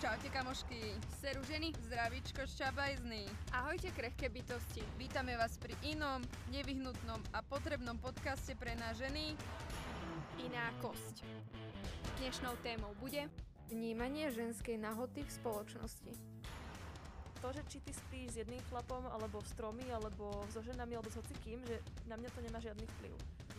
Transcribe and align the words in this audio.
Čaute 0.00 0.32
kamošky, 0.32 0.80
seru 1.20 1.44
ženy, 1.44 1.76
zdravíčko 1.76 2.48
šťabajzný. 2.48 3.28
Ahojte 3.52 3.92
krehké 3.92 4.32
bytosti. 4.32 4.80
Vítame 4.96 5.36
vás 5.36 5.60
pri 5.60 5.76
inom, 5.84 6.24
nevyhnutnom 6.48 7.20
a 7.36 7.44
potrebnom 7.44 8.00
podcaste 8.00 8.56
pre 8.56 8.72
nás 8.80 8.96
ženy. 8.96 9.36
Iná 10.40 10.72
kosť. 10.80 11.20
Dnešnou 12.16 12.56
témou 12.64 12.96
bude 12.96 13.28
vnímanie 13.68 14.32
ženskej 14.32 14.80
nahoty 14.80 15.20
v 15.20 15.36
spoločnosti. 15.36 16.16
To, 17.44 17.52
že 17.52 17.60
či 17.68 17.84
ty 17.84 17.92
spíš 17.92 18.26
s 18.32 18.40
jedným 18.40 18.64
chlapom, 18.72 19.04
alebo 19.04 19.44
v 19.44 19.52
stromy, 19.52 19.84
alebo 19.92 20.32
so 20.48 20.64
ženami, 20.64 20.96
alebo 20.96 21.12
s 21.12 21.20
hocikým, 21.20 21.60
že 21.68 21.76
na 22.08 22.16
mňa 22.16 22.30
to 22.32 22.40
nemá 22.40 22.56
žiadny 22.56 22.88
vplyv. 22.96 23.12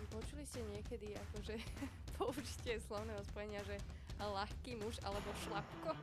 Počuli 0.10 0.42
ste 0.50 0.66
niekedy, 0.73 1.14
akože 1.14 1.54
použitie 2.18 2.82
slovného 2.82 3.21
spojenia, 3.30 3.62
že 3.62 3.78
ľahký 4.30 4.78
muž 4.82 5.02
alebo 5.02 5.30
šlapko? 5.46 5.98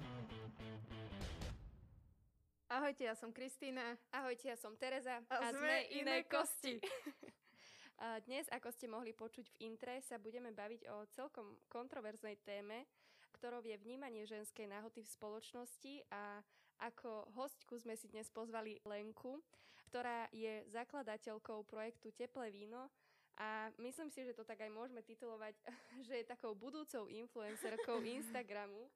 Ahojte, 2.78 3.10
ja 3.10 3.18
som 3.18 3.34
Kristýna. 3.34 3.98
Ahojte, 4.14 4.54
ja 4.54 4.54
som 4.54 4.78
Tereza. 4.78 5.18
A, 5.34 5.34
a 5.42 5.50
sme 5.50 5.90
iné 5.98 6.22
kosti. 6.30 6.78
Dnes, 8.30 8.46
ako 8.54 8.70
ste 8.70 8.86
mohli 8.86 9.10
počuť 9.10 9.50
v 9.50 9.66
intre, 9.66 9.98
sa 9.98 10.14
budeme 10.14 10.54
baviť 10.54 10.86
o 10.94 11.02
celkom 11.10 11.58
kontroverznej 11.66 12.38
téme, 12.46 12.86
ktorou 13.34 13.66
je 13.66 13.74
vnímanie 13.82 14.22
ženskej 14.30 14.70
náhoty 14.70 15.02
v 15.02 15.10
spoločnosti 15.10 16.06
a 16.14 16.38
ako 16.78 17.26
hostku 17.34 17.82
sme 17.82 17.98
si 17.98 18.06
dnes 18.06 18.30
pozvali 18.30 18.78
Lenku, 18.86 19.42
ktorá 19.90 20.30
je 20.30 20.62
zakladateľkou 20.70 21.66
projektu 21.66 22.14
Teplé 22.14 22.54
víno, 22.54 22.94
a 23.38 23.70
myslím 23.78 24.10
si, 24.10 24.26
že 24.26 24.34
to 24.34 24.42
tak 24.42 24.58
aj 24.58 24.70
môžeme 24.70 24.98
titulovať, 25.02 25.54
že 26.06 26.22
je 26.22 26.30
takou 26.30 26.58
budúcou 26.58 27.06
influencerkou 27.06 28.02
Instagramu, 28.02 28.86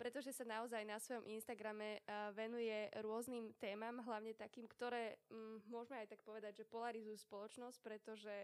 pretože 0.00 0.32
sa 0.32 0.48
naozaj 0.48 0.82
na 0.88 0.96
svojom 0.96 1.28
Instagrame 1.28 2.00
venuje 2.32 2.88
rôznym 3.04 3.52
témam, 3.60 4.00
hlavne 4.04 4.32
takým, 4.32 4.64
ktoré 4.64 5.20
mm, 5.28 5.68
môžeme 5.68 6.00
aj 6.00 6.16
tak 6.16 6.20
povedať, 6.24 6.64
že 6.64 6.70
polarizujú 6.70 7.20
spoločnosť, 7.20 7.78
pretože 7.84 8.34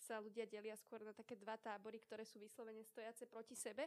sa 0.00 0.18
ľudia 0.18 0.48
delia 0.48 0.74
skôr 0.74 1.04
na 1.04 1.12
také 1.12 1.36
dva 1.36 1.60
tábory, 1.60 2.00
ktoré 2.00 2.24
sú 2.24 2.40
vyslovene 2.40 2.82
stojace 2.82 3.28
proti 3.28 3.54
sebe. 3.54 3.86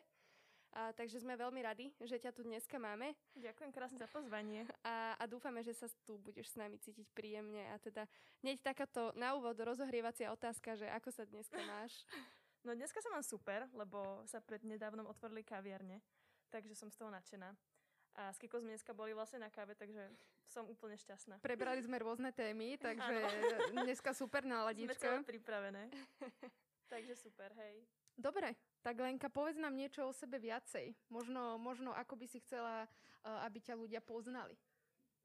A, 0.74 0.90
takže 0.90 1.22
sme 1.22 1.38
veľmi 1.38 1.62
radi, 1.62 1.94
že 2.02 2.18
ťa 2.18 2.34
tu 2.34 2.42
dneska 2.42 2.82
máme. 2.82 3.14
Ďakujem 3.38 3.70
krásne 3.70 4.02
za 4.02 4.10
pozvanie. 4.10 4.66
A, 4.82 5.14
a 5.22 5.24
dúfame, 5.30 5.62
že 5.62 5.78
sa 5.78 5.86
tu 6.02 6.18
budeš 6.18 6.50
s 6.50 6.58
nami 6.58 6.82
cítiť 6.82 7.14
príjemne. 7.14 7.62
A 7.70 7.78
teda 7.78 8.10
hneď 8.42 8.58
takáto 8.66 9.14
na 9.14 9.38
úvod 9.38 9.54
rozohrievacia 9.62 10.34
otázka, 10.34 10.74
že 10.74 10.90
ako 10.90 11.10
sa 11.14 11.30
dneska 11.30 11.62
máš? 11.62 11.94
No 12.64 12.72
dneska 12.72 13.04
sa 13.04 13.12
mám 13.12 13.24
super, 13.28 13.68
lebo 13.76 14.24
sa 14.24 14.40
pred 14.40 14.64
nedávnom 14.64 15.04
otvorili 15.12 15.44
kaviarne, 15.44 16.00
takže 16.48 16.72
som 16.80 16.88
z 16.88 16.96
toho 16.96 17.12
nadšená. 17.12 17.52
A 18.14 18.32
s 18.32 18.40
Kiko 18.40 18.62
sme 18.64 18.72
dneska 18.72 18.96
boli 18.96 19.12
vlastne 19.12 19.44
na 19.44 19.52
káve, 19.52 19.76
takže 19.76 20.00
som 20.48 20.64
úplne 20.72 20.96
šťastná. 20.96 21.44
Prebrali 21.44 21.84
sme 21.84 22.00
rôzne 22.00 22.32
témy, 22.32 22.78
takže 22.86 23.16
dneska 23.76 24.16
super 24.16 24.48
náladička. 24.48 24.96
Sme 24.96 25.28
pripravené. 25.28 25.92
takže 26.94 27.20
super, 27.20 27.52
hej. 27.60 27.84
Dobre, 28.16 28.56
tak 28.80 28.96
Lenka, 28.96 29.28
povedz 29.28 29.60
nám 29.60 29.76
niečo 29.76 30.08
o 30.08 30.16
sebe 30.16 30.40
viacej. 30.40 30.96
Možno, 31.12 31.60
možno 31.60 31.92
ako 31.92 32.16
by 32.16 32.26
si 32.32 32.40
chcela, 32.46 32.88
eh, 32.88 33.46
aby 33.50 33.60
ťa 33.60 33.76
ľudia 33.76 34.00
poznali. 34.00 34.56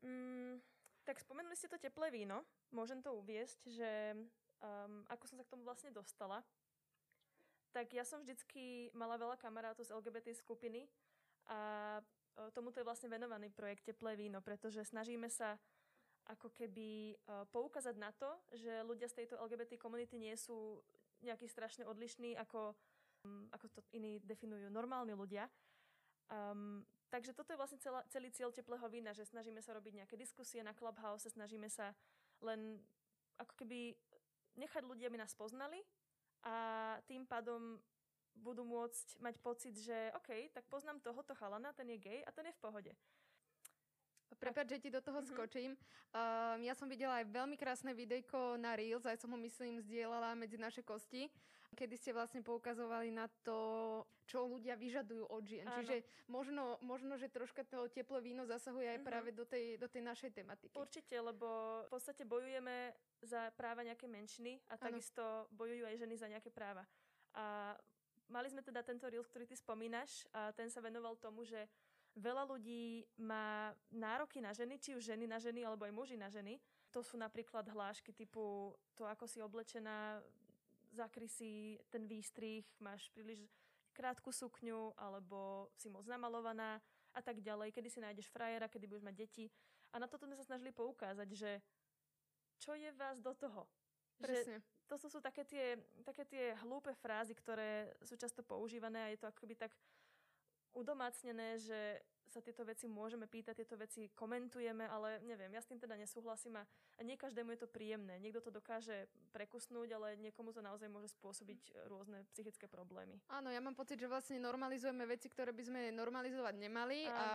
Mm, 0.03 0.59
tak 1.06 1.22
spomenuli 1.22 1.55
ste 1.55 1.70
to 1.70 1.78
teplé 1.78 2.11
víno. 2.11 2.42
Môžem 2.75 2.98
to 2.98 3.14
uviesť, 3.14 3.61
že 3.69 3.91
um, 4.61 5.05
ako 5.09 5.25
som 5.28 5.36
sa 5.39 5.44
k 5.47 5.53
tomu 5.53 5.64
vlastne 5.64 5.91
dostala. 5.92 6.44
Tak 7.72 7.92
ja 7.92 8.05
som 8.05 8.24
vždycky 8.24 8.88
mala 8.97 9.20
veľa 9.20 9.36
kamarátov 9.36 9.84
z 9.84 9.94
LGBT 9.94 10.33
skupiny 10.34 10.88
a 11.48 11.58
eh, 12.00 12.48
tomuto 12.52 12.80
je 12.80 12.88
vlastne 12.88 13.12
venovaný 13.12 13.52
projekt 13.52 13.88
Teplé 13.88 14.16
víno, 14.16 14.41
pretože 14.41 14.84
snažíme 14.84 15.28
sa 15.28 15.56
ako 16.28 16.52
keby 16.52 17.16
uh, 17.25 17.48
poukázať 17.48 17.97
na 17.97 18.12
to, 18.12 18.28
že 18.53 18.84
ľudia 18.84 19.09
z 19.09 19.25
tejto 19.25 19.41
LGBT 19.41 19.81
komunity 19.81 20.20
nie 20.20 20.37
sú 20.37 20.76
nejaký 21.25 21.48
strašne 21.48 21.88
odlišní 21.88 22.37
ako 22.37 22.76
Um, 23.26 23.50
ako 23.50 23.66
to 23.69 23.81
iní 23.91 24.22
definujú, 24.22 24.70
normálni 24.70 25.10
ľudia. 25.10 25.50
Um, 26.31 26.87
takže 27.10 27.34
toto 27.34 27.50
je 27.50 27.59
vlastne 27.59 27.81
celá, 27.82 28.04
celý 28.06 28.31
cieľ 28.31 28.54
teplého 28.54 28.87
vína, 28.87 29.10
že 29.10 29.26
snažíme 29.26 29.59
sa 29.59 29.75
robiť 29.75 30.04
nejaké 30.04 30.14
diskusie 30.14 30.62
na 30.62 30.76
Clubhouse, 30.76 31.26
snažíme 31.26 31.66
sa 31.66 31.97
len 32.44 32.78
ako 33.41 33.54
keby 33.59 33.97
nechať 34.54 34.82
ľudia, 34.87 35.10
aby 35.10 35.19
nás 35.19 35.34
poznali 35.34 35.82
a 36.43 36.56
tým 37.06 37.26
pádom 37.26 37.78
budú 38.38 38.62
môcť 38.62 39.19
mať 39.19 39.34
pocit, 39.43 39.75
že 39.75 40.15
OK, 40.15 40.50
tak 40.54 40.65
poznám 40.71 41.03
tohoto 41.03 41.34
chalana, 41.34 41.75
ten 41.75 41.91
je 41.91 41.99
gay 41.99 42.21
a 42.22 42.31
ten 42.31 42.47
je 42.47 42.54
v 42.54 42.62
pohode. 42.62 42.93
Prepač, 44.37 44.77
že 44.77 44.83
ti 44.83 44.89
do 44.93 45.00
toho 45.00 45.25
mm-hmm. 45.25 45.33
skočím. 45.33 45.71
Um, 46.12 46.61
ja 46.61 46.77
som 46.77 46.84
videla 46.84 47.25
aj 47.25 47.33
veľmi 47.33 47.56
krásne 47.56 47.97
videjko 47.97 48.61
na 48.61 48.77
Reels, 48.77 49.09
aj 49.09 49.25
som 49.25 49.33
ho 49.33 49.39
myslím 49.41 49.81
zdieľala 49.81 50.37
medzi 50.37 50.61
naše 50.61 50.84
kosti, 50.84 51.33
kedy 51.72 51.94
ste 51.97 52.11
vlastne 52.12 52.44
poukazovali 52.44 53.09
na 53.09 53.28
to, 53.44 54.03
čo 54.28 54.44
ľudia 54.44 54.77
vyžadujú 54.77 55.28
od 55.28 55.43
žien. 55.44 55.65
Áno. 55.65 55.81
Čiže 55.81 56.05
možno, 56.28 56.77
možno, 56.84 57.17
že 57.17 57.33
troška 57.33 57.65
to 57.65 57.88
teplé 57.88 58.21
víno 58.21 58.44
zasahuje 58.44 58.88
aj 58.88 58.99
mm-hmm. 59.00 59.09
práve 59.09 59.31
do 59.33 59.44
tej, 59.49 59.81
do 59.81 59.88
tej 59.88 60.03
našej 60.05 60.31
tematiky. 60.37 60.77
Určite, 60.77 61.17
lebo 61.17 61.81
v 61.87 61.91
podstate 61.93 62.28
bojujeme 62.28 62.93
za 63.25 63.49
práva 63.56 63.81
nejaké 63.84 64.05
menšiny 64.05 64.61
a 64.69 64.77
takisto 64.77 65.21
ano. 65.21 65.49
bojujú 65.56 65.84
aj 65.88 65.97
ženy 65.97 66.15
za 66.17 66.28
nejaké 66.28 66.53
práva. 66.53 66.84
A 67.37 67.77
mali 68.28 68.49
sme 68.53 68.61
teda 68.61 68.84
tento 68.84 69.09
Reels, 69.09 69.28
ktorý 69.28 69.49
ty 69.49 69.56
spomínaš 69.56 70.28
a 70.37 70.53
ten 70.53 70.69
sa 70.69 70.84
venoval 70.84 71.17
tomu, 71.17 71.44
že 71.44 71.69
Veľa 72.19 72.51
ľudí 72.51 73.06
má 73.23 73.71
nároky 73.95 74.43
na 74.43 74.51
ženy, 74.51 74.83
či 74.83 74.99
už 74.99 75.06
ženy 75.06 75.31
na 75.31 75.39
ženy, 75.39 75.62
alebo 75.62 75.87
aj 75.87 75.95
muži 75.95 76.17
na 76.19 76.27
ženy. 76.27 76.59
To 76.91 76.99
sú 76.99 77.15
napríklad 77.15 77.62
hlášky 77.71 78.11
typu 78.11 78.75
to, 78.99 79.06
ako 79.06 79.31
si 79.31 79.39
oblečená, 79.39 80.19
zakry 80.91 81.31
si 81.31 81.79
ten 81.95 82.11
výstrih, 82.11 82.67
máš 82.83 83.06
príliš 83.15 83.47
krátku 83.95 84.34
sukňu, 84.34 84.99
alebo 84.99 85.71
si 85.79 85.87
moc 85.87 86.06
namalovaná 86.11 86.83
a 87.15 87.21
tak 87.23 87.39
ďalej. 87.39 87.71
Kedy 87.71 87.89
si 87.91 88.03
nájdeš 88.03 88.31
frajera, 88.35 88.67
kedy 88.67 88.91
budeš 88.91 89.06
mať 89.06 89.15
deti. 89.15 89.45
A 89.95 90.03
na 90.03 90.11
toto 90.11 90.27
sme 90.27 90.35
sa 90.35 90.43
snažili 90.43 90.75
poukázať, 90.75 91.29
že 91.33 91.50
čo 92.59 92.75
je 92.75 92.91
vás 92.99 93.23
do 93.23 93.31
toho? 93.39 93.71
Presne. 94.19 94.59
Že 94.59 94.87
to 94.89 94.95
sú, 94.99 95.06
sú 95.06 95.19
také, 95.23 95.47
tie, 95.47 95.79
také 96.03 96.27
tie 96.27 96.56
hlúpe 96.67 96.91
frázy, 96.99 97.37
ktoré 97.37 97.95
sú 98.03 98.19
často 98.19 98.43
používané 98.43 98.99
a 99.06 99.11
je 99.15 99.21
to 99.21 99.31
akoby 99.31 99.55
tak 99.55 99.71
udomácnené, 100.75 101.59
že 101.59 102.03
sa 102.29 102.45
tieto 102.45 102.61
veci 102.62 102.84
môžeme 102.84 103.25
pýtať, 103.25 103.65
tieto 103.65 103.75
veci 103.81 104.12
komentujeme, 104.12 104.84
ale 104.84 105.25
neviem, 105.25 105.49
ja 105.49 105.65
s 105.65 105.69
tým 105.69 105.81
teda 105.81 105.97
nesúhlasím 105.97 106.61
a, 106.61 106.62
a 106.69 107.01
nie 107.01 107.17
každému 107.17 107.56
je 107.56 107.65
to 107.65 107.69
príjemné. 107.73 108.21
Niekto 108.21 108.45
to 108.45 108.51
dokáže 108.53 109.09
prekusnúť, 109.33 109.89
ale 109.97 110.09
niekomu 110.21 110.53
to 110.53 110.61
naozaj 110.61 110.93
môže 110.93 111.09
spôsobiť 111.17 111.89
rôzne 111.89 112.29
psychické 112.37 112.69
problémy. 112.69 113.17
Áno, 113.33 113.49
ja 113.49 113.65
mám 113.65 113.73
pocit, 113.73 113.97
že 113.97 114.06
vlastne 114.06 114.37
normalizujeme 114.39 115.09
veci, 115.09 115.33
ktoré 115.33 115.56
by 115.56 115.62
sme 115.65 115.81
normalizovať 115.97 116.55
nemali 116.61 117.09
Áno. 117.09 117.17
a 117.17 117.27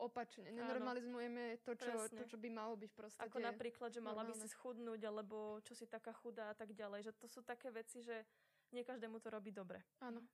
opačne, 0.00 0.48
nenormalizujeme 0.48 1.60
to 1.60 1.76
čo, 1.76 2.08
to, 2.08 2.24
čo 2.24 2.36
by 2.40 2.48
malo 2.48 2.74
byť 2.80 2.90
v 2.90 2.96
prostate. 2.96 3.28
Ako 3.28 3.38
napríklad, 3.44 3.92
že 3.92 4.00
mala 4.00 4.24
normálne. 4.24 4.32
by 4.32 4.42
si 4.42 4.48
schudnúť, 4.48 5.00
alebo 5.04 5.60
čo 5.60 5.76
si 5.76 5.84
taká 5.84 6.16
chudá 6.16 6.50
a 6.50 6.56
tak 6.56 6.72
ďalej. 6.72 7.12
Že 7.12 7.12
to 7.20 7.26
sú 7.28 7.40
také 7.44 7.68
veci, 7.68 8.00
že 8.00 8.24
nie 8.72 8.84
každému 8.84 9.20
to 9.20 9.28
robí 9.28 9.52
dobre. 9.52 9.84
Áno. 10.00 10.24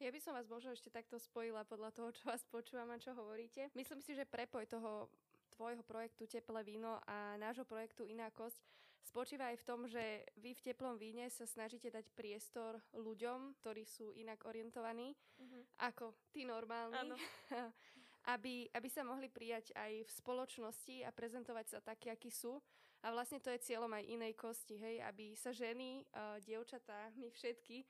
Ja 0.00 0.08
by 0.08 0.16
som 0.16 0.32
vás 0.32 0.48
možno 0.48 0.72
ešte 0.72 0.88
takto 0.88 1.20
spojila 1.20 1.60
podľa 1.68 1.92
toho, 1.92 2.08
čo 2.08 2.24
vás 2.24 2.40
počúvam 2.48 2.88
a 2.88 2.96
čo 2.96 3.12
hovoríte. 3.12 3.68
Myslím 3.76 4.00
si, 4.00 4.16
že 4.16 4.24
prepoj 4.24 4.64
toho 4.64 5.12
tvojho 5.52 5.84
projektu 5.84 6.24
Teplé 6.24 6.64
víno 6.64 7.04
a 7.04 7.36
nášho 7.36 7.68
projektu 7.68 8.08
Iná 8.08 8.32
kosť 8.32 8.64
spočíva 9.04 9.52
aj 9.52 9.60
v 9.60 9.66
tom, 9.68 9.84
že 9.84 10.24
vy 10.40 10.56
v 10.56 10.64
teplom 10.64 10.96
víne 10.96 11.28
sa 11.28 11.44
snažíte 11.44 11.92
dať 11.92 12.16
priestor 12.16 12.80
ľuďom, 12.96 13.60
ktorí 13.60 13.84
sú 13.84 14.16
inak 14.16 14.40
orientovaní, 14.48 15.12
mm-hmm. 15.12 15.84
ako 15.84 16.16
tí 16.32 16.48
normálni, 16.48 17.12
aby, 18.32 18.72
aby 18.72 18.88
sa 18.88 19.04
mohli 19.04 19.28
prijať 19.28 19.76
aj 19.76 20.08
v 20.08 20.10
spoločnosti 20.16 20.96
a 21.04 21.12
prezentovať 21.12 21.76
sa 21.76 21.78
takí, 21.84 22.08
akí 22.08 22.32
sú. 22.32 22.56
A 23.04 23.12
vlastne 23.12 23.36
to 23.36 23.52
je 23.52 23.68
cieľom 23.68 23.92
aj 23.92 24.08
inej 24.08 24.32
kosti, 24.32 24.80
hej, 24.80 25.04
aby 25.04 25.36
sa 25.36 25.52
ženy, 25.52 26.08
uh, 26.16 26.40
dievčatá, 26.40 27.12
my 27.20 27.28
všetky 27.28 27.84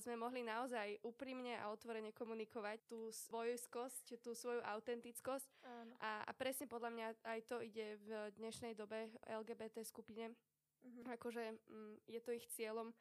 sme 0.00 0.16
mohli 0.16 0.40
naozaj 0.40 1.02
úprimne 1.04 1.60
a 1.60 1.68
otvorene 1.68 2.14
komunikovať 2.16 2.88
tú 2.88 3.12
svoju 3.12 3.58
skosť, 3.58 4.18
tú 4.24 4.32
svoju 4.32 4.64
autentickosť. 4.64 5.48
A, 6.00 6.24
a 6.24 6.32
presne 6.32 6.70
podľa 6.70 6.90
mňa 6.94 7.06
aj 7.26 7.40
to 7.44 7.60
ide 7.60 8.00
v 8.00 8.32
dnešnej 8.40 8.72
dobe 8.72 9.12
LGBT 9.28 9.84
skupine. 9.84 10.32
Mm-hmm. 10.84 11.04
Akože 11.16 11.44
mm, 11.68 11.94
je 12.08 12.20
to 12.20 12.30
ich 12.32 12.46
cieľom, 12.52 12.92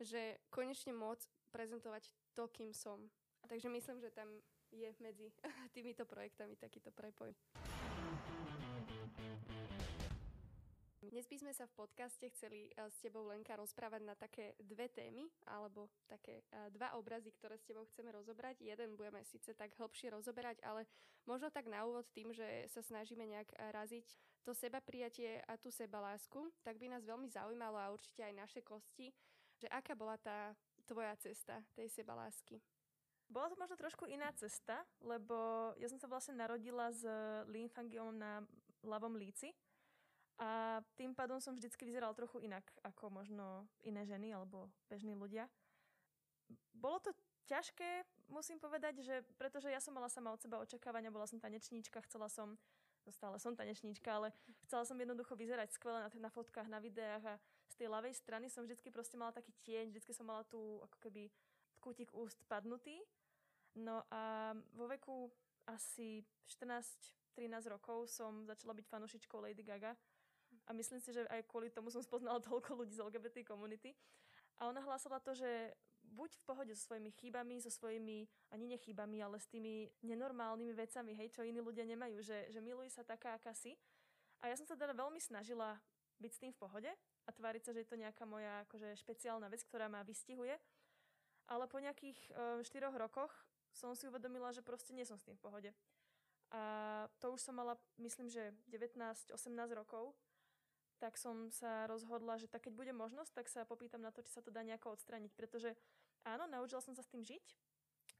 že 0.00 0.40
konečne 0.52 0.92
môcť 0.96 1.28
prezentovať 1.52 2.08
to, 2.36 2.48
kým 2.52 2.72
som. 2.72 3.08
Takže 3.48 3.68
myslím, 3.68 4.00
že 4.00 4.12
tam 4.12 4.28
je 4.70 4.92
medzi 5.00 5.32
týmito 5.74 6.06
projektami 6.06 6.56
takýto 6.56 6.92
prepoj. 6.92 7.32
Dnes 11.10 11.26
by 11.26 11.42
sme 11.42 11.50
sa 11.50 11.66
v 11.66 11.74
podcaste 11.74 12.22
chceli 12.30 12.70
eh, 12.70 12.86
s 12.86 13.02
tebou, 13.02 13.26
Lenka, 13.26 13.58
rozprávať 13.58 14.06
na 14.06 14.14
také 14.14 14.54
dve 14.62 14.86
témy, 14.86 15.26
alebo 15.42 15.90
také 16.06 16.46
eh, 16.46 16.70
dva 16.70 16.94
obrazy, 16.94 17.34
ktoré 17.34 17.58
s 17.58 17.66
tebou 17.66 17.82
chceme 17.90 18.14
rozobrať. 18.14 18.62
Jeden 18.62 18.94
budeme 18.94 19.26
síce 19.26 19.50
tak 19.58 19.74
hĺbšie 19.74 20.14
rozoberať, 20.14 20.62
ale 20.62 20.86
možno 21.26 21.50
tak 21.50 21.66
na 21.66 21.82
úvod 21.82 22.06
tým, 22.14 22.30
že 22.30 22.46
sa 22.70 22.78
snažíme 22.78 23.26
nejak 23.26 23.50
eh, 23.58 23.74
raziť 23.74 24.06
to 24.46 24.54
seba 24.54 24.78
prijatie 24.78 25.42
a 25.50 25.58
tú 25.58 25.74
seba 25.74 25.98
lásku, 25.98 26.46
tak 26.62 26.78
by 26.78 26.86
nás 26.86 27.02
veľmi 27.02 27.26
zaujímalo 27.26 27.74
a 27.74 27.90
určite 27.90 28.22
aj 28.22 28.34
naše 28.46 28.60
kosti, 28.62 29.10
že 29.58 29.66
aká 29.66 29.98
bola 29.98 30.14
tá 30.14 30.54
tvoja 30.86 31.18
cesta 31.18 31.58
tej 31.74 31.90
seba 31.90 32.14
lásky. 32.14 32.62
Bola 33.26 33.50
to 33.50 33.58
možno 33.58 33.74
trošku 33.74 34.06
iná 34.06 34.30
cesta, 34.38 34.86
lebo 35.02 35.74
ja 35.74 35.90
som 35.90 35.98
sa 35.98 36.06
vlastne 36.06 36.38
narodila 36.38 36.94
s 36.94 37.02
lymfangiom 37.50 38.14
na 38.14 38.46
ľavom 38.86 39.18
líci 39.18 39.50
a 40.40 40.80
tým 40.96 41.12
pádom 41.12 41.36
som 41.36 41.52
vždycky 41.52 41.84
vyzeral 41.84 42.16
trochu 42.16 42.40
inak 42.40 42.64
ako 42.80 43.12
možno 43.12 43.68
iné 43.84 44.08
ženy 44.08 44.32
alebo 44.32 44.72
bežní 44.88 45.12
ľudia. 45.12 45.44
Bolo 46.72 46.96
to 47.04 47.12
ťažké, 47.44 48.08
musím 48.32 48.56
povedať, 48.56 49.04
že 49.04 49.20
pretože 49.36 49.68
ja 49.68 49.84
som 49.84 49.92
mala 49.92 50.08
sama 50.08 50.32
od 50.32 50.40
seba 50.40 50.56
očakávania, 50.64 51.12
bola 51.12 51.28
som 51.28 51.36
tanečníčka, 51.36 52.00
chcela 52.08 52.32
som, 52.32 52.56
no 53.04 53.10
stále 53.12 53.36
som 53.36 53.52
tanečníčka, 53.52 54.08
ale 54.08 54.32
chcela 54.64 54.88
som 54.88 54.96
jednoducho 54.96 55.36
vyzerať 55.36 55.76
skvele 55.76 56.08
na, 56.08 56.08
na 56.08 56.30
fotkách, 56.32 56.72
na 56.72 56.80
videách 56.80 57.36
a 57.36 57.40
z 57.68 57.74
tej 57.76 57.88
ľavej 57.92 58.16
strany 58.16 58.48
som 58.48 58.64
vždycky 58.64 58.88
proste 58.88 59.20
mala 59.20 59.36
taký 59.36 59.52
tieň, 59.60 59.92
vždycky 59.92 60.16
som 60.16 60.24
mala 60.24 60.46
tu 60.48 60.80
ako 60.88 60.96
keby 61.04 61.28
kútik 61.84 62.08
úst 62.16 62.40
padnutý. 62.48 63.04
No 63.76 64.08
a 64.08 64.56
vo 64.72 64.88
veku 64.88 65.28
asi 65.68 66.24
14-13 66.48 67.68
rokov 67.68 68.08
som 68.08 68.48
začala 68.48 68.72
byť 68.72 68.86
fanušičkou 68.88 69.38
Lady 69.38 69.62
Gaga 69.62 69.94
a 70.70 70.76
myslím 70.78 71.02
si, 71.02 71.10
že 71.10 71.26
aj 71.26 71.50
kvôli 71.50 71.66
tomu 71.66 71.90
som 71.90 71.98
spoznala 71.98 72.38
toľko 72.38 72.78
ľudí 72.78 72.94
z 72.94 73.02
LGBT 73.02 73.42
komunity. 73.42 73.90
A 74.62 74.70
ona 74.70 74.78
hlásala 74.78 75.18
to, 75.18 75.34
že 75.34 75.74
buď 76.14 76.30
v 76.38 76.46
pohode 76.46 76.72
so 76.78 76.86
svojimi 76.86 77.10
chybami, 77.10 77.58
so 77.58 77.74
svojimi, 77.74 78.30
ani 78.54 78.70
nechybami, 78.70 79.18
ale 79.18 79.42
s 79.42 79.50
tými 79.50 79.90
nenormálnymi 80.06 80.70
vecami, 80.78 81.18
hej, 81.18 81.34
čo 81.34 81.42
iní 81.42 81.58
ľudia 81.58 81.82
nemajú, 81.82 82.22
že, 82.22 82.46
že 82.54 82.62
miluj 82.62 82.94
sa 82.94 83.02
taká, 83.02 83.34
aká 83.34 83.50
si. 83.50 83.74
A 84.38 84.46
ja 84.46 84.54
som 84.54 84.62
sa 84.62 84.78
teda 84.78 84.94
veľmi 84.94 85.18
snažila 85.18 85.74
byť 86.22 86.30
s 86.30 86.40
tým 86.40 86.52
v 86.54 86.60
pohode 86.60 86.90
a 87.26 87.30
tváriť 87.34 87.62
sa, 87.66 87.70
že 87.74 87.82
je 87.82 87.90
to 87.90 87.98
nejaká 87.98 88.22
moja 88.22 88.62
akože, 88.68 88.94
špeciálna 89.00 89.50
vec, 89.50 89.66
ktorá 89.66 89.90
ma 89.90 90.06
vystihuje. 90.06 90.54
Ale 91.50 91.66
po 91.66 91.82
nejakých 91.82 92.20
štyroch 92.62 92.94
rokoch 92.94 93.32
som 93.74 93.90
si 93.98 94.06
uvedomila, 94.06 94.54
že 94.54 94.62
proste 94.62 94.94
nie 94.94 95.02
som 95.02 95.18
s 95.18 95.26
tým 95.26 95.34
v 95.34 95.42
pohode. 95.42 95.70
A 96.50 96.62
to 97.22 97.34
už 97.34 97.40
som 97.42 97.58
mala, 97.58 97.78
myslím, 98.02 98.26
že 98.30 98.54
19-18 98.70 99.34
rokov 99.74 100.14
tak 101.00 101.16
som 101.16 101.48
sa 101.48 101.88
rozhodla, 101.88 102.36
že 102.36 102.44
tak 102.44 102.68
keď 102.68 102.76
bude 102.76 102.92
možnosť, 102.92 103.32
tak 103.32 103.46
sa 103.48 103.64
popýtam 103.64 104.04
na 104.04 104.12
to, 104.12 104.20
či 104.20 104.36
sa 104.36 104.44
to 104.44 104.52
dá 104.52 104.60
nejako 104.60 104.92
odstraniť. 104.92 105.32
Pretože 105.32 105.72
áno, 106.28 106.44
naučila 106.44 106.84
som 106.84 106.92
sa 106.92 107.00
s 107.00 107.08
tým 107.08 107.24
žiť, 107.24 107.56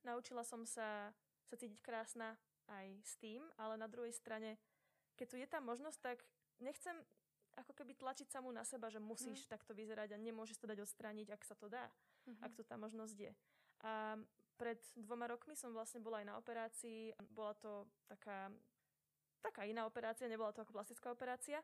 naučila 0.08 0.40
som 0.40 0.64
sa, 0.64 1.12
sa 1.44 1.54
cítiť 1.60 1.84
krásna 1.84 2.40
aj 2.72 2.88
s 3.04 3.20
tým, 3.20 3.44
ale 3.60 3.76
na 3.76 3.84
druhej 3.84 4.16
strane, 4.16 4.56
keď 5.20 5.26
tu 5.28 5.36
je 5.36 5.44
tá 5.44 5.60
možnosť, 5.60 5.98
tak 6.00 6.18
nechcem 6.64 6.96
ako 7.60 7.76
keby 7.76 7.98
tlačiť 7.98 8.32
samú 8.32 8.48
na 8.54 8.64
seba, 8.64 8.88
že 8.88 9.02
musíš 9.02 9.44
mm. 9.44 9.50
takto 9.52 9.76
vyzerať 9.76 10.16
a 10.16 10.22
nemôžeš 10.22 10.56
to 10.56 10.70
dať 10.70 10.80
odstrániť, 10.80 11.28
ak 11.34 11.42
sa 11.44 11.58
to 11.58 11.68
dá, 11.68 11.90
mm-hmm. 11.90 12.46
ak 12.46 12.52
tu 12.56 12.62
tá 12.64 12.80
možnosť 12.80 13.16
je. 13.18 13.32
A 13.84 14.16
pred 14.56 14.80
dvoma 14.96 15.28
rokmi 15.28 15.56
som 15.56 15.72
vlastne 15.72 16.04
bola 16.04 16.20
aj 16.20 16.26
na 16.30 16.34
operácii, 16.36 17.16
bola 17.32 17.56
to 17.58 17.88
taká, 18.06 18.52
taká 19.40 19.64
iná 19.64 19.88
operácia, 19.88 20.30
nebola 20.30 20.52
to 20.52 20.62
ako 20.62 20.76
plastická 20.76 21.10
operácia, 21.10 21.58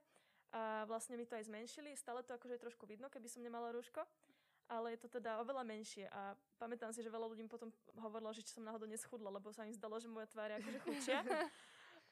a 0.52 0.86
vlastne 0.86 1.18
mi 1.18 1.26
to 1.26 1.34
aj 1.34 1.48
zmenšili. 1.50 1.96
Stále 1.98 2.22
to 2.22 2.34
akože 2.34 2.58
je 2.58 2.64
trošku 2.66 2.86
vidno, 2.86 3.10
keby 3.10 3.26
som 3.26 3.42
nemala 3.42 3.74
rúško, 3.74 4.02
ale 4.66 4.94
je 4.94 5.06
to 5.06 5.08
teda 5.20 5.38
oveľa 5.42 5.62
menšie 5.62 6.10
a 6.10 6.34
pamätám 6.58 6.90
si, 6.90 7.02
že 7.02 7.10
veľa 7.10 7.30
ľudí 7.30 7.46
potom 7.46 7.70
hovorilo, 7.98 8.34
že 8.34 8.42
či 8.42 8.58
som 8.58 8.66
náhodou 8.66 8.90
neschudla, 8.90 9.30
lebo 9.30 9.54
sa 9.54 9.66
im 9.66 9.74
zdalo, 9.74 9.98
že 10.02 10.10
moja 10.10 10.26
tvár 10.26 10.50
je 10.50 10.58
akože 10.62 10.78
chudšia. 10.82 11.18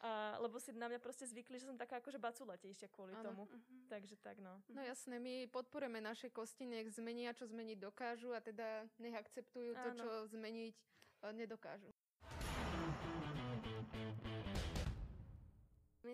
A, 0.04 0.36
lebo 0.36 0.60
si 0.60 0.68
na 0.76 0.84
mňa 0.84 1.00
proste 1.00 1.24
zvykli, 1.24 1.56
že 1.56 1.64
som 1.64 1.80
taká 1.80 1.96
akože 1.96 2.20
baculatejšia 2.20 2.92
kvôli 2.92 3.16
ano. 3.16 3.24
tomu. 3.24 3.42
Uh-huh. 3.48 3.88
Takže 3.88 4.20
tak, 4.20 4.36
no. 4.36 4.60
No 4.68 4.84
jasné, 4.84 5.16
my 5.16 5.48
podporujeme 5.48 5.96
naše 5.96 6.28
kosti, 6.28 6.68
nech 6.68 6.92
zmenia, 6.92 7.32
čo 7.32 7.48
zmeniť 7.48 7.80
dokážu 7.80 8.36
a 8.36 8.44
teda 8.44 8.84
nech 9.00 9.16
akceptujú 9.16 9.72
to, 9.72 9.88
čo 9.96 10.08
zmeniť 10.28 10.76
e, 10.76 11.28
nedokážu. 11.32 11.88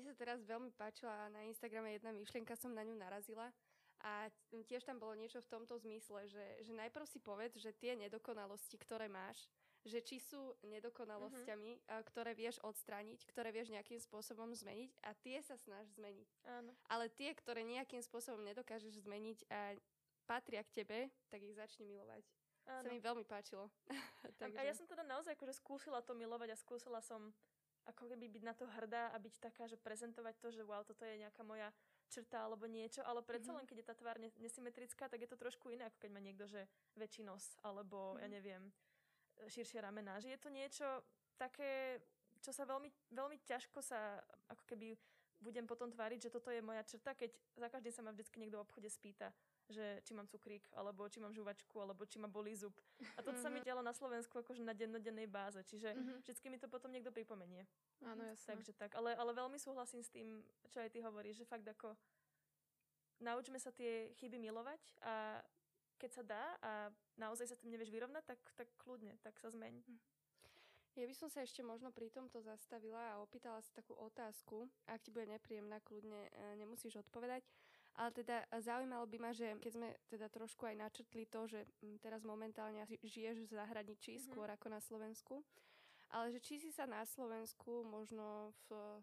Mne 0.00 0.16
sa 0.16 0.16
teraz 0.16 0.40
veľmi 0.48 0.72
páčila 0.80 1.28
na 1.28 1.44
Instagrame 1.44 1.92
jedna 1.92 2.08
myšlienka, 2.16 2.56
som 2.56 2.72
na 2.72 2.80
ňu 2.80 2.96
narazila. 2.96 3.52
A 4.00 4.32
tiež 4.64 4.88
tam 4.88 4.96
bolo 4.96 5.12
niečo 5.12 5.44
v 5.44 5.52
tomto 5.52 5.76
zmysle, 5.76 6.24
že, 6.24 6.64
že 6.64 6.72
najprv 6.72 7.04
si 7.04 7.20
povedz, 7.20 7.60
že 7.60 7.76
tie 7.76 7.92
nedokonalosti, 8.00 8.80
ktoré 8.80 9.12
máš, 9.12 9.44
že 9.84 10.00
či 10.00 10.16
sú 10.16 10.56
nedokonalosťami, 10.64 11.84
uh-huh. 11.84 12.00
ktoré 12.08 12.32
vieš 12.32 12.56
odstrániť, 12.64 13.28
ktoré 13.28 13.52
vieš 13.52 13.68
nejakým 13.76 14.00
spôsobom 14.00 14.56
zmeniť 14.56 14.96
a 15.04 15.12
tie 15.20 15.44
sa 15.44 15.60
snaž 15.60 15.84
zmeniť. 16.00 16.28
Áno. 16.48 16.72
Ale 16.88 17.12
tie, 17.12 17.36
ktoré 17.36 17.60
nejakým 17.60 18.00
spôsobom 18.00 18.40
nedokážeš 18.40 19.04
zmeniť 19.04 19.52
a 19.52 19.76
patria 20.24 20.64
k 20.64 20.80
tebe, 20.80 21.12
tak 21.28 21.44
ich 21.44 21.52
začni 21.52 21.84
milovať. 21.84 22.24
Áno. 22.72 22.88
Sa 22.88 22.88
mi 22.88 23.04
veľmi 23.04 23.28
páčilo. 23.28 23.68
Takže... 24.40 24.56
A 24.56 24.64
ja 24.64 24.72
som 24.72 24.88
teda 24.88 25.04
naozaj 25.04 25.36
akože 25.36 25.60
skúsila 25.60 26.00
to 26.00 26.16
milovať 26.16 26.56
a 26.56 26.60
skúsila 26.60 27.04
som 27.04 27.36
ako 27.90 28.10
keby 28.10 28.26
byť 28.30 28.42
na 28.46 28.54
to 28.54 28.64
hrdá 28.66 29.10
a 29.10 29.16
byť 29.18 29.34
taká, 29.42 29.66
že 29.66 29.76
prezentovať 29.76 30.34
to, 30.38 30.48
že 30.54 30.62
wow, 30.62 30.82
toto 30.86 31.02
je 31.02 31.20
nejaká 31.20 31.42
moja 31.42 31.68
črta 32.10 32.46
alebo 32.46 32.66
niečo, 32.66 33.02
ale 33.06 33.22
predsa 33.22 33.50
mm-hmm. 33.50 33.58
len 33.62 33.68
keď 33.68 33.76
je 33.82 33.88
tá 33.90 33.94
tvár 33.98 34.16
nesymetrická, 34.38 35.06
tak 35.10 35.20
je 35.22 35.30
to 35.30 35.38
trošku 35.38 35.70
iné, 35.70 35.86
ako 35.86 35.98
keď 36.02 36.10
má 36.10 36.20
niekto, 36.22 36.46
že 36.46 36.66
väčší 36.98 37.22
nos, 37.22 37.58
alebo 37.62 38.14
mm-hmm. 38.14 38.22
ja 38.22 38.28
neviem, 38.30 38.62
širšie 39.46 39.78
ramená. 39.80 40.18
Že 40.18 40.36
je 40.36 40.40
to 40.40 40.50
niečo 40.50 40.88
také, 41.40 42.02
čo 42.44 42.52
sa 42.52 42.68
veľmi, 42.68 42.90
veľmi 43.14 43.36
ťažko 43.46 43.80
sa 43.80 44.20
ako 44.52 44.64
keby 44.68 44.98
budem 45.40 45.64
potom 45.64 45.88
tváriť, 45.88 46.28
že 46.28 46.34
toto 46.34 46.52
je 46.52 46.60
moja 46.60 46.84
črta, 46.84 47.16
keď 47.16 47.32
za 47.56 47.68
každým 47.72 47.92
sa 47.96 48.04
ma 48.04 48.12
vždycky 48.12 48.36
niekto 48.36 48.60
v 48.60 48.64
obchode 48.68 48.88
spýta, 48.92 49.32
že 49.70 50.02
či 50.02 50.12
mám 50.12 50.26
cukrík, 50.26 50.66
alebo 50.74 51.06
či 51.06 51.22
mám 51.22 51.30
žuvačku, 51.30 51.78
alebo 51.78 52.02
či 52.04 52.18
ma 52.18 52.26
bolí 52.26 52.52
zub. 52.58 52.74
A 53.16 53.22
toto 53.22 53.38
sa 53.38 53.48
mi 53.48 53.62
mhm. 53.62 53.66
dialo 53.70 53.82
na 53.86 53.94
Slovensku 53.94 54.42
akože 54.42 54.66
na 54.66 54.74
dennodennej 54.74 55.30
báze, 55.30 55.62
čiže 55.64 55.94
mm-hmm. 55.94 56.18
vždycky 56.26 56.46
mi 56.50 56.58
to 56.58 56.66
potom 56.66 56.90
niekto 56.90 57.14
pripomenie. 57.14 57.64
Áno, 58.02 58.26
jasne. 58.26 58.58
Takže 58.58 58.72
tak, 58.74 58.98
ale, 58.98 59.14
ale 59.14 59.30
veľmi 59.30 59.56
súhlasím 59.56 60.02
s 60.02 60.10
tým, 60.10 60.42
čo 60.68 60.82
aj 60.82 60.90
ty 60.90 60.98
hovoríš, 61.00 61.40
že 61.40 61.48
fakt 61.48 61.64
ako 61.64 61.94
naučme 63.22 63.60
sa 63.60 63.70
tie 63.70 64.10
chyby 64.18 64.40
milovať 64.40 64.80
a 65.04 65.38
keď 66.00 66.10
sa 66.10 66.22
dá 66.24 66.44
a 66.64 66.72
naozaj 67.20 67.52
sa 67.52 67.56
tým 67.60 67.76
nevieš 67.76 67.92
vyrovnať, 67.92 68.24
tak, 68.24 68.40
tak 68.56 68.68
kľudne, 68.80 69.20
tak 69.20 69.36
sa 69.36 69.52
zmeň. 69.52 69.84
Hm. 69.84 70.00
Ja 70.98 71.06
by 71.06 71.14
som 71.14 71.28
sa 71.30 71.46
ešte 71.46 71.62
možno 71.62 71.94
pri 71.94 72.10
tomto 72.10 72.42
zastavila 72.42 73.14
a 73.14 73.20
opýtala 73.22 73.62
sa 73.62 73.70
takú 73.78 73.94
otázku. 73.94 74.66
Ak 74.90 74.98
ti 75.06 75.14
bude 75.14 75.30
nepríjemná, 75.30 75.78
kľudne 75.86 76.26
e, 76.26 76.30
nemusíš 76.58 76.98
odpovedať. 77.06 77.46
Ale 77.98 78.14
teda 78.14 78.46
zaujímalo 78.62 79.04
by 79.10 79.18
ma, 79.18 79.30
že 79.34 79.58
keď 79.58 79.72
sme 79.74 79.88
teda 80.06 80.30
trošku 80.30 80.62
aj 80.64 80.78
načrtli 80.78 81.26
to, 81.26 81.50
že 81.50 81.66
mm, 81.82 81.98
teraz 82.00 82.22
momentálne 82.22 82.86
žiješ 83.02 83.44
v 83.44 83.52
zahraničí 83.52 84.16
mm-hmm. 84.16 84.26
skôr 84.30 84.48
ako 84.48 84.66
na 84.70 84.80
Slovensku, 84.80 85.42
ale 86.10 86.34
že 86.34 86.42
či 86.42 86.58
si 86.58 86.70
sa 86.70 86.86
na 86.86 87.02
Slovensku 87.06 87.86
možno 87.86 88.54
v 88.66 88.98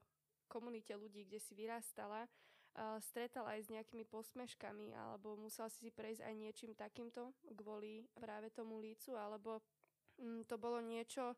komunite 0.48 0.96
ľudí, 0.96 1.28
kde 1.28 1.40
si 1.40 1.56
vyrastala, 1.56 2.28
uh, 2.28 3.00
stretala 3.04 3.56
aj 3.56 3.68
s 3.68 3.72
nejakými 3.72 4.08
posmeškami, 4.08 4.96
alebo 4.96 5.36
musela 5.40 5.68
si 5.68 5.88
si 5.88 5.92
prejsť 5.92 6.24
aj 6.24 6.34
niečím 6.36 6.72
takýmto 6.76 7.36
kvôli 7.56 8.08
práve 8.16 8.52
tomu 8.52 8.80
lícu, 8.80 9.16
alebo 9.16 9.64
um, 10.20 10.44
to 10.48 10.56
bolo 10.56 10.80
niečo, 10.84 11.36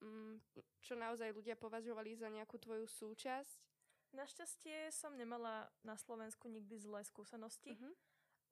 um, 0.00 0.40
čo 0.80 0.96
naozaj 0.96 1.32
ľudia 1.32 1.56
považovali 1.56 2.16
za 2.16 2.28
nejakú 2.32 2.56
tvoju 2.60 2.88
súčasť 2.88 3.69
Našťastie 4.10 4.90
som 4.90 5.14
nemala 5.14 5.70
na 5.86 5.94
Slovensku 5.94 6.50
nikdy 6.50 6.78
zlé 6.82 7.06
skúsenosti. 7.06 7.78
Uh-huh. 7.78 7.94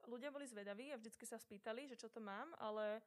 Ľudia 0.07 0.31
boli 0.31 0.47
zvedaví 0.47 0.95
a 0.95 1.01
vždycky 1.01 1.27
sa 1.27 1.37
spýtali, 1.37 1.91
že 1.91 1.99
čo 1.99 2.07
to 2.07 2.23
mám, 2.23 2.55
ale 2.63 3.03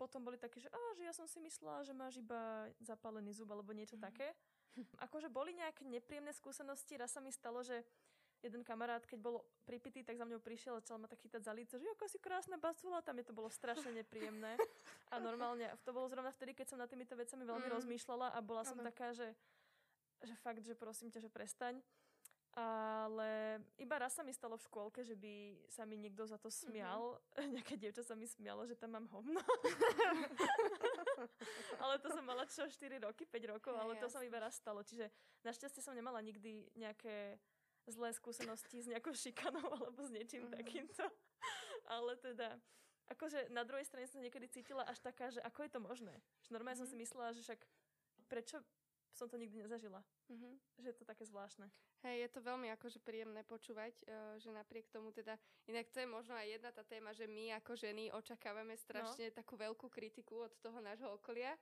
potom 0.00 0.24
boli 0.24 0.40
také, 0.40 0.64
že, 0.64 0.72
á, 0.72 0.82
že 0.96 1.04
ja 1.04 1.12
som 1.12 1.28
si 1.28 1.36
myslela, 1.44 1.84
že 1.84 1.92
máš 1.92 2.24
iba 2.24 2.72
zapálený 2.80 3.36
zub 3.36 3.52
alebo 3.52 3.76
niečo 3.76 4.00
uh-huh. 4.00 4.08
také. 4.08 4.32
Akože 5.06 5.28
boli 5.28 5.52
nejaké 5.52 5.84
nepríjemné 5.84 6.32
skúsenosti. 6.32 6.96
Raz 6.96 7.12
sa 7.12 7.20
mi 7.20 7.28
stalo, 7.28 7.60
že 7.60 7.84
jeden 8.40 8.64
kamarát, 8.64 9.04
keď 9.04 9.20
bol 9.20 9.44
pripitý, 9.68 10.00
tak 10.00 10.16
za 10.16 10.24
mňou 10.24 10.40
prišiel 10.40 10.76
a 10.76 10.80
začal 10.80 10.96
ma 10.96 11.08
tak 11.08 11.20
chytať 11.20 11.44
za 11.44 11.52
líce, 11.52 11.76
že 11.76 11.84
ako 11.92 12.04
si 12.08 12.18
krásna 12.18 12.56
basula, 12.56 13.04
tam 13.04 13.20
je 13.20 13.28
to 13.28 13.36
bolo 13.36 13.52
strašne 13.52 13.92
nepríjemné. 13.92 14.56
A 15.12 15.20
normálne, 15.20 15.68
to 15.84 15.92
bolo 15.92 16.08
zrovna 16.08 16.32
vtedy, 16.32 16.56
keď 16.56 16.66
som 16.72 16.78
nad 16.80 16.88
týmito 16.88 17.12
vecami 17.12 17.44
veľmi 17.44 17.68
mm. 17.68 17.74
rozmýšľala 17.76 18.32
a 18.32 18.38
bola 18.40 18.64
som 18.64 18.80
taká, 18.80 19.12
že 19.12 19.36
že 20.24 20.36
fakt, 20.40 20.64
že 20.64 20.76
prosím 20.76 21.08
ťa, 21.08 21.26
že 21.26 21.30
prestaň. 21.32 21.80
Ale 22.50 23.62
iba 23.78 23.94
raz 23.94 24.18
sa 24.18 24.26
mi 24.26 24.34
stalo 24.34 24.58
v 24.58 24.66
škôlke, 24.66 25.06
že 25.06 25.14
by 25.14 25.54
sa 25.70 25.86
mi 25.86 25.94
niekto 25.94 26.26
za 26.26 26.34
to 26.34 26.50
mhm. 26.50 26.56
smial. 26.56 27.02
Mm-hmm. 27.40 27.56
Nejaké 27.56 27.74
dievča 27.80 28.04
sa 28.04 28.12
mi 28.12 28.28
smialo, 28.28 28.68
že 28.68 28.76
tam 28.76 28.92
mám 28.92 29.08
hovno. 29.08 29.40
ale 31.82 31.96
to 32.04 32.12
som 32.12 32.20
mala 32.20 32.44
čo 32.44 32.68
4 32.68 33.00
roky, 33.00 33.24
5 33.24 33.52
rokov, 33.56 33.72
ale 33.72 33.96
to 33.96 34.12
sa 34.12 34.20
mi 34.20 34.28
iba 34.28 34.44
raz 34.44 34.60
stalo. 34.60 34.84
Čiže 34.84 35.08
našťastie 35.40 35.80
som 35.80 35.96
nemala 35.96 36.20
nikdy 36.20 36.68
nejaké 36.76 37.40
zlé 37.88 38.12
skúsenosti 38.12 38.84
s 38.84 38.92
nejakou 38.92 39.16
šikanou 39.16 39.72
alebo 39.80 40.04
s 40.04 40.12
niečím 40.12 40.44
mm-hmm. 40.44 40.58
takýmto. 40.60 41.04
Ale 41.88 42.12
teda, 42.20 42.60
akože 43.08 43.48
na 43.56 43.64
druhej 43.64 43.88
strane 43.88 44.04
som 44.04 44.20
sa 44.20 44.26
niekedy 44.26 44.52
cítila 44.52 44.84
až 44.84 45.00
taká, 45.00 45.32
že 45.32 45.40
ako 45.40 45.64
je 45.64 45.70
to 45.72 45.80
možné. 45.80 46.12
Že 46.44 46.60
normálne 46.60 46.76
mm-hmm. 46.76 46.92
som 46.92 46.92
si 46.92 47.00
mhm. 47.00 47.02
myslela, 47.08 47.32
že 47.32 47.40
však 47.40 47.60
prečo 48.28 48.60
som 49.20 49.28
to 49.28 49.36
nikdy 49.36 49.60
nezažila. 49.60 50.00
Mm-hmm. 50.32 50.52
Že 50.80 50.88
je 50.88 50.96
to 50.96 51.04
také 51.04 51.28
zvláštne. 51.28 51.68
Hej, 52.00 52.16
je 52.24 52.28
to 52.32 52.40
veľmi 52.40 52.72
akože 52.80 53.04
príjemné 53.04 53.44
počúvať, 53.44 53.92
uh, 54.08 54.40
že 54.40 54.48
napriek 54.48 54.88
tomu 54.88 55.12
teda, 55.12 55.36
inak 55.68 55.92
to 55.92 56.00
je 56.00 56.08
možno 56.08 56.32
aj 56.32 56.48
jedna 56.48 56.72
tá 56.72 56.80
téma, 56.80 57.12
že 57.12 57.28
my 57.28 57.52
ako 57.60 57.76
ženy 57.76 58.08
očakávame 58.16 58.72
strašne 58.80 59.28
no. 59.28 59.36
takú 59.36 59.60
veľkú 59.60 59.92
kritiku 59.92 60.48
od 60.48 60.52
toho 60.64 60.80
nášho 60.80 61.12
okolia 61.12 61.52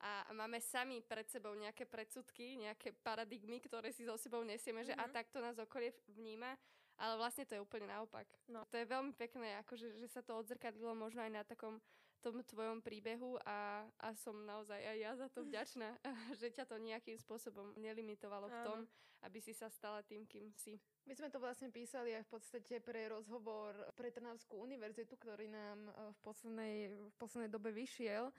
a 0.00 0.30
máme 0.30 0.62
sami 0.62 1.02
pred 1.02 1.26
sebou 1.26 1.52
nejaké 1.58 1.84
predsudky, 1.84 2.56
nejaké 2.56 2.94
paradigmy, 3.02 3.58
ktoré 3.58 3.90
si 3.90 4.06
so 4.06 4.14
sebou 4.14 4.46
nesieme, 4.46 4.86
mm-hmm. 4.86 4.94
že 4.94 5.02
a 5.02 5.04
mhm. 5.10 5.12
takto 5.12 5.42
nás 5.42 5.58
okolie 5.58 5.90
vníma, 6.14 6.54
ale 7.00 7.16
vlastne 7.18 7.48
to 7.48 7.58
je 7.58 7.64
úplne 7.64 7.88
naopak. 7.90 8.28
No. 8.46 8.62
To 8.70 8.76
je 8.76 8.86
veľmi 8.86 9.16
pekné, 9.16 9.58
akože, 9.66 9.96
že 9.98 10.06
sa 10.06 10.22
to 10.22 10.36
odzrkadlilo 10.36 10.92
možno 10.92 11.24
aj 11.24 11.32
na 11.32 11.42
takom 11.42 11.80
tom 12.20 12.44
tvojom 12.44 12.84
príbehu 12.84 13.40
a, 13.44 13.84
a 14.00 14.08
som 14.16 14.36
naozaj 14.44 14.76
aj 14.76 14.96
ja 14.96 15.12
za 15.16 15.28
to 15.32 15.44
vďačná, 15.44 15.88
že 16.40 16.52
ťa 16.52 16.64
to 16.68 16.76
nejakým 16.76 17.16
spôsobom 17.16 17.72
nelimitovalo 17.80 18.46
v 18.48 18.58
tom, 18.64 18.78
aby 19.24 19.38
si 19.40 19.52
sa 19.52 19.68
stala 19.68 20.00
tým, 20.04 20.24
kým 20.24 20.48
si. 20.56 20.80
My 21.04 21.12
sme 21.12 21.28
to 21.28 21.40
vlastne 21.40 21.68
písali 21.68 22.16
aj 22.16 22.24
v 22.28 22.32
podstate 22.32 22.74
pre 22.80 23.08
rozhovor 23.08 23.76
pre 23.96 24.12
Trnavskú 24.12 24.60
univerzitu, 24.60 25.16
ktorý 25.16 25.48
nám 25.48 25.78
e, 25.88 25.92
v 25.92 26.18
poslednej, 26.24 26.76
v 26.88 27.16
poslednej 27.20 27.50
dobe 27.52 27.68
vyšiel 27.72 28.28
e, 28.28 28.32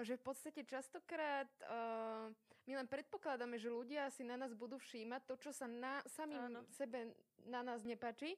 že 0.00 0.16
v 0.16 0.24
podstate 0.24 0.60
častokrát 0.64 1.46
uh, 1.68 2.26
my 2.64 2.72
len 2.80 2.88
predpokladáme, 2.88 3.60
že 3.60 3.68
ľudia 3.68 4.08
si 4.08 4.24
na 4.24 4.40
nás 4.40 4.56
budú 4.56 4.80
všímať 4.80 5.22
to, 5.28 5.34
čo 5.38 5.50
sa 5.52 5.68
na, 5.68 6.00
samým 6.08 6.50
Áno. 6.50 6.60
sebe 6.72 7.12
na 7.44 7.60
nás 7.60 7.84
nepáči 7.84 8.34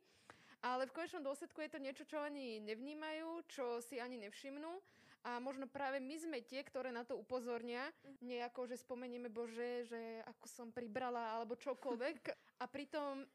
ale 0.65 0.89
v 0.89 0.95
konečnom 0.97 1.25
dôsledku 1.25 1.61
je 1.61 1.71
to 1.73 1.83
niečo, 1.83 2.05
čo 2.09 2.21
ani 2.21 2.61
nevnímajú, 2.65 3.45
čo 3.51 3.81
si 3.85 4.01
ani 4.01 4.17
nevšimnú. 4.21 4.81
A 5.27 5.43
možno 5.43 5.67
práve 5.67 5.99
my 5.99 6.15
sme 6.23 6.39
tie, 6.39 6.63
ktoré 6.63 6.95
na 6.95 7.03
to 7.03 7.19
upozornia. 7.19 7.91
Nejako, 8.23 8.71
že 8.71 8.79
spomenieme, 8.79 9.27
bože, 9.27 9.91
že 9.91 10.23
ako 10.23 10.47
som 10.47 10.69
pribrala 10.71 11.35
alebo 11.35 11.59
čokoľvek. 11.59 12.31
A 12.63 12.65
pritom 12.71 13.27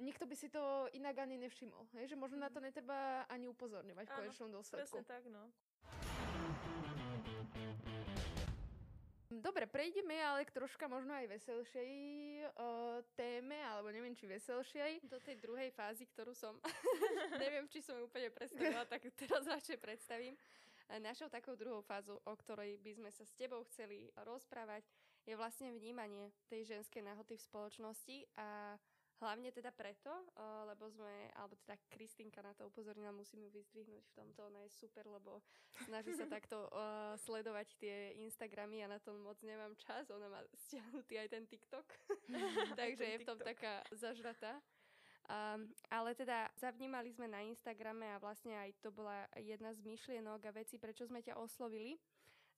nikto 0.00 0.24
by 0.24 0.34
si 0.34 0.48
to 0.48 0.88
inak 0.96 1.20
ani 1.20 1.36
nevšimol. 1.36 1.84
Hej? 2.00 2.16
Že 2.16 2.16
možno 2.16 2.40
na 2.40 2.48
to 2.48 2.64
mhm. 2.64 2.72
netreba 2.72 3.28
ani 3.28 3.46
upozorňovať 3.52 4.04
v 4.08 4.16
konečnom 4.24 4.50
dôsledku. 4.56 4.88
Presne 4.88 5.04
tak, 5.04 5.28
no. 5.28 5.52
Dobre, 9.42 9.66
prejdeme 9.66 10.14
ale 10.22 10.46
k 10.46 10.54
troška 10.54 10.86
možno 10.86 11.10
aj 11.10 11.26
veselšej 11.26 11.90
uh, 12.54 13.02
téme, 13.18 13.58
alebo 13.66 13.90
neviem, 13.90 14.14
či 14.14 14.30
veselšej. 14.30 15.02
Do 15.10 15.18
tej 15.18 15.42
druhej 15.42 15.74
fázy, 15.74 16.06
ktorú 16.06 16.36
som, 16.36 16.54
neviem, 17.42 17.66
či 17.66 17.82
som 17.82 17.98
ju 17.98 18.06
úplne 18.06 18.30
predstavila, 18.30 18.86
tak 18.86 19.10
teraz 19.18 19.42
radšej 19.42 19.78
predstavím. 19.82 20.38
Našou 21.00 21.32
takou 21.32 21.56
druhou 21.56 21.80
fázou, 21.80 22.20
o 22.22 22.34
ktorej 22.36 22.76
by 22.78 22.92
sme 22.94 23.10
sa 23.10 23.24
s 23.24 23.32
tebou 23.34 23.64
chceli 23.72 24.12
rozprávať, 24.20 24.84
je 25.24 25.32
vlastne 25.32 25.72
vnímanie 25.72 26.28
tej 26.52 26.76
ženskej 26.76 27.00
nahoty 27.00 27.40
v 27.40 27.46
spoločnosti 27.48 28.16
a 28.36 28.76
Hlavne 29.22 29.54
teda 29.54 29.70
preto, 29.70 30.10
uh, 30.10 30.66
lebo 30.66 30.90
sme, 30.90 31.30
alebo 31.38 31.54
teda 31.62 31.78
Kristinka 31.86 32.42
na 32.42 32.50
to 32.50 32.66
upozornila, 32.66 33.14
musím 33.14 33.46
ju 33.46 33.50
vyzdvihnúť 33.54 34.02
v 34.10 34.16
tomto, 34.18 34.50
ona 34.50 34.66
je 34.66 34.70
super, 34.74 35.06
lebo 35.06 35.38
snaží 35.86 36.18
sa 36.18 36.26
takto 36.34 36.66
uh, 36.74 37.14
sledovať 37.22 37.78
tie 37.78 37.96
Instagramy 38.26 38.82
a 38.82 38.90
na 38.90 38.98
to 38.98 39.14
moc 39.14 39.38
nemám 39.46 39.70
čas, 39.78 40.10
ona 40.10 40.26
má 40.26 40.42
stiahnutý 40.66 41.22
aj 41.22 41.28
ten 41.30 41.46
TikTok, 41.46 41.86
takže 42.80 43.04
je 43.06 43.20
v 43.22 43.28
tom 43.28 43.38
taká 43.38 43.86
zažratá. 43.94 44.58
Um, 45.24 45.72
ale 45.88 46.12
teda 46.12 46.52
zavnímali 46.60 47.08
sme 47.08 47.24
na 47.24 47.40
Instagrame 47.48 48.12
a 48.12 48.20
vlastne 48.20 48.52
aj 48.60 48.76
to 48.84 48.92
bola 48.92 49.24
jedna 49.40 49.72
z 49.72 49.80
myšlienok 49.80 50.52
a 50.52 50.52
vecí, 50.52 50.76
prečo 50.76 51.08
sme 51.08 51.24
ťa 51.24 51.40
oslovili. 51.40 51.96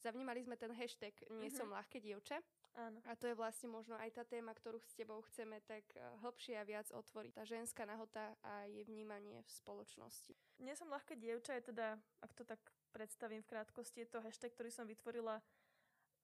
Zavnímali 0.02 0.42
sme 0.42 0.58
ten 0.58 0.74
hashtag 0.74 1.14
Nie 1.38 1.54
som 1.54 1.70
mhm. 1.70 1.74
ľahké 1.78 2.02
dievče 2.02 2.36
Áno. 2.76 3.00
A 3.08 3.16
to 3.16 3.24
je 3.24 3.32
vlastne 3.32 3.72
možno 3.72 3.96
aj 3.96 4.20
tá 4.20 4.24
téma, 4.28 4.52
ktorú 4.52 4.76
s 4.84 4.92
tebou 4.92 5.24
chceme 5.32 5.64
tak 5.64 5.88
eh, 5.96 6.04
hlbšie 6.20 6.60
a 6.60 6.68
viac 6.68 6.92
otvoriť. 6.92 7.32
Tá 7.32 7.48
ženská 7.48 7.88
nahota 7.88 8.36
a 8.44 8.68
jej 8.68 8.84
vnímanie 8.84 9.40
v 9.40 9.50
spoločnosti. 9.50 10.36
Nie 10.60 10.76
som 10.76 10.92
ľahké 10.92 11.16
dievča, 11.16 11.56
je 11.56 11.72
teda, 11.72 11.96
ak 12.20 12.32
to 12.36 12.44
tak 12.44 12.60
predstavím 12.92 13.40
v 13.40 13.48
krátkosti, 13.48 14.04
je 14.04 14.12
to 14.12 14.20
hashtag, 14.20 14.52
ktorý 14.52 14.68
som 14.68 14.84
vytvorila 14.84 15.40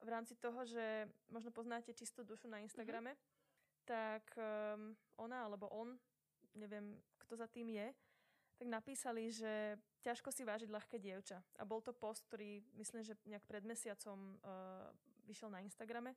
v 0.04 0.09
rámci 0.12 0.37
toho, 0.37 0.61
že 0.68 1.09
možno 1.32 1.54
poznáte 1.54 1.97
čistú 1.97 2.21
dušu 2.21 2.52
na 2.52 2.61
Instagrame, 2.61 3.16
mm-hmm. 3.16 3.85
tak 3.88 4.25
um, 4.37 4.92
ona 5.16 5.49
alebo 5.49 5.73
on, 5.73 5.97
neviem 6.52 7.00
kto 7.23 7.38
za 7.38 7.49
tým 7.49 7.73
je, 7.73 7.88
tak 8.61 8.68
napísali, 8.68 9.32
že 9.32 9.80
ťažko 10.04 10.28
si 10.35 10.44
vážiť 10.44 10.68
ľahké 10.68 11.00
dievča. 11.00 11.40
A 11.56 11.64
bol 11.64 11.80
to 11.80 11.97
post, 11.97 12.26
ktorý 12.28 12.61
myslím, 12.76 13.02
že 13.06 13.16
nejak 13.25 13.47
pred 13.47 13.64
mesiacom 13.64 14.37
uh, 14.42 14.90
vyšiel 15.26 15.49
na 15.49 15.64
Instagrame. 15.64 16.12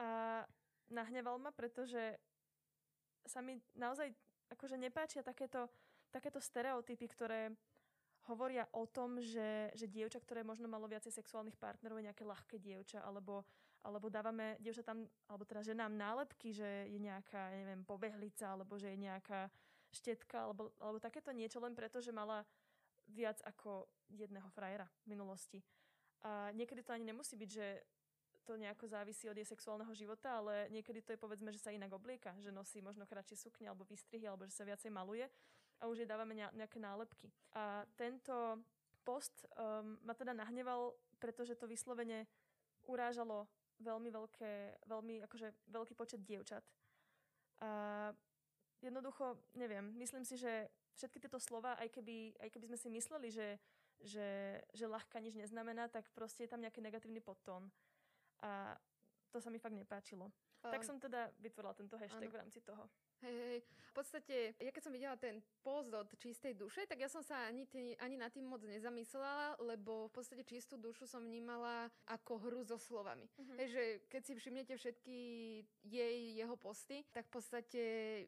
A 0.00 0.42
nahneval 0.92 1.40
ma, 1.40 1.50
pretože 1.52 2.16
sa 3.26 3.40
mi 3.40 3.60
naozaj 3.76 4.12
akože 4.52 4.76
nepáčia 4.76 5.24
takéto, 5.24 5.68
takéto 6.12 6.40
stereotypy, 6.40 7.06
ktoré 7.08 7.40
hovoria 8.30 8.68
o 8.70 8.86
tom, 8.86 9.18
že, 9.18 9.72
že 9.74 9.90
dievča, 9.90 10.22
ktoré 10.22 10.46
možno 10.46 10.70
malo 10.70 10.86
viacej 10.86 11.10
sexuálnych 11.10 11.58
partnerov, 11.58 11.98
je 11.98 12.06
nejaké 12.12 12.22
ľahké 12.22 12.56
dievča, 12.62 13.02
alebo, 13.02 13.42
alebo 13.82 14.06
dávame 14.06 14.60
dievča 14.62 14.86
tam, 14.86 15.02
alebo 15.26 15.42
teda 15.42 15.66
ženám 15.66 15.90
nálepky, 15.90 16.54
že 16.54 16.86
je 16.86 16.98
nejaká, 17.02 17.50
neviem, 17.50 17.82
pobehlica, 17.82 18.54
alebo 18.54 18.78
že 18.78 18.94
je 18.94 18.98
nejaká 19.02 19.50
štetka, 19.90 20.46
alebo, 20.46 20.70
alebo 20.78 21.02
takéto 21.02 21.34
niečo 21.34 21.58
len 21.58 21.74
preto, 21.74 21.98
že 21.98 22.14
mala 22.14 22.46
viac 23.10 23.42
ako 23.42 23.90
jedného 24.06 24.46
frajera 24.54 24.86
v 25.02 25.18
minulosti. 25.18 25.58
A 26.22 26.54
niekedy 26.54 26.86
to 26.86 26.94
ani 26.94 27.10
nemusí 27.10 27.34
byť, 27.34 27.50
že 27.50 27.82
to 28.42 28.58
nejako 28.58 28.90
závisí 28.90 29.30
od 29.30 29.36
jej 29.38 29.46
sexuálneho 29.46 29.94
života, 29.94 30.42
ale 30.42 30.66
niekedy 30.70 31.02
to 31.02 31.14
je 31.14 31.22
povedzme, 31.22 31.54
že 31.54 31.62
sa 31.62 31.70
inak 31.70 31.94
oblieka, 31.94 32.34
že 32.42 32.50
nosí 32.50 32.82
možno 32.82 33.06
kratšie 33.06 33.38
sukne 33.38 33.70
alebo 33.70 33.86
vystrihy, 33.86 34.26
alebo 34.26 34.44
že 34.44 34.54
sa 34.54 34.66
viacej 34.66 34.90
maluje 34.90 35.26
a 35.82 35.90
už 35.90 36.02
jej 36.02 36.08
dávame 36.10 36.34
nejaké 36.34 36.78
nálepky. 36.78 37.30
A 37.58 37.82
tento 37.98 38.62
post 39.02 39.46
um, 39.58 39.98
ma 40.06 40.14
teda 40.14 40.30
nahneval, 40.30 40.94
pretože 41.18 41.58
to 41.58 41.66
vyslovene 41.66 42.26
urážalo 42.86 43.50
veľmi 43.82 44.10
veľké, 44.10 44.52
veľmi 44.86 45.26
akože 45.26 45.48
veľký 45.70 45.94
počet 45.98 46.22
dievčat. 46.22 46.62
A 47.62 48.10
jednoducho, 48.82 49.38
neviem, 49.54 49.90
myslím 49.98 50.22
si, 50.22 50.38
že 50.38 50.70
všetky 50.94 51.18
tieto 51.22 51.38
slova, 51.42 51.78
aj 51.78 51.90
keby, 51.90 52.38
aj 52.38 52.48
keby 52.50 52.66
sme 52.74 52.78
si 52.78 52.88
mysleli, 52.90 53.28
že, 53.30 53.48
že, 54.02 54.60
že 54.74 54.86
ľahká 54.86 55.18
nič 55.18 55.34
neznamená, 55.34 55.90
tak 55.90 56.10
proste 56.14 56.46
je 56.46 56.50
tam 56.50 56.62
nejaký 56.62 56.82
negatívny 56.82 57.18
podtón. 57.22 57.70
A 58.42 58.76
to 59.32 59.40
sa 59.40 59.48
mi 59.48 59.56
fakt 59.56 59.74
nepáčilo. 59.74 60.28
Um, 60.62 60.70
tak 60.70 60.86
som 60.86 61.00
teda 61.00 61.32
vytvorila 61.42 61.74
tento 61.74 61.98
hashtag 61.98 62.30
ano. 62.30 62.34
v 62.34 62.40
rámci 62.46 62.60
toho. 62.62 62.86
Hej, 63.22 63.34
hej. 63.34 63.58
V 63.62 63.92
podstate, 63.94 64.36
ja 64.58 64.70
keď 64.70 64.82
som 64.82 64.94
videla 64.94 65.16
ten 65.18 65.42
post 65.62 65.90
od 65.94 66.10
čistej 66.18 66.54
duše, 66.58 66.86
tak 66.86 67.02
ja 67.02 67.10
som 67.10 67.22
sa 67.22 67.46
ani, 67.50 67.66
tý, 67.66 67.94
ani 67.98 68.18
na 68.18 68.30
tým 68.30 68.46
moc 68.46 68.62
nezamyslela, 68.62 69.58
lebo 69.62 70.10
v 70.10 70.12
podstate 70.14 70.46
čistú 70.46 70.78
dušu 70.78 71.06
som 71.06 71.22
vnímala 71.22 71.90
ako 72.06 72.40
hru 72.46 72.62
so 72.62 72.78
slovami. 72.78 73.26
Uh-huh. 73.38 73.56
Hej, 73.58 73.68
že 73.74 73.82
keď 74.10 74.22
si 74.22 74.32
všimnete 74.38 74.72
všetky 74.74 75.18
jej, 75.86 76.18
jeho 76.34 76.54
posty, 76.58 77.06
tak 77.14 77.26
v 77.30 77.32
podstate 77.36 77.82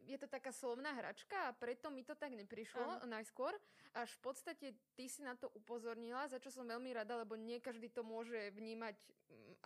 je 0.05 0.17
to 0.19 0.27
taká 0.31 0.51
slovná 0.51 0.95
hračka 0.95 1.51
a 1.51 1.57
preto 1.57 1.91
mi 1.91 2.07
to 2.07 2.19
tak 2.19 2.35
neprišlo 2.35 2.99
uh-huh. 2.99 3.09
najskôr. 3.11 3.55
Až 3.95 4.11
v 4.19 4.21
podstate 4.27 4.67
ty 4.99 5.07
si 5.07 5.23
na 5.23 5.39
to 5.39 5.51
upozornila, 5.55 6.27
za 6.27 6.43
čo 6.43 6.51
som 6.51 6.67
veľmi 6.67 6.91
rada, 6.95 7.19
lebo 7.19 7.39
nie 7.39 7.63
každý 7.63 7.91
to 7.95 8.03
môže 8.03 8.51
vnímať 8.55 8.99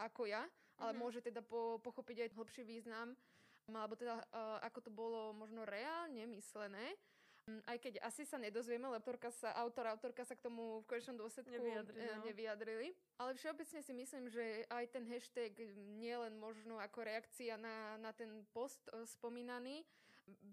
ako 0.00 0.31
ja, 0.31 0.47
ale 0.78 0.95
uh-huh. 0.95 1.02
môže 1.02 1.21
teda 1.21 1.43
po, 1.43 1.83
pochopiť 1.83 2.28
aj 2.28 2.35
hlbší 2.38 2.62
význam 2.62 3.19
alebo 3.76 3.93
teda 3.97 4.17
uh, 4.33 4.57
ako 4.64 4.78
to 4.81 4.90
bolo 4.93 5.37
možno 5.37 5.69
reálne 5.69 6.25
myslené. 6.33 6.97
Aj 7.64 7.81
keď 7.81 8.05
asi 8.05 8.28
sa 8.28 8.37
nedozvieme, 8.37 8.85
lebo 8.93 9.09
sa, 9.33 9.57
autor, 9.64 9.88
autorka 9.88 10.21
sa 10.21 10.37
k 10.37 10.45
tomu 10.45 10.85
v 10.85 10.88
konečnom 10.88 11.17
dôsledku 11.17 11.49
nevyjadrili, 11.49 12.05
no. 12.05 12.25
nevyjadrili. 12.28 12.88
Ale 13.17 13.33
všeobecne 13.40 13.81
si 13.81 13.93
myslím, 13.97 14.28
že 14.28 14.69
aj 14.69 14.85
ten 14.93 15.09
hashtag 15.09 15.57
nie 15.97 16.12
len 16.12 16.37
možno 16.37 16.76
ako 16.76 17.09
reakcia 17.09 17.57
na, 17.57 17.97
na 18.05 18.12
ten 18.12 18.45
post 18.52 18.85
uh, 18.93 19.00
spomínaný, 19.09 19.81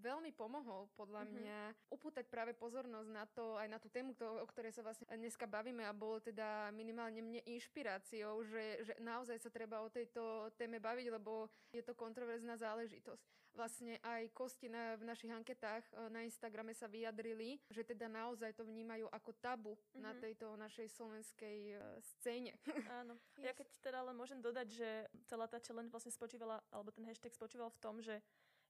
veľmi 0.02 0.32
pomohol 0.32 0.88
podľa 0.94 1.26
mm-hmm. 1.26 1.36
mňa 1.40 1.60
upútať 1.92 2.24
práve 2.28 2.52
pozornosť 2.56 3.10
na 3.10 3.24
to, 3.26 3.56
aj 3.58 3.68
na 3.68 3.78
tú 3.78 3.88
tému, 3.90 4.14
to, 4.14 4.26
o 4.26 4.46
ktorej 4.48 4.72
sa 4.74 4.84
vlastne 4.84 5.08
dneska 5.08 5.48
bavíme 5.48 5.84
a 5.84 5.96
bolo 5.96 6.20
teda 6.20 6.70
minimálne 6.72 7.20
mne 7.20 7.40
inšpiráciou, 7.46 8.44
že, 8.46 8.86
že 8.86 8.92
naozaj 9.02 9.40
sa 9.40 9.50
treba 9.50 9.82
o 9.82 9.92
tejto 9.92 10.50
téme 10.54 10.78
baviť, 10.78 11.06
lebo 11.10 11.50
je 11.72 11.82
to 11.82 11.96
kontroverzná 11.96 12.56
záležitosť. 12.56 13.46
Vlastne 13.56 13.96
aj 14.04 14.36
kosti 14.36 14.68
na, 14.68 15.00
v 15.00 15.08
našich 15.08 15.32
anketách 15.32 15.80
e, 15.88 16.12
na 16.12 16.20
Instagrame 16.28 16.76
sa 16.76 16.84
vyjadrili, 16.92 17.56
že 17.72 17.88
teda 17.88 18.04
naozaj 18.04 18.52
to 18.52 18.68
vnímajú 18.68 19.08
ako 19.08 19.30
tabu 19.40 19.72
mm-hmm. 19.72 20.02
na 20.04 20.12
tejto 20.12 20.52
našej 20.60 20.92
slovenskej 20.92 21.58
uh, 21.72 21.96
scéne. 22.04 22.52
Áno. 23.00 23.16
Yes. 23.40 23.48
Ja 23.48 23.52
keď 23.56 23.68
teda 23.80 24.04
len 24.04 24.12
môžem 24.12 24.44
dodať, 24.44 24.68
že 24.76 24.90
celá 25.24 25.48
tá 25.48 25.56
challenge 25.56 25.88
vlastne 25.88 26.12
spočívala, 26.12 26.60
alebo 26.68 26.92
ten 26.92 27.08
hashtag 27.08 27.32
spočíval 27.32 27.72
v 27.72 27.80
tom, 27.80 28.04
že 28.04 28.20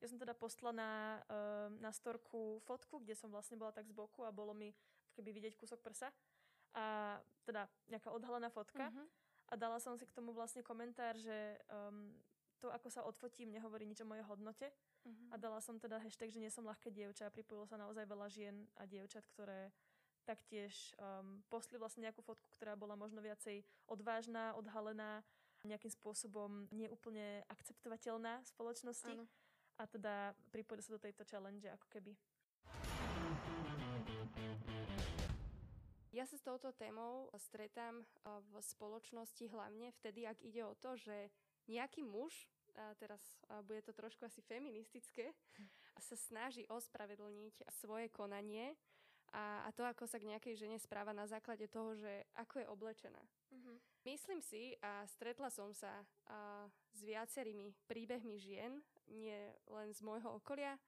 Ja 0.00 0.07
som 0.12 0.21
teda 0.21 0.37
postla 0.37 0.71
na, 0.76 1.23
uh, 1.29 1.69
na 1.81 1.88
storku 1.88 2.61
fotku, 2.69 3.00
kde 3.00 3.17
som 3.17 3.33
vlastne 3.33 3.57
bola 3.57 3.73
tak 3.73 3.88
z 3.88 3.97
boku 3.97 4.25
a 4.25 4.35
bolo 4.35 4.53
mi 4.53 4.76
keby 5.17 5.33
vidieť 5.33 5.55
kúsok 5.57 5.81
prsa. 5.81 6.12
A 6.76 7.17
teda 7.49 7.65
nejaká 7.88 8.12
odhalená 8.12 8.53
fotka. 8.53 8.93
Mhm. 8.93 9.05
A 9.47 9.55
dala 9.55 9.79
som 9.79 9.95
si 9.95 10.05
k 10.05 10.12
tomu 10.12 10.35
vlastne 10.35 10.61
komentár, 10.61 11.15
že 11.17 11.57
um, 11.71 12.12
to, 12.59 12.69
ako 12.69 12.91
sa 12.91 13.07
odfotím, 13.07 13.55
nehovorí 13.55 13.87
nič 13.87 14.03
o 14.03 14.09
mojej 14.09 14.26
hodnote. 14.26 14.69
Mhm. 15.07 15.33
A 15.33 15.35
dala 15.41 15.62
som 15.65 15.81
teda 15.81 16.03
hashtag, 16.03 16.29
že 16.35 16.43
nie 16.43 16.53
som 16.53 16.67
ľahké 16.67 16.93
dievča 16.93 17.31
a 17.31 17.35
pripojilo 17.35 17.65
sa 17.65 17.81
naozaj 17.81 18.05
veľa 18.05 18.29
žien 18.29 18.69
a 18.76 18.85
dievčat, 18.85 19.25
ktoré 19.33 19.73
taktiež 20.26 20.93
um, 20.99 21.41
posli 21.47 21.79
vlastne 21.79 22.03
nejakú 22.03 22.19
fotku, 22.21 22.50
ktorá 22.59 22.75
bola 22.75 22.99
možno 22.99 23.23
viacej 23.23 23.62
odvážna, 23.87 24.59
odhalená, 24.59 25.23
nejakým 25.62 25.91
spôsobom 25.91 26.67
neúplne 26.75 27.47
akceptovateľná 27.50 28.43
v 28.43 28.47
spoločnosti. 28.50 29.15
Áno. 29.15 29.25
A 29.76 29.85
teda 29.85 30.33
pripojili 30.49 30.83
sa 30.83 30.97
do 30.97 31.00
tejto 31.00 31.23
challenge 31.28 31.68
ako 31.68 31.87
keby. 31.92 32.12
Ja 36.16 36.25
sa 36.25 36.40
s 36.40 36.47
touto 36.49 36.73
témou 36.73 37.28
stretám 37.37 38.00
uh, 38.00 38.40
v 38.49 38.56
spoločnosti 38.64 39.52
hlavne 39.52 39.92
vtedy, 40.00 40.25
ak 40.25 40.40
ide 40.40 40.64
o 40.64 40.73
to, 40.73 40.97
že 40.97 41.28
nejaký 41.68 42.00
muž, 42.00 42.49
a 42.73 42.97
teraz 42.97 43.21
uh, 43.52 43.61
bude 43.61 43.85
to 43.85 43.92
trošku 43.92 44.25
asi 44.25 44.40
feministické, 44.40 45.37
sa 46.09 46.16
snaží 46.16 46.64
ospravedlniť 46.73 47.68
svoje 47.68 48.09
konanie 48.09 48.73
a, 49.33 49.66
a 49.66 49.68
to, 49.75 49.83
ako 49.83 50.06
sa 50.06 50.21
k 50.21 50.28
nejakej 50.28 50.54
žene 50.54 50.78
správa 50.78 51.11
na 51.11 51.26
základe 51.26 51.66
toho, 51.66 51.95
že 51.95 52.26
ako 52.38 52.62
je 52.62 52.66
oblečená. 52.71 53.23
Mm-hmm. 53.52 53.76
Myslím 54.06 54.40
si 54.42 54.78
a 54.83 55.02
stretla 55.06 55.50
som 55.50 55.75
sa 55.75 56.04
a, 56.26 56.66
s 56.95 57.00
viacerými 57.02 57.75
príbehmi 57.90 58.38
žien, 58.38 58.83
nie 59.11 59.38
len 59.71 59.90
z 59.95 60.00
môjho 60.02 60.38
okolia, 60.38 60.78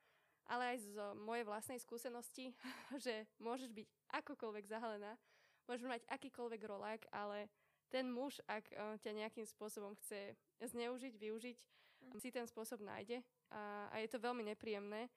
ale 0.49 0.75
aj 0.75 0.79
z 0.81 0.97
mojej 1.19 1.45
vlastnej 1.45 1.79
skúsenosti, 1.83 2.55
že 3.05 3.27
môžeš 3.43 3.75
byť 3.75 3.89
akokoľvek 4.23 4.65
zahalená, 4.67 5.19
môžeš 5.67 5.87
mať 5.87 6.03
akýkoľvek 6.09 6.63
rolák, 6.65 7.03
ale 7.13 7.51
ten 7.89 8.07
muž, 8.09 8.39
ak 8.47 8.65
a, 8.73 8.97
ťa 9.01 9.13
nejakým 9.25 9.47
spôsobom 9.49 9.97
chce 9.99 10.37
zneužiť, 10.61 11.15
využiť, 11.17 11.59
Mhm. 12.07 12.19
si 12.21 12.31
ten 12.31 12.47
spôsob 12.47 12.81
nájde 12.81 13.23
a, 13.51 13.91
a 13.91 13.95
je 14.01 14.09
to 14.09 14.23
veľmi 14.23 14.47
nepríjemné. 14.47 15.11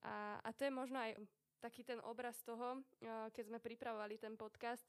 A, 0.00 0.40
a 0.40 0.48
to 0.52 0.64
je 0.64 0.72
možno 0.72 1.00
aj 1.00 1.16
taký 1.60 1.84
ten 1.84 2.00
obraz 2.02 2.40
toho, 2.42 2.80
a, 3.04 3.28
keď 3.30 3.44
sme 3.52 3.58
pripravovali 3.60 4.16
ten 4.16 4.34
podcast, 4.34 4.88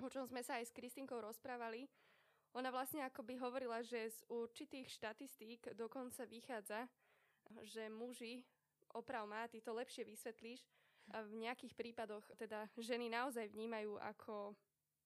o 0.00 0.08
čom 0.12 0.28
sme 0.28 0.44
sa 0.44 0.60
aj 0.60 0.68
s 0.68 0.76
Kristinkou 0.76 1.20
rozprávali. 1.20 1.88
Ona 2.52 2.68
vlastne 2.68 3.06
akoby 3.06 3.38
hovorila, 3.38 3.80
že 3.80 4.10
z 4.10 4.20
určitých 4.28 4.90
štatistík 4.90 5.72
dokonca 5.74 6.26
vychádza, 6.26 6.88
že 7.62 7.86
muži, 7.88 8.42
oprav 8.92 9.26
má, 9.26 9.46
ty 9.46 9.62
to 9.62 9.70
lepšie 9.70 10.02
vysvetlíš, 10.02 10.66
a 11.10 11.26
v 11.26 11.42
nejakých 11.42 11.74
prípadoch 11.74 12.22
teda 12.38 12.70
ženy 12.78 13.10
naozaj 13.10 13.50
vnímajú 13.50 13.98
ako, 13.98 14.54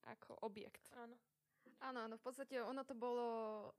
ako 0.04 0.36
objekt. 0.44 0.92
Áno. 1.00 1.16
Áno, 1.80 2.04
áno, 2.04 2.16
v 2.16 2.24
podstate 2.24 2.60
ono 2.60 2.84
to 2.84 2.92
bolo, 2.96 3.28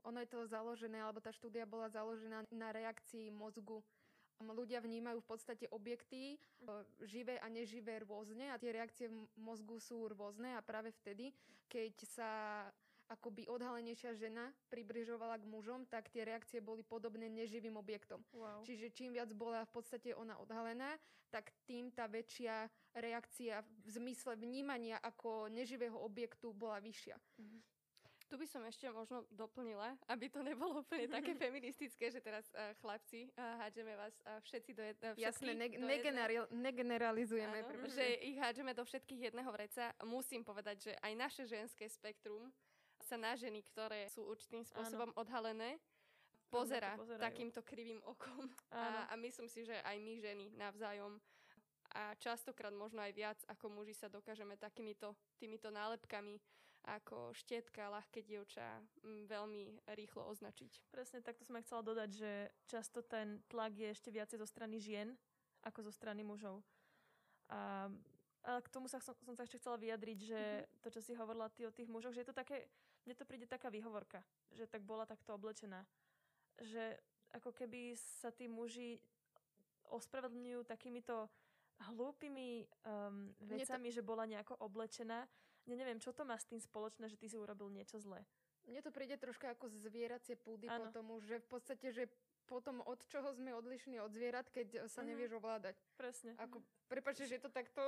ono 0.02 0.22
je 0.22 0.30
to 0.30 0.46
založené, 0.50 1.02
alebo 1.02 1.22
tá 1.22 1.30
štúdia 1.34 1.70
bola 1.70 1.90
založená 1.90 2.46
na 2.54 2.70
reakcii 2.74 3.30
mozgu. 3.30 3.82
Ľudia 4.44 4.84
vnímajú 4.84 5.24
v 5.24 5.30
podstate 5.32 5.66
objekty, 5.72 6.36
uh, 6.68 6.84
živé 7.08 7.40
a 7.40 7.48
neživé 7.48 8.04
rôzne 8.04 8.52
a 8.52 8.60
tie 8.60 8.76
reakcie 8.76 9.08
v 9.08 9.40
mozgu 9.40 9.80
sú 9.80 10.12
rôzne 10.12 10.56
a 10.56 10.66
práve 10.66 10.92
vtedy, 10.92 11.32
keď 11.72 11.94
sa 12.04 12.32
akoby 13.06 13.46
odhalenejšia 13.46 14.18
žena 14.18 14.50
približovala 14.74 15.38
k 15.38 15.46
mužom, 15.46 15.86
tak 15.86 16.10
tie 16.10 16.26
reakcie 16.26 16.58
boli 16.58 16.82
podobné 16.82 17.30
neživým 17.30 17.78
objektom. 17.78 18.22
Wow. 18.34 18.66
Čiže 18.66 18.90
čím 18.94 19.14
viac 19.14 19.30
bola 19.38 19.62
v 19.70 19.72
podstate 19.78 20.10
ona 20.18 20.38
odhalená, 20.42 20.98
tak 21.30 21.54
tým 21.70 21.94
tá 21.94 22.10
väčšia 22.10 22.66
reakcia 22.98 23.62
v 23.62 23.88
zmysle 23.92 24.40
vnímania 24.40 24.98
ako 25.04 25.52
neživého 25.54 25.98
objektu 26.00 26.56
bola 26.56 26.82
vyššia. 26.82 27.18
Tu 28.36 28.44
by 28.44 28.52
som 28.52 28.68
ešte 28.68 28.84
možno 28.92 29.24
doplnila, 29.32 29.96
aby 30.12 30.28
to 30.28 30.44
nebolo 30.44 30.84
úplne 30.84 31.08
také 31.08 31.32
feministické, 31.48 32.12
že 32.12 32.20
teraz 32.20 32.44
uh, 32.52 32.76
chlapci 32.84 33.32
uh, 33.32 33.64
hádžeme 33.64 33.96
vás 33.96 34.12
uh, 34.28 34.44
všetci 34.44 34.72
do, 34.76 34.84
jed- 34.84 35.00
uh, 35.08 35.16
všetkých 35.16 35.56
ne- 35.56 35.72
jedného- 35.72 35.88
negenerali- 35.88 36.50
negeneralizujeme. 36.52 37.64
Áno, 37.64 37.88
že 37.88 38.04
ich 38.20 38.36
hádžeme 38.36 38.76
do 38.76 38.84
všetkých 38.84 39.32
jedného 39.32 39.48
vreca. 39.56 39.96
Musím 40.04 40.44
povedať, 40.44 40.92
že 40.92 40.92
aj 41.00 41.14
naše 41.16 41.48
ženské 41.48 41.88
spektrum 41.88 42.52
sa 43.00 43.16
na 43.16 43.40
ženy, 43.40 43.64
ktoré 43.72 44.12
sú 44.12 44.28
určitým 44.28 44.68
spôsobom 44.68 45.16
odhalené, 45.16 45.80
pozera 46.52 47.00
takýmto 47.24 47.64
krivým 47.64 48.04
okom. 48.04 48.52
Áno. 48.68 49.00
A, 49.08 49.16
a 49.16 49.16
myslím 49.16 49.48
si, 49.48 49.64
že 49.64 49.80
aj 49.80 49.96
my 49.96 50.14
ženy 50.20 50.46
navzájom 50.60 51.24
a 51.96 52.12
častokrát 52.20 52.76
možno 52.76 53.00
aj 53.00 53.16
viac 53.16 53.40
ako 53.48 53.72
muži 53.72 53.96
sa 53.96 54.12
dokážeme 54.12 54.60
takýmito 54.60 55.16
týmito 55.40 55.72
nálepkami 55.72 56.36
ako 56.86 57.34
štetka, 57.34 57.90
ľahké 57.90 58.22
dievča 58.22 58.62
m, 59.02 59.26
veľmi 59.26 59.90
rýchlo 59.98 60.30
označiť. 60.30 60.86
Presne 60.94 61.26
takto 61.26 61.42
som 61.42 61.58
aj 61.58 61.66
chcela 61.66 61.82
dodať, 61.82 62.10
že 62.14 62.32
často 62.70 63.02
ten 63.02 63.42
tlak 63.50 63.74
je 63.74 63.90
ešte 63.90 64.14
viacej 64.14 64.38
zo 64.38 64.48
strany 64.48 64.78
žien 64.78 65.18
ako 65.66 65.90
zo 65.90 65.92
strany 65.92 66.22
mužov. 66.22 66.62
A, 67.50 67.90
ale 68.46 68.60
k 68.62 68.70
tomu 68.70 68.86
sa, 68.86 69.02
som, 69.02 69.18
som 69.26 69.34
sa 69.34 69.50
ešte 69.50 69.58
chcela 69.58 69.82
vyjadriť, 69.82 70.20
že 70.22 70.42
to, 70.86 70.94
čo 70.94 71.02
si 71.02 71.18
hovorila 71.18 71.50
ty 71.50 71.66
o 71.66 71.74
tých 71.74 71.90
mužoch, 71.90 72.14
že 72.14 72.22
je 72.22 72.30
to 72.30 72.38
také, 72.38 72.70
mne 73.10 73.18
to 73.18 73.26
príde 73.26 73.50
taká 73.50 73.74
výhovorka, 73.74 74.22
že 74.54 74.70
tak 74.70 74.86
bola 74.86 75.10
takto 75.10 75.34
oblečená. 75.34 75.82
Že 76.62 77.02
ako 77.34 77.50
keby 77.50 77.98
sa 77.98 78.30
tí 78.30 78.46
muži 78.46 79.02
ospravedlňujú 79.90 80.62
takýmito 80.70 81.30
hlúpými 81.92 82.66
um, 82.86 83.34
Mne 83.42 83.58
to- 83.60 83.68
vecami, 83.68 83.90
že 83.92 84.06
bola 84.06 84.30
nejako 84.30 84.56
oblečená. 84.62 85.26
Ja 85.66 85.76
neviem, 85.76 85.98
čo 85.98 86.14
to 86.14 86.22
má 86.22 86.38
s 86.38 86.46
tým 86.46 86.60
spoločné, 86.60 87.10
že 87.10 87.18
ty 87.18 87.26
si 87.26 87.36
urobil 87.36 87.68
niečo 87.68 87.98
zlé. 87.98 88.22
Mne 88.66 88.82
to 88.82 88.90
príde 88.90 89.14
troška 89.16 89.54
ako 89.54 89.70
zvieracie 89.70 90.34
púdy 90.36 90.66
Áno. 90.66 90.90
po 90.90 90.94
tomu, 90.94 91.14
že 91.22 91.38
v 91.38 91.48
podstate, 91.48 91.90
že 91.90 92.10
potom 92.46 92.82
od 92.82 93.02
čoho 93.10 93.34
sme 93.34 93.54
odlišní 93.54 93.98
od 93.98 94.14
zvierat, 94.14 94.50
keď 94.50 94.86
sa 94.86 95.02
Mhm. 95.02 95.08
nevieš 95.08 95.32
ovládať. 95.34 95.76
Presne. 95.98 96.38
Ako, 96.38 96.62
prepáčte, 96.86 97.26
že 97.26 97.42
to 97.42 97.50
takto 97.50 97.82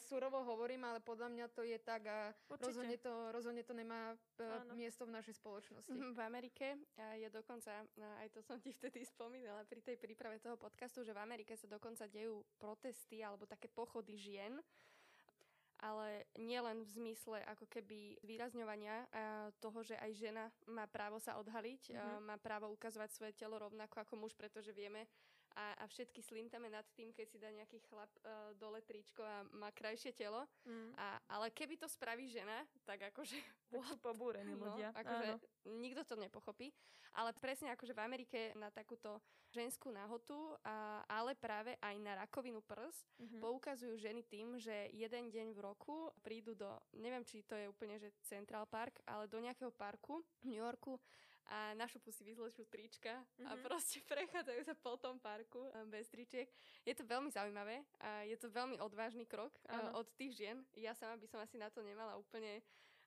surovo 0.00 0.42
hovorím, 0.42 0.82
ale 0.84 0.98
podľa 0.98 1.30
mňa 1.30 1.46
to 1.48 1.62
je 1.62 1.78
tak 1.78 2.02
a 2.02 2.34
rozhodne 2.50 2.98
to, 2.98 3.30
rozhodne 3.30 3.62
to 3.62 3.70
nemá 3.70 4.18
e, 4.38 4.42
Áno. 4.42 4.74
miesto 4.74 5.06
v 5.06 5.14
našej 5.14 5.38
spoločnosti. 5.38 5.94
V 5.94 6.18
Amerike 6.18 6.74
a 6.98 7.14
je 7.14 7.30
dokonca, 7.30 7.70
a 7.86 8.06
aj 8.22 8.28
to 8.30 8.42
som 8.42 8.58
ti 8.58 8.74
vtedy 8.74 9.06
spomínala 9.06 9.62
pri 9.62 9.78
tej 9.80 9.94
príprave 9.96 10.38
toho 10.38 10.58
podcastu, 10.58 11.02
že 11.02 11.14
v 11.14 11.22
Amerike 11.22 11.54
sa 11.54 11.66
dokonca 11.66 12.06
dejú 12.06 12.42
protesty 12.58 13.22
alebo 13.22 13.46
také 13.46 13.70
pochody 13.70 14.18
žien, 14.18 14.58
ale 15.80 16.24
nielen 16.36 16.82
v 16.82 16.90
zmysle 16.90 17.44
ako 17.44 17.66
keby 17.66 18.16
zvýrazňovania 18.22 19.06
a 19.12 19.22
toho, 19.60 19.82
že 19.82 19.96
aj 19.96 20.12
žena 20.14 20.44
má 20.66 20.86
právo 20.86 21.20
sa 21.20 21.36
odhaliť, 21.36 21.92
Mhm. 21.92 21.98
a 21.98 22.04
má 22.20 22.36
právo 22.38 22.72
ukazovať 22.72 23.10
svoje 23.12 23.32
telo 23.32 23.58
rovnako 23.58 24.00
ako 24.00 24.14
muž, 24.16 24.32
pretože 24.32 24.72
vieme 24.72 25.06
a, 25.56 25.72
a 25.80 25.84
všetky 25.88 26.20
slintame 26.20 26.68
nad 26.68 26.84
tým, 26.92 27.10
keď 27.10 27.26
si 27.26 27.40
dá 27.40 27.48
nejaký 27.48 27.80
chlap 27.88 28.12
uh, 28.20 28.52
dole 28.54 28.84
tričko 28.84 29.24
a 29.24 29.40
má 29.56 29.72
krajšie 29.72 30.12
telo. 30.12 30.44
Mm. 30.62 30.92
A, 30.94 31.16
ale 31.26 31.48
keby 31.50 31.80
to 31.80 31.88
spraví 31.88 32.28
žena, 32.28 32.60
tak 32.84 33.00
akože 33.08 33.40
Tak 33.72 33.82
sú 33.88 33.96
pobúrení 33.96 34.52
ľudia. 34.52 34.92
No, 34.92 35.00
akože 35.00 35.26
Áno. 35.32 35.40
nikto 35.80 36.04
to 36.04 36.14
nepochopí. 36.14 36.70
Ale 37.16 37.32
presne 37.32 37.72
akože 37.72 37.96
v 37.96 38.04
Amerike 38.04 38.40
na 38.54 38.68
takúto 38.68 39.24
ženskú 39.48 39.88
nahotu, 39.88 40.36
a, 40.60 41.00
ale 41.08 41.32
práve 41.32 41.72
aj 41.80 41.96
na 41.96 42.12
rakovinu 42.14 42.60
prs 42.60 43.08
Mhm. 43.16 43.40
poukazujú 43.40 43.96
ženy 43.96 44.20
tým, 44.22 44.60
že 44.60 44.92
jeden 44.92 45.32
deň 45.32 45.56
v 45.56 45.60
roku 45.64 46.12
prídu 46.20 46.52
do, 46.52 46.68
neviem, 46.92 47.24
či 47.24 47.40
to 47.40 47.56
je 47.56 47.64
úplne, 47.64 47.96
že 47.96 48.12
Central 48.20 48.68
Park, 48.68 49.00
ale 49.08 49.24
do 49.24 49.40
nejakého 49.40 49.72
parku 49.72 50.20
v 50.44 50.52
New 50.52 50.60
Yorku 50.60 51.00
a 51.46 51.74
našupu 51.74 52.10
si 52.10 52.22
vyzlečú 52.22 52.66
trička 52.66 53.14
a 53.40 53.54
Mhm. 53.54 53.62
proste 53.62 54.02
prechádzajú 54.10 54.60
sa 54.62 54.74
po 54.74 54.96
tom 54.96 55.16
parku 55.16 55.62
a 55.70 55.84
bez 55.84 56.08
tričiek. 56.08 56.50
Je 56.82 56.90
to 56.90 57.02
veľmi 57.02 57.30
zaujímavé 57.30 57.86
a 57.98 58.22
je 58.22 58.34
to 58.34 58.48
veľmi 58.48 58.78
odvážny 58.78 59.24
krok 59.24 59.54
a, 59.64 59.78
Áno. 59.80 59.98
od 59.98 60.10
tých 60.12 60.34
žien. 60.34 60.66
Ja 60.74 60.90
sama 60.90 61.14
by 61.14 61.26
som 61.26 61.38
asi 61.38 61.54
na 61.54 61.68
to 61.68 61.80
nemala 61.80 62.14
úplne 62.14 62.58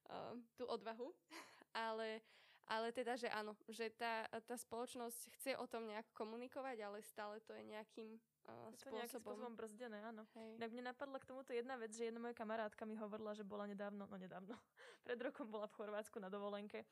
uh, 0.07 0.31
tú 0.53 0.63
odvahu, 0.65 1.11
ale, 1.75 2.23
ale 2.65 2.87
teda, 2.89 3.15
že 3.15 3.27
áno, 3.27 3.59
že 3.67 3.91
tá, 3.91 4.23
tá 4.41 4.55
spoločnosť 4.55 5.19
chce 5.35 5.51
o 5.55 5.65
tom 5.65 5.83
nejak 5.85 6.07
komunikovať, 6.13 6.77
ale 6.79 6.97
stále 7.03 7.41
to 7.41 7.51
je 7.51 7.63
nejakým 7.65 8.15
uh, 8.47 8.71
Je 8.71 8.79
to 8.79 8.89
nejakým 8.89 9.19
spôsobom. 9.19 9.51
brzdené, 9.53 9.99
áno. 10.01 10.23
Hej. 10.33 10.55
Inak 10.55 10.71
mne 10.71 10.83
napadla 10.87 11.19
k 11.19 11.27
tomuto 11.27 11.51
jedna 11.51 11.75
vec, 11.75 11.91
že 11.91 12.07
jedna 12.07 12.19
moja 12.19 12.33
kamarátka 12.33 12.87
mi 12.87 12.95
hovorila, 12.95 13.35
že 13.35 13.43
bola 13.43 13.67
nedávno, 13.67 14.07
no 14.07 14.15
nedávno, 14.15 14.55
pred 15.03 15.19
rokom 15.19 15.45
bola 15.45 15.67
v 15.67 15.75
Chorvátsku 15.75 16.17
na 16.17 16.31
dovolenke 16.31 16.87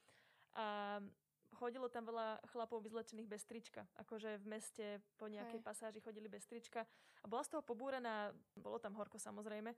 a 0.54 0.98
chodilo 1.58 1.90
tam 1.90 2.06
veľa 2.06 2.46
chlapov 2.54 2.86
vyzlečených 2.86 3.26
bez 3.26 3.44
trička. 3.50 3.90
Akože 3.98 4.38
v 4.38 4.46
meste 4.46 4.86
po 5.18 5.26
nejakej 5.26 5.60
Hej. 5.60 5.66
pasáži 5.66 6.00
chodili 6.00 6.30
bez 6.30 6.46
trička 6.46 6.86
a 7.22 7.26
bola 7.26 7.42
z 7.42 7.58
toho 7.58 7.66
pobúrená, 7.66 8.30
bolo 8.54 8.78
tam 8.78 8.94
horko 8.94 9.18
samozrejme, 9.18 9.74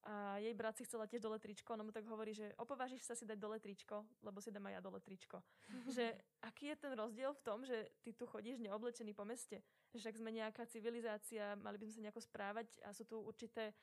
a 0.00 0.40
jej 0.40 0.56
brat 0.56 0.80
si 0.80 0.88
chcela 0.88 1.04
tiež 1.04 1.20
dole 1.20 1.36
tričko, 1.36 1.76
ona 1.76 1.84
mu 1.84 1.92
tak 1.92 2.08
hovorí, 2.08 2.32
že 2.32 2.56
opovážiš 2.56 3.04
sa 3.04 3.12
si 3.12 3.28
dať 3.28 3.36
dole 3.36 3.60
tričko, 3.60 4.08
lebo 4.24 4.40
si 4.40 4.48
dám 4.48 4.72
aj 4.72 4.74
ja 4.74 4.80
dole 4.80 5.00
tričko. 5.04 5.44
že 5.96 6.16
aký 6.40 6.72
je 6.72 6.76
ten 6.80 6.92
rozdiel 6.96 7.36
v 7.36 7.44
tom, 7.44 7.68
že 7.68 7.92
ty 8.00 8.16
tu 8.16 8.24
chodíš 8.24 8.64
neoblečený 8.64 9.12
po 9.12 9.28
meste? 9.28 9.60
Že 9.92 10.00
však 10.00 10.14
sme 10.16 10.30
nejaká 10.32 10.64
civilizácia, 10.72 11.52
mali 11.60 11.76
by 11.76 11.84
sme 11.84 11.94
sa 12.00 12.04
nejako 12.08 12.22
správať 12.24 12.66
a 12.80 12.96
sú 12.96 13.04
tu 13.04 13.20
určité, 13.20 13.76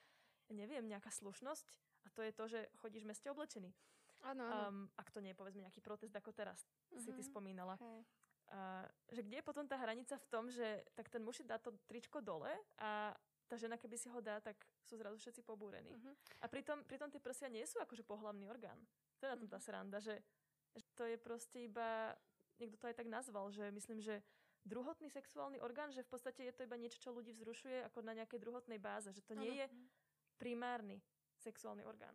neviem, 0.50 0.90
nejaká 0.90 1.14
slušnosť 1.14 1.66
a 2.02 2.08
to 2.10 2.26
je 2.26 2.32
to, 2.34 2.44
že 2.50 2.60
chodíš 2.82 3.06
v 3.06 3.10
meste 3.14 3.28
oblečený. 3.30 3.70
Áno. 4.26 4.44
Um, 4.46 4.78
ak 4.98 5.14
to 5.14 5.22
nie 5.22 5.32
je 5.34 5.40
povedzme 5.40 5.62
nejaký 5.62 5.82
protest 5.82 6.14
ako 6.16 6.34
teraz 6.34 6.66
uh-huh. 6.66 7.02
si 7.02 7.12
ty 7.14 7.22
Mhm. 7.22 7.30
spomínala. 7.30 7.76
Hej. 7.78 8.02
A, 8.48 8.88
že 9.12 9.22
kde 9.28 9.44
je 9.44 9.46
potom 9.46 9.68
tá 9.68 9.76
hranica 9.76 10.16
v 10.16 10.28
tom, 10.32 10.48
že 10.48 10.88
tak 10.96 11.12
ten 11.12 11.20
muž 11.20 11.44
dá 11.44 11.60
to 11.60 11.76
tričko 11.84 12.24
dole 12.24 12.48
a 12.80 13.12
tá 13.48 13.56
žena 13.60 13.76
keby 13.76 13.96
si 14.00 14.08
ho 14.08 14.20
dá, 14.24 14.40
tak 14.40 14.56
sú 14.84 14.96
zrazu 14.96 15.20
všetci 15.20 15.44
pobúrení. 15.44 15.92
Mhm. 15.92 16.12
A 16.44 16.46
pritom, 16.48 16.84
pritom 16.88 17.12
tie 17.12 17.20
prsia 17.20 17.52
nie 17.52 17.64
sú 17.68 17.80
akože 17.80 18.04
pohlavný 18.08 18.48
orgán. 18.48 18.80
To 19.20 19.28
je 19.28 19.32
na 19.32 19.40
tom 19.40 19.52
tá 19.52 19.60
sranda, 19.60 20.00
že, 20.00 20.20
že 20.76 20.86
to 20.96 21.04
je 21.08 21.18
proste 21.20 21.68
iba, 21.68 22.16
niekto 22.60 22.80
to 22.80 22.88
aj 22.88 22.96
tak 23.00 23.08
nazval, 23.08 23.52
že 23.52 23.68
myslím, 23.72 24.00
že 24.00 24.24
druhotný 24.68 25.08
sexuálny 25.08 25.64
orgán, 25.64 25.92
že 25.96 26.04
v 26.04 26.12
podstate 26.12 26.44
je 26.44 26.54
to 26.56 26.68
iba 26.68 26.76
niečo, 26.76 27.00
čo 27.00 27.16
ľudí 27.16 27.32
vzrušuje 27.32 27.88
ako 27.88 28.04
na 28.04 28.16
nejakej 28.20 28.40
druhotnej 28.40 28.80
báze, 28.80 29.12
že 29.16 29.24
to 29.24 29.36
nie 29.36 29.56
Áno. 29.56 29.60
je 29.64 29.66
primárny 30.36 31.00
sexuálny 31.40 31.88
orgán. 31.88 32.14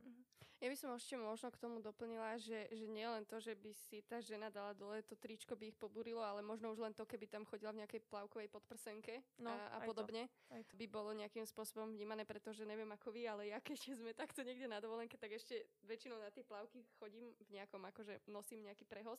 Ja 0.62 0.70
by 0.70 0.78
som 0.78 0.94
ešte 0.94 1.18
možno 1.18 1.50
k 1.50 1.58
tomu 1.58 1.82
doplnila, 1.82 2.38
že, 2.38 2.70
že 2.70 2.86
nie 2.86 3.02
len 3.02 3.26
to, 3.26 3.42
že 3.42 3.58
by 3.58 3.74
si 3.74 3.98
tá 4.06 4.22
žena 4.22 4.46
dala 4.46 4.70
dole, 4.78 5.02
to 5.02 5.18
tričko 5.18 5.58
by 5.58 5.74
ich 5.74 5.74
pobúrilo, 5.74 6.22
ale 6.22 6.38
možno 6.38 6.70
už 6.70 6.78
len 6.78 6.94
to, 6.94 7.02
keby 7.02 7.26
tam 7.26 7.42
chodila 7.42 7.74
v 7.74 7.82
nejakej 7.82 8.06
plavkovej 8.06 8.46
podprsenke 8.46 9.26
No, 9.42 9.50
a, 9.50 9.58
a 9.58 9.76
aj 9.82 9.90
to. 9.90 9.90
podobne, 9.90 10.30
Aj 10.54 10.62
to. 10.62 10.78
by 10.78 10.86
bolo 10.86 11.10
nejakým 11.18 11.42
spôsobom 11.42 11.90
vnímané, 11.90 12.22
pretože 12.22 12.62
neviem 12.62 12.86
ako 12.94 13.10
vy, 13.10 13.26
ale 13.26 13.50
ja 13.50 13.58
keď 13.58 13.74
sme 14.06 14.14
takto 14.14 14.46
niekde 14.46 14.70
na 14.70 14.78
dovolenke, 14.78 15.18
tak 15.18 15.34
ešte 15.34 15.66
väčšinou 15.82 16.22
na 16.22 16.30
tie 16.30 16.46
plavky 16.46 16.86
chodím 17.02 17.34
v 17.42 17.58
nejakom, 17.58 17.82
akože 17.82 18.22
nosím 18.30 18.62
nejaký 18.62 18.86
prehoz. 18.86 19.18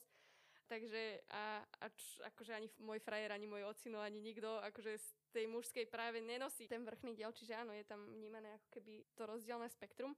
Takže 0.72 1.28
a, 1.28 1.60
a 1.60 1.86
č, 1.92 2.24
akože 2.24 2.56
ani 2.56 2.72
môj 2.80 3.04
frajer, 3.04 3.36
ani 3.36 3.52
môj 3.52 3.68
ocino, 3.68 4.00
ani 4.00 4.24
nikto 4.24 4.64
akože 4.64 4.96
z 4.96 5.08
tej 5.36 5.46
mužskej 5.52 5.92
práve 5.92 6.24
nenosí 6.24 6.72
ten 6.72 6.88
vrchný 6.88 7.12
diel, 7.20 7.36
čiže 7.36 7.52
áno, 7.52 7.76
je 7.76 7.84
tam 7.84 8.00
vnímané 8.16 8.48
ako 8.56 8.80
keby 8.80 9.04
to 9.12 9.28
rozdielne 9.28 9.68
spektrum. 9.68 10.16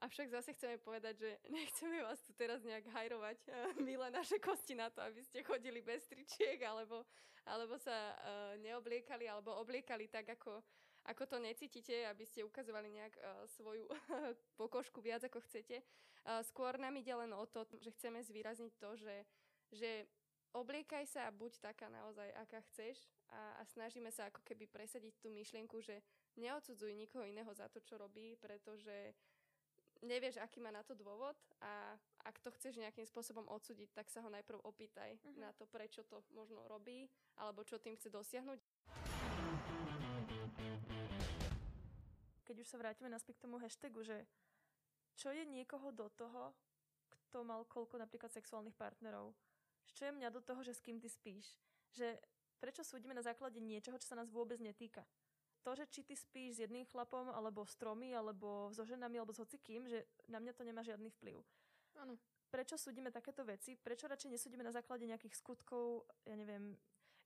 Avšak 0.00 0.32
zase 0.32 0.56
chceme 0.56 0.80
povedať, 0.80 1.14
že 1.20 1.30
nechceme 1.56 2.00
vás 2.00 2.16
tu 2.24 2.32
teraz 2.32 2.64
nejak 2.64 2.88
hajrovať, 2.88 3.38
eh, 3.48 3.52
milé 3.84 4.08
naše 4.08 4.40
kosti 4.40 4.72
na 4.72 4.88
to, 4.88 5.04
aby 5.04 5.20
ste 5.20 5.44
chodili 5.44 5.84
bez 5.84 6.08
tričiek, 6.08 6.56
alebo, 6.64 7.04
alebo 7.44 7.76
sa 7.76 7.92
uh, 7.92 8.56
neobliekali, 8.60 9.28
alebo 9.28 9.60
obliekali 9.60 10.08
tak, 10.08 10.28
ako, 10.40 10.64
ako 11.04 11.22
to 11.28 11.36
necítite, 11.36 12.08
aby 12.08 12.24
ste 12.24 12.44
ukazovali 12.44 12.88
nejak 12.88 13.14
uh, 13.16 13.44
svoju 13.60 13.84
pokožku 14.60 15.04
viac, 15.04 15.20
ako 15.24 15.44
chcete. 15.44 15.84
Uh, 16.24 16.40
skôr 16.48 16.80
nám 16.80 16.96
ide 16.96 17.12
len 17.12 17.32
o 17.36 17.44
to, 17.44 17.68
že 17.80 17.92
chceme 17.96 18.24
zvýrazniť 18.24 18.72
to, 18.80 18.96
že, 18.96 19.16
že 19.72 19.90
obliekaj 20.56 21.04
sa 21.08 21.28
a 21.28 21.34
buď 21.34 21.60
taká 21.60 21.92
naozaj, 21.92 22.28
aká 22.40 22.60
chceš 22.72 23.04
a, 23.30 23.60
a 23.60 23.62
snažíme 23.68 24.08
sa 24.10 24.32
ako 24.32 24.42
keby 24.42 24.66
presadiť 24.66 25.14
tú 25.22 25.28
myšlienku, 25.30 25.78
že 25.84 26.02
neodsudzuj 26.40 26.92
nikoho 26.96 27.22
iného 27.28 27.50
za 27.54 27.70
to, 27.70 27.78
čo 27.84 28.00
robí, 28.00 28.34
pretože 28.40 29.14
nevieš, 30.02 30.40
aký 30.40 30.60
má 30.60 30.72
na 30.72 30.82
to 30.82 30.96
dôvod 30.96 31.36
a 31.60 31.96
ak 32.24 32.36
to 32.40 32.52
chceš 32.56 32.76
nejakým 32.76 33.04
spôsobom 33.04 33.44
odsúdiť, 33.48 33.92
tak 33.92 34.08
sa 34.08 34.20
ho 34.20 34.28
najprv 34.32 34.60
opýtaj 34.64 35.16
Mhm. 35.24 35.40
na 35.40 35.50
to, 35.52 35.66
prečo 35.66 36.04
to 36.04 36.24
možno 36.32 36.64
robí 36.68 37.08
alebo 37.36 37.64
čo 37.64 37.78
tým 37.78 37.96
chce 37.96 38.08
dosiahnuť. 38.10 38.60
Keď 42.44 42.56
už 42.60 42.66
sa 42.66 42.80
vrátime 42.82 43.06
naspäť 43.06 43.38
k 43.38 43.44
tomu 43.46 43.62
hashtagu, 43.62 44.02
že 44.02 44.26
čo 45.14 45.30
je 45.30 45.46
niekoho 45.46 45.92
do 45.92 46.08
toho, 46.10 46.50
kto 47.08 47.46
mal 47.46 47.62
koľko 47.68 48.00
napríklad 48.00 48.32
sexuálnych 48.32 48.74
partnerov? 48.74 49.36
Čo 49.94 50.10
je 50.10 50.16
mňa 50.16 50.28
do 50.34 50.40
toho, 50.42 50.64
že 50.66 50.74
s 50.74 50.82
kým 50.82 50.98
ty 50.98 51.06
spíš? 51.06 51.46
Že 51.94 52.18
prečo 52.58 52.82
súdime 52.82 53.14
na 53.14 53.22
základe 53.22 53.62
niečoho, 53.62 53.98
čo 54.02 54.10
sa 54.10 54.18
nás 54.18 54.26
vôbec 54.32 54.58
netýka? 54.58 55.06
To, 55.60 55.76
že 55.76 55.84
či 55.86 56.00
ty 56.02 56.16
spíš 56.16 56.56
s 56.56 56.62
jedným 56.64 56.84
chlapom, 56.84 57.28
alebo 57.28 57.62
s 57.62 57.76
tromi, 57.76 58.10
alebo 58.10 58.72
so 58.72 58.80
ženami, 58.80 59.20
alebo 59.20 59.32
s 59.32 59.38
hocikým, 59.38 59.84
že 59.84 60.02
na 60.24 60.40
mňa 60.40 60.52
to 60.52 60.64
nemá 60.64 60.80
žiadny 60.80 61.12
vplyv. 61.12 61.36
Áno. 61.96 62.16
Prečo 62.48 62.74
súdime 62.74 63.12
takéto 63.12 63.44
veci? 63.44 63.76
Prečo 63.76 64.08
radšej 64.08 64.32
nesúdime 64.32 64.64
na 64.64 64.72
základe 64.72 65.04
nejakých 65.04 65.36
skutkov, 65.36 66.08
ja 66.24 66.34
neviem, 66.34 66.74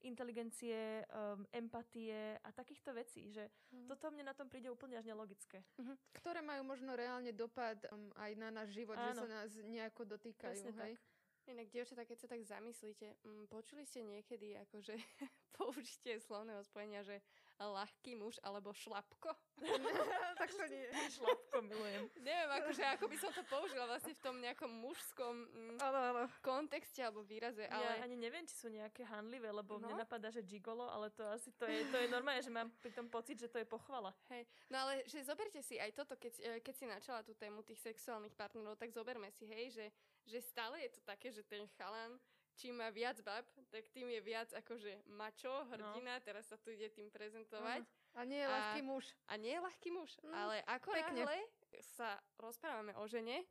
inteligencie, 0.05 1.01
um, 1.09 1.47
empatie 1.49 2.37
a 2.37 2.49
takýchto 2.51 2.93
vecí, 2.93 3.33
že 3.33 3.49
Mhm. 3.73 3.87
toto 3.89 4.11
mne 4.11 4.23
na 4.23 4.35
tom 4.37 4.45
príde 4.45 4.69
úplne 4.69 4.95
až 4.95 5.05
nelogické. 5.05 5.65
Ktoré 6.13 6.45
majú 6.45 6.61
možno 6.61 6.93
reálne 6.93 7.33
dopad 7.33 7.79
um, 7.89 8.13
aj 8.15 8.31
na 8.37 8.53
náš 8.53 8.75
život, 8.75 8.95
že 8.95 9.11
Áno. 9.17 9.21
sa 9.23 9.27
nás 9.27 9.49
nejako 9.57 10.05
dotýkajú. 10.05 10.61
Presne 10.61 10.71
hej? 10.77 10.93
tak. 10.93 11.01
Inak, 11.45 11.69
dievčatá, 11.69 12.01
keď 12.05 12.17
sa 12.19 12.27
tak 12.27 12.41
zamyslíte, 12.41 13.07
mm, 13.21 13.45
počuli 13.49 13.85
ste 13.85 14.01
niekedy 14.01 14.57
akože 14.65 14.93
použitie 15.57 16.17
slovného 16.17 16.61
spojenia, 16.65 17.01
že 17.01 17.21
ľahký 17.59 18.19
muž 18.19 18.35
alebo 18.43 18.75
šlapko? 18.75 19.31
tak 20.41 20.51
to 20.51 20.63
nie. 20.67 20.83
Šlapko 21.07 21.63
milujem. 21.63 22.11
Neviem, 22.19 22.49
akože 22.59 22.83
ako 22.99 23.05
by 23.07 23.17
som 23.17 23.31
to 23.31 23.43
použila 23.47 23.87
vlastne 23.87 24.11
v 24.11 24.21
tom 24.21 24.35
nejakom 24.43 24.67
mužskom 24.67 25.33
mm, 25.47 25.77
áno. 25.79 26.27
kontexte 26.43 26.99
alebo 26.99 27.23
výraze, 27.23 27.63
Ale... 27.71 27.79
Ja 27.79 28.03
ani 28.03 28.19
neviem, 28.19 28.43
či 28.43 28.59
sú 28.59 28.67
nejaké 28.67 29.07
hanlivé, 29.07 29.47
lebo 29.47 29.79
No. 29.79 29.87
mne 29.87 30.03
napadá, 30.03 30.27
že 30.31 30.43
gigolo, 30.43 30.87
ale 30.87 31.11
to 31.15 31.23
asi 31.31 31.51
to 31.55 31.63
je, 31.67 31.87
to 31.87 31.97
je 31.99 32.07
normálne, 32.11 32.43
že 32.43 32.51
mám 32.51 32.67
pri 32.83 32.91
tom 32.91 33.07
pocit, 33.07 33.39
že 33.39 33.47
to 33.47 33.59
je 33.59 33.67
pochvala. 33.67 34.11
Hej, 34.31 34.43
no 34.67 34.75
ale 34.83 35.03
že 35.07 35.23
zoberte 35.23 35.63
si 35.63 35.79
aj 35.79 35.95
toto, 35.95 36.19
keď, 36.19 36.33
e, 36.39 36.51
keď 36.59 36.73
si 36.75 36.85
načala 36.87 37.23
tú 37.23 37.31
tému 37.35 37.63
tých 37.63 37.79
sexuálnych 37.79 38.35
partnerov, 38.35 38.75
tak 38.75 38.91
zoberme 38.91 39.31
si, 39.31 39.47
hej, 39.47 39.71
že, 39.71 39.85
že 40.27 40.39
stále 40.43 40.83
je 40.83 40.95
to 40.95 41.01
také, 41.07 41.31
že 41.31 41.43
ten 41.47 41.63
chalan, 41.75 42.19
čím 42.55 42.79
má 42.79 42.89
viac 42.89 43.19
bab, 43.21 43.43
tak 43.69 43.87
tým 43.91 44.09
je 44.09 44.21
viac 44.21 44.49
akože 44.53 45.03
mačo, 45.07 45.51
hrdina, 45.69 46.19
teraz 46.19 46.47
sa 46.47 46.57
tu 46.57 46.71
ide 46.71 46.89
tým 46.89 47.11
prezentovať. 47.11 47.83
A 48.15 48.23
nie 48.23 48.39
je 48.39 48.47
A- 48.47 48.51
ľahký 48.51 48.81
muž. 48.81 49.05
A 49.27 49.33
nie 49.35 49.51
je 49.53 49.61
ľahký 49.61 49.89
muž, 49.91 50.11
Mm, 50.23 50.33
ale 50.33 50.55
ako 50.63 50.89
náhle 50.91 51.37
sa 51.83 52.15
rozprávame 52.39 52.95
o 52.95 53.03
žene, 53.07 53.43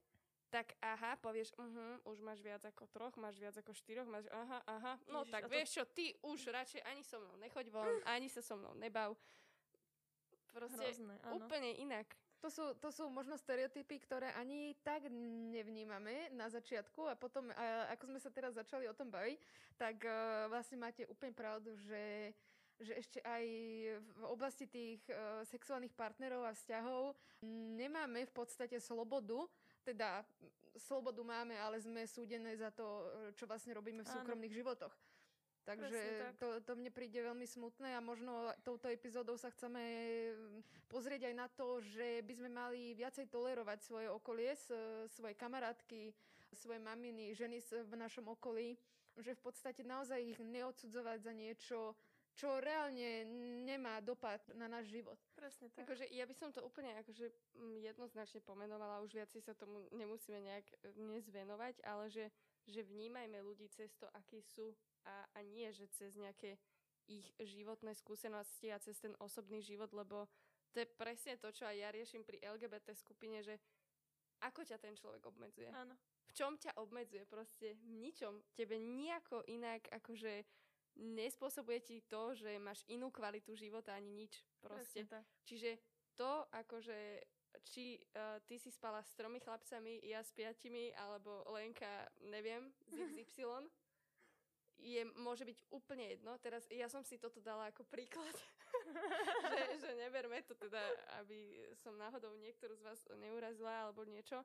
tak 0.48 0.72
aha, 0.80 1.18
povieš, 1.18 1.52
uh 1.58 2.00
už 2.06 2.22
máš 2.22 2.40
viac 2.40 2.64
ako 2.64 2.86
troch, 2.86 3.14
máš 3.18 3.36
viac 3.36 3.52
ako 3.58 3.74
štyroch, 3.74 4.06
máš 4.06 4.24
aha, 4.30 4.62
aha, 4.64 4.92
no 5.10 5.20
Ježiš, 5.20 5.32
tak 5.34 5.42
to- 5.44 5.52
vieš 5.52 5.68
čo, 5.72 5.82
ty 5.84 6.04
už 6.22 6.40
radšej 6.46 6.80
ani 6.86 7.02
so 7.02 7.20
mnou 7.20 7.36
nechoď 7.36 7.66
von, 7.68 7.90
ani 8.06 8.28
sa 8.30 8.40
so 8.40 8.56
mnou 8.56 8.72
nebav. 8.74 9.12
Proste 10.54 10.78
Hrozné, 10.78 11.18
áno. 11.26 11.42
úplne 11.42 11.74
inak. 11.74 12.06
To 12.44 12.52
sú, 12.52 12.76
to 12.76 12.92
sú 12.92 13.08
možno 13.08 13.40
stereotypy, 13.40 14.04
ktoré 14.04 14.28
ani 14.36 14.76
tak 14.84 15.08
nevnímame 15.48 16.28
na 16.36 16.44
začiatku 16.52 17.08
a 17.08 17.16
potom, 17.16 17.48
a, 17.56 17.88
ako 17.96 18.12
sme 18.12 18.20
sa 18.20 18.28
teraz 18.28 18.52
začali 18.52 18.84
o 18.84 18.92
tom 18.92 19.08
baviť, 19.08 19.40
tak 19.80 20.04
uh, 20.04 20.44
vlastne 20.52 20.76
máte 20.76 21.08
úplne 21.08 21.32
pravdu, 21.32 21.72
že, 21.88 22.36
že 22.84 23.00
ešte 23.00 23.24
aj 23.24 23.44
v 23.96 24.22
oblasti 24.28 24.68
tých 24.68 25.00
uh, 25.08 25.40
sexuálnych 25.48 25.96
partnerov 25.96 26.44
a 26.44 26.52
vzťahov 26.52 27.16
nemáme 27.80 28.28
v 28.28 28.32
podstate 28.36 28.76
slobodu, 28.76 29.48
teda 29.80 30.20
slobodu 30.76 31.24
máme, 31.24 31.56
ale 31.56 31.80
sme 31.80 32.04
súdené 32.04 32.60
za 32.60 32.68
to, 32.68 33.08
čo 33.40 33.48
vlastne 33.48 33.72
robíme 33.72 34.04
v 34.04 34.10
Áno. 34.12 34.20
súkromných 34.20 34.52
životoch. 34.52 34.92
Takže 35.64 36.00
tak. 36.20 36.36
to, 36.36 36.48
to 36.60 36.72
mne 36.76 36.92
príde 36.92 37.16
veľmi 37.24 37.48
smutné 37.48 37.96
a 37.96 38.04
možno 38.04 38.52
touto 38.60 38.92
epizódou 38.92 39.40
sa 39.40 39.48
chceme 39.48 39.80
mm, 39.80 40.60
pozrieť 40.92 41.32
aj 41.32 41.34
na 41.34 41.48
to, 41.48 41.80
že 41.80 42.20
by 42.20 42.32
sme 42.36 42.50
mali 42.52 42.92
viacej 42.92 43.32
tolerovať 43.32 43.78
svoje 43.80 44.08
okolie, 44.12 44.52
svoje 45.08 45.32
kamarátky, 45.40 46.12
svoje 46.52 46.80
maminy, 46.84 47.32
ženy 47.32 47.64
v 47.64 47.94
našom 47.96 48.28
okolí, 48.28 48.76
že 49.16 49.32
v 49.32 49.40
podstate 49.40 49.80
naozaj 49.80 50.20
ich 50.20 50.40
neodsudzovať 50.44 51.18
za 51.24 51.32
niečo, 51.32 51.78
čo 52.34 52.58
reálne 52.58 53.22
nemá 53.62 54.02
dopad 54.02 54.42
na 54.58 54.66
náš 54.66 54.90
život. 54.90 55.14
Presne 55.38 55.70
tak. 55.70 55.86
Akože 55.86 56.10
ja 56.10 56.26
by 56.26 56.34
som 56.34 56.50
to 56.50 56.66
úplne 56.66 56.90
akože 56.98 57.30
mm, 57.30 57.78
jednoznačne 57.94 58.42
pomenovala, 58.42 59.06
už 59.06 59.14
viac 59.14 59.30
si 59.30 59.38
sa 59.38 59.54
tomu 59.54 59.86
nemusíme 59.94 60.42
nejak 60.42 60.66
e, 60.66 60.74
dnes 60.98 61.24
venovať, 61.30 61.78
ale 61.86 62.10
že, 62.10 62.26
že 62.66 62.82
vnímajme 62.82 63.38
ľudí 63.38 63.70
cez 63.70 63.94
to, 63.94 64.10
akí 64.18 64.42
sú 64.42 64.74
a, 65.04 65.28
a 65.36 65.38
nie, 65.44 65.68
že 65.72 65.88
cez 65.92 66.16
nejaké 66.16 66.58
ich 67.04 67.28
životné 67.36 67.92
skúsenosti 67.92 68.72
a 68.72 68.80
cez 68.80 68.96
ten 68.96 69.12
osobný 69.20 69.60
život, 69.60 69.92
lebo 69.92 70.24
to 70.72 70.82
je 70.82 70.88
presne 70.98 71.36
to, 71.36 71.52
čo 71.52 71.68
aj 71.68 71.76
ja 71.76 71.88
riešim 71.92 72.24
pri 72.24 72.40
LGBT 72.42 72.96
skupine, 72.96 73.44
že 73.44 73.60
ako 74.42 74.66
ťa 74.66 74.76
ten 74.80 74.96
človek 74.96 75.22
obmedzuje. 75.24 75.70
Áno. 75.70 75.94
V 76.28 76.32
čom 76.34 76.58
ťa 76.58 76.76
obmedzuje? 76.80 77.24
Proste 77.28 77.78
v 77.78 77.84
ničom. 78.00 78.42
Tebe 78.58 78.76
nejako 78.80 79.46
inak 79.46 79.86
akože 79.92 80.42
nespôsobuje 80.98 81.80
ti 81.80 81.96
to, 82.06 82.34
že 82.34 82.58
máš 82.58 82.82
inú 82.90 83.14
kvalitu 83.14 83.54
života 83.54 83.94
ani 83.94 84.26
nič. 84.26 84.42
Proste. 84.58 85.04
Presne 85.04 85.04
tak. 85.06 85.24
Čiže 85.46 85.70
to 86.18 86.46
akože 86.50 87.22
či 87.62 88.02
uh, 88.18 88.42
ty 88.44 88.58
si 88.58 88.68
spala 88.74 88.98
s 89.00 89.14
tromi 89.14 89.38
chlapcami, 89.38 90.02
ja 90.02 90.20
s 90.20 90.34
piatimi, 90.34 90.90
alebo 90.98 91.46
Lenka, 91.54 92.10
neviem, 92.26 92.74
z 92.90 93.14
XY, 93.14 93.70
je, 94.78 95.02
môže 95.18 95.46
byť 95.46 95.58
úplne 95.70 96.10
jedno. 96.12 96.36
Teraz 96.42 96.66
ja 96.70 96.90
som 96.90 97.00
si 97.06 97.16
toto 97.16 97.40
dala 97.40 97.70
ako 97.70 97.86
príklad, 97.88 98.34
že, 99.54 99.62
že 99.80 99.90
neberme 99.96 100.42
to 100.44 100.54
teda, 100.58 100.82
aby 101.22 101.64
som 101.78 101.94
náhodou 101.96 102.34
niektorú 102.40 102.74
z 102.76 102.84
vás 102.84 103.00
neurazila 103.16 103.88
alebo 103.88 104.04
niečo. 104.04 104.42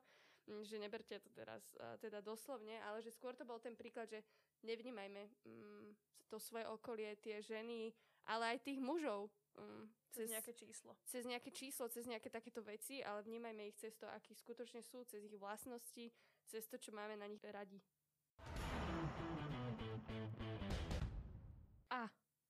mm, 0.48 0.62
že 0.64 0.76
neberte 0.80 1.18
to 1.20 1.30
teraz 1.36 1.62
teda 2.00 2.24
doslovne, 2.24 2.78
ale 2.86 3.04
že 3.04 3.12
skôr 3.12 3.36
to 3.36 3.44
bol 3.44 3.60
ten 3.60 3.76
príklad, 3.76 4.08
že 4.08 4.24
nevnímajme 4.64 5.22
um, 5.46 5.92
to 6.30 6.38
svoje 6.38 6.64
okolie, 6.68 7.18
tie 7.18 7.42
ženy, 7.42 7.92
ale 8.30 8.56
aj 8.56 8.58
tých 8.64 8.80
mužov. 8.80 9.28
Um, 9.58 9.90
cez, 10.14 10.30
cez 10.30 10.34
nejaké 10.34 10.52
číslo. 10.54 10.92
Cez 11.06 11.22
nejaké 11.26 11.50
číslo, 11.50 11.84
cez 11.90 12.04
nejaké 12.06 12.28
takéto 12.30 12.62
veci, 12.62 13.02
ale 13.02 13.22
vnímajme 13.26 13.62
ich 13.66 13.76
cez 13.78 13.94
to, 13.98 14.06
akí 14.10 14.34
skutočne 14.34 14.82
sú, 14.82 15.02
cez 15.06 15.26
ich 15.26 15.36
vlastnosti, 15.38 16.10
cez 16.46 16.62
to, 16.66 16.78
čo 16.78 16.94
máme 16.94 17.18
na 17.18 17.26
nich 17.26 17.42
radi. 17.42 17.78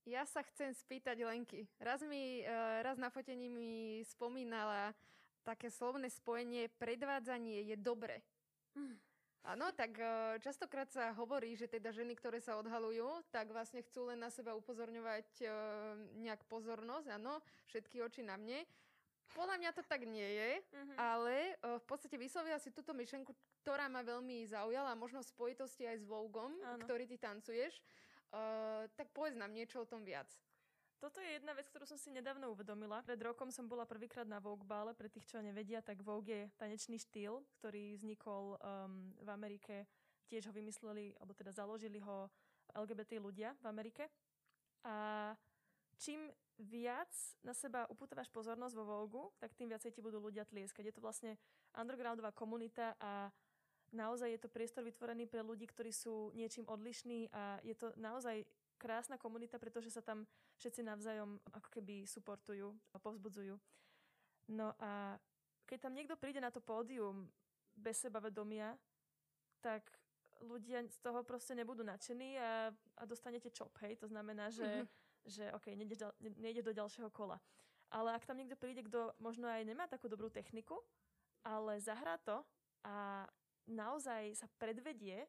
Ja 0.09 0.25
sa 0.25 0.41
chcem 0.47 0.73
spýtať 0.73 1.21
Lenky. 1.25 1.69
Raz 1.81 2.01
mi, 2.05 2.41
uh, 2.45 2.81
raz 2.81 2.97
na 2.97 3.13
fotení 3.13 3.53
mi 3.53 4.01
spomínala 4.09 4.97
také 5.45 5.73
slovné 5.73 6.09
spojenie 6.13 6.69
predvádzanie 6.77 7.65
je 7.73 7.77
dobre. 7.81 8.21
Hm. 8.77 8.97
Áno, 9.41 9.73
tak 9.73 9.97
uh, 9.97 10.37
častokrát 10.45 10.93
sa 10.93 11.17
hovorí, 11.17 11.57
že 11.57 11.65
teda 11.65 11.89
ženy, 11.97 12.13
ktoré 12.13 12.45
sa 12.45 12.61
odhalujú, 12.61 13.25
tak 13.33 13.49
vlastne 13.49 13.81
chcú 13.81 14.13
len 14.13 14.21
na 14.21 14.29
seba 14.29 14.53
upozorňovať 14.53 15.29
uh, 15.49 15.51
nejak 16.21 16.45
pozornosť, 16.45 17.09
áno, 17.17 17.41
všetky 17.73 18.05
oči 18.05 18.21
na 18.21 18.37
mne. 18.37 18.69
Podľa 19.31 19.57
mňa 19.63 19.71
to 19.79 19.87
tak 19.87 20.03
nie 20.11 20.27
je, 20.27 20.51
uh-huh. 20.59 20.97
ale 20.99 21.55
v 21.63 21.85
podstate 21.87 22.19
vyslovila 22.19 22.59
si 22.59 22.75
túto 22.75 22.91
myšlenku, 22.91 23.31
ktorá 23.63 23.87
ma 23.87 24.03
veľmi 24.03 24.43
zaujala, 24.51 24.99
možno 24.99 25.23
v 25.23 25.31
spojitosti 25.31 25.87
aj 25.87 26.03
s 26.03 26.05
Vogom, 26.11 26.51
ktorý 26.83 27.07
ty 27.07 27.15
tancuješ. 27.15 27.79
Uh, 28.31 28.87
tak 28.95 29.11
povedz 29.11 29.35
nám 29.35 29.51
niečo 29.51 29.83
o 29.83 29.89
tom 29.89 30.07
viac. 30.07 30.31
Toto 31.01 31.17
je 31.17 31.41
jedna 31.41 31.57
vec, 31.57 31.65
ktorú 31.73 31.89
som 31.89 31.97
si 31.97 32.13
nedávno 32.13 32.53
uvedomila. 32.53 33.01
Pred 33.01 33.25
rokom 33.25 33.49
som 33.49 33.65
bola 33.65 33.89
prvýkrát 33.89 34.29
na 34.29 34.37
Vogue 34.37 34.69
bále, 34.69 34.93
pre 34.93 35.09
tých, 35.09 35.25
čo 35.25 35.41
nevedia, 35.41 35.81
tak 35.81 36.05
Vogue 36.05 36.29
je 36.29 36.53
tanečný 36.61 37.01
štýl, 37.01 37.41
ktorý 37.57 37.97
vznikol 37.97 38.61
um, 38.61 39.09
v 39.17 39.29
Amerike. 39.33 39.89
Tiež 40.29 40.47
ho 40.47 40.53
vymysleli, 40.53 41.17
alebo 41.17 41.33
teda 41.33 41.57
založili 41.57 42.05
ho 42.05 42.29
LGBT 42.77 43.17
ľudia 43.17 43.57
v 43.65 43.67
Amerike. 43.73 44.13
A 44.85 45.33
čím 45.97 46.29
viac 46.61 47.09
na 47.41 47.57
seba 47.57 47.89
uputávaš 47.89 48.29
pozornosť 48.29 48.77
vo 48.77 48.85
Vogue, 48.85 49.33
tak 49.41 49.57
tým 49.57 49.73
viacej 49.73 49.97
ti 49.97 50.05
budú 50.05 50.21
ľudia 50.21 50.45
tlieskať. 50.45 50.93
Je 50.93 50.95
to 50.95 51.01
vlastne 51.01 51.41
undergroundová 51.73 52.37
komunita 52.37 52.93
a 53.01 53.33
naozaj 53.91 54.31
je 54.31 54.41
to 54.41 54.49
priestor 54.51 54.83
vytvorený 54.87 55.27
pre 55.27 55.43
ľudí, 55.43 55.67
ktorí 55.67 55.91
sú 55.91 56.31
niečím 56.35 56.67
odlišní 56.67 57.31
a 57.31 57.59
je 57.63 57.75
to 57.75 57.95
naozaj 57.99 58.43
krásna 58.81 59.21
komunita, 59.21 59.61
pretože 59.61 59.93
sa 59.93 60.01
tam 60.01 60.25
všetci 60.57 60.81
navzájom 60.87 61.37
ako 61.53 61.69
keby 61.69 62.09
suportujú 62.09 62.73
a 62.95 62.97
povzbudzujú. 62.97 63.61
No 64.51 64.73
a 64.81 65.21
keď 65.69 65.79
tam 65.87 65.95
niekto 65.95 66.17
príde 66.17 66.41
na 66.41 66.49
to 66.51 66.65
pódium 66.65 67.29
bez 67.77 68.01
sebavedomia, 68.03 68.75
tak 69.61 69.87
ľudia 70.41 70.81
z 70.89 70.99
toho 71.05 71.21
proste 71.21 71.53
nebudú 71.53 71.85
nadšení 71.85 72.41
a, 72.41 72.73
a 72.73 73.03
dostanete 73.05 73.53
čop, 73.53 73.77
hej? 73.85 74.01
To 74.01 74.09
znamená, 74.09 74.49
že, 74.49 74.65
mm-hmm. 74.65 74.87
že 75.29 75.45
OK, 75.53 75.67
nejdeš, 75.77 75.99
nejdeš 76.41 76.65
do 76.65 76.77
ďalšieho 76.81 77.13
kola. 77.13 77.37
Ale 77.93 78.17
ak 78.17 78.25
tam 78.25 78.41
niekto 78.41 78.57
príde, 78.57 78.87
kto 78.87 79.13
možno 79.21 79.51
aj 79.51 79.67
nemá 79.67 79.85
takú 79.85 80.09
dobrú 80.09 80.33
techniku, 80.33 80.81
ale 81.45 81.77
zahrá 81.83 82.17
to 82.23 82.41
a 82.87 83.27
naozaj 83.71 84.35
sa 84.37 84.47
predvedie, 84.59 85.27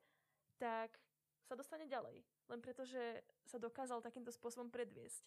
tak 0.57 0.97
sa 1.45 1.53
dostane 1.57 1.89
ďalej. 1.89 2.21
Len 2.51 2.59
preto, 2.59 2.85
že 2.85 3.23
sa 3.47 3.57
dokázal 3.57 4.03
takýmto 4.03 4.29
spôsobom 4.33 4.69
predviesť. 4.69 5.25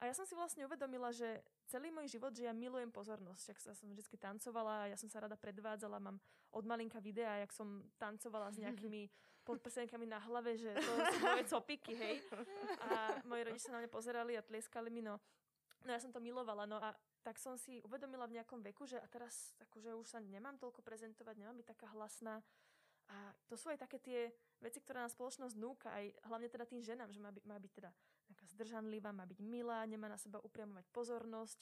A 0.00 0.08
ja 0.08 0.16
som 0.16 0.24
si 0.24 0.32
vlastne 0.32 0.64
uvedomila, 0.64 1.12
že 1.12 1.44
celý 1.68 1.92
môj 1.92 2.08
život, 2.08 2.32
že 2.32 2.48
ja 2.48 2.56
milujem 2.56 2.88
pozornosť. 2.88 3.44
Jak 3.52 3.60
sa 3.60 3.72
som 3.76 3.92
vždy 3.92 4.16
tancovala, 4.16 4.88
ja 4.88 4.96
som 4.96 5.12
sa 5.12 5.20
rada 5.20 5.36
predvádzala, 5.36 6.00
mám 6.00 6.16
od 6.56 6.64
malinka 6.64 7.04
videa, 7.04 7.44
jak 7.44 7.52
som 7.52 7.84
tancovala 8.00 8.48
s 8.48 8.56
nejakými 8.64 9.12
podprsenkami 9.44 10.08
na 10.08 10.20
hlave, 10.24 10.56
že 10.56 10.72
to 10.72 10.92
sú 11.16 11.20
moje 11.20 11.44
copiky, 11.52 11.92
hej. 11.96 12.16
A 12.88 13.20
moji 13.28 13.44
rodiči 13.44 13.68
sa 13.68 13.76
na 13.76 13.84
mňa 13.84 13.92
pozerali 13.92 14.32
a 14.40 14.44
tlieskali 14.44 14.88
mi, 14.88 15.04
no. 15.04 15.20
No 15.84 15.96
ja 15.96 16.00
som 16.00 16.12
to 16.12 16.20
milovala, 16.20 16.68
no 16.68 16.76
a 16.76 16.92
tak 17.24 17.40
som 17.40 17.56
si 17.56 17.80
uvedomila 17.84 18.28
v 18.28 18.40
nejakom 18.40 18.60
veku, 18.60 18.84
že 18.84 19.00
a 19.00 19.06
teraz 19.08 19.56
akože 19.64 19.96
už 19.96 20.06
sa 20.08 20.20
nemám 20.20 20.60
toľko 20.60 20.84
prezentovať, 20.84 21.40
nemám 21.40 21.56
byť 21.56 21.68
taká 21.72 21.86
hlasná. 21.96 22.44
A 23.10 23.34
to 23.50 23.58
sú 23.58 23.72
aj 23.72 23.80
také 23.82 23.98
tie 23.98 24.20
veci, 24.62 24.78
ktoré 24.78 25.02
nám 25.02 25.10
spoločnosť 25.10 25.56
núka, 25.58 25.90
aj 25.90 26.14
hlavne 26.30 26.48
teda 26.52 26.64
tým 26.68 26.84
ženám, 26.84 27.10
že 27.10 27.18
má 27.18 27.32
byť, 27.34 27.44
má 27.48 27.56
byť 27.58 27.72
teda 27.74 27.90
taká 28.30 28.44
zdržanlivá, 28.54 29.10
má 29.10 29.26
byť 29.26 29.40
milá, 29.42 29.82
nemá 29.88 30.06
na 30.06 30.20
seba 30.20 30.38
upriamovať 30.38 30.86
pozornosť. 30.94 31.60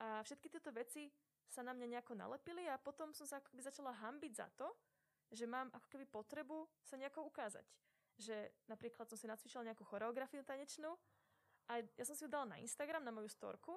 A 0.00 0.22
všetky 0.24 0.48
tieto 0.48 0.72
veci 0.72 1.10
sa 1.50 1.60
na 1.60 1.76
mňa 1.76 1.98
nejako 1.98 2.14
nalepili 2.16 2.64
a 2.70 2.80
potom 2.80 3.12
som 3.12 3.28
sa 3.28 3.42
akoby 3.42 3.60
začala 3.60 3.92
hambiť 3.92 4.32
za 4.32 4.48
to, 4.54 4.70
že 5.28 5.44
mám 5.44 5.68
ako 5.76 5.86
keby 5.92 6.04
potrebu 6.08 6.64
sa 6.80 6.96
nejako 6.96 7.28
ukázať. 7.28 7.66
Že 8.16 8.36
napríklad 8.70 9.04
som 9.10 9.18
si 9.20 9.28
nacvičila 9.28 9.66
nejakú 9.68 9.84
choreografiu 9.84 10.40
tanečnú 10.40 10.96
a 11.68 11.84
ja 11.84 12.04
som 12.04 12.16
si 12.16 12.24
ju 12.24 12.30
dala 12.32 12.56
na 12.56 12.58
Instagram, 12.58 13.04
na 13.04 13.12
moju 13.12 13.28
storku 13.28 13.76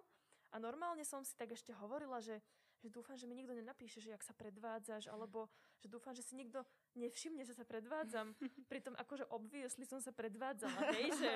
a 0.51 0.59
normálne 0.59 1.03
som 1.07 1.23
si 1.23 1.35
tak 1.35 1.55
ešte 1.55 1.71
hovorila, 1.75 2.19
že, 2.19 2.39
že 2.79 2.91
dúfam, 2.91 3.15
že 3.15 3.27
mi 3.27 3.35
nikto 3.35 3.55
nenapíše, 3.55 4.03
že 4.03 4.11
jak 4.11 4.23
sa 4.23 4.35
predvádzaš, 4.35 5.07
alebo 5.07 5.47
že 5.79 5.87
dúfam, 5.87 6.11
že 6.11 6.23
si 6.23 6.35
nikto 6.35 6.63
nevšimne, 6.99 7.43
že 7.47 7.55
sa 7.55 7.63
predvádzam. 7.63 8.35
Pritom 8.71 8.95
akože 8.99 9.27
obviesli 9.31 9.87
som 9.87 10.03
sa 10.03 10.11
predvádzala, 10.11 10.91
hej, 10.95 11.07
že, 11.15 11.31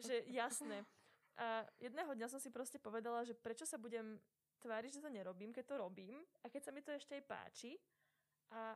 že 0.00 0.14
jasné. 0.32 0.84
A 1.36 1.66
jedného 1.82 2.14
dňa 2.14 2.30
som 2.30 2.40
si 2.40 2.48
proste 2.48 2.80
povedala, 2.80 3.26
že 3.26 3.36
prečo 3.36 3.68
sa 3.68 3.76
budem 3.76 4.16
tváriť, 4.64 4.96
že 4.96 5.04
to 5.04 5.12
nerobím, 5.12 5.52
keď 5.52 5.76
to 5.76 5.76
robím 5.76 6.24
a 6.40 6.48
keď 6.48 6.62
sa 6.68 6.72
mi 6.72 6.80
to 6.80 6.94
ešte 6.94 7.20
aj 7.20 7.24
páči. 7.28 7.76
A, 8.54 8.72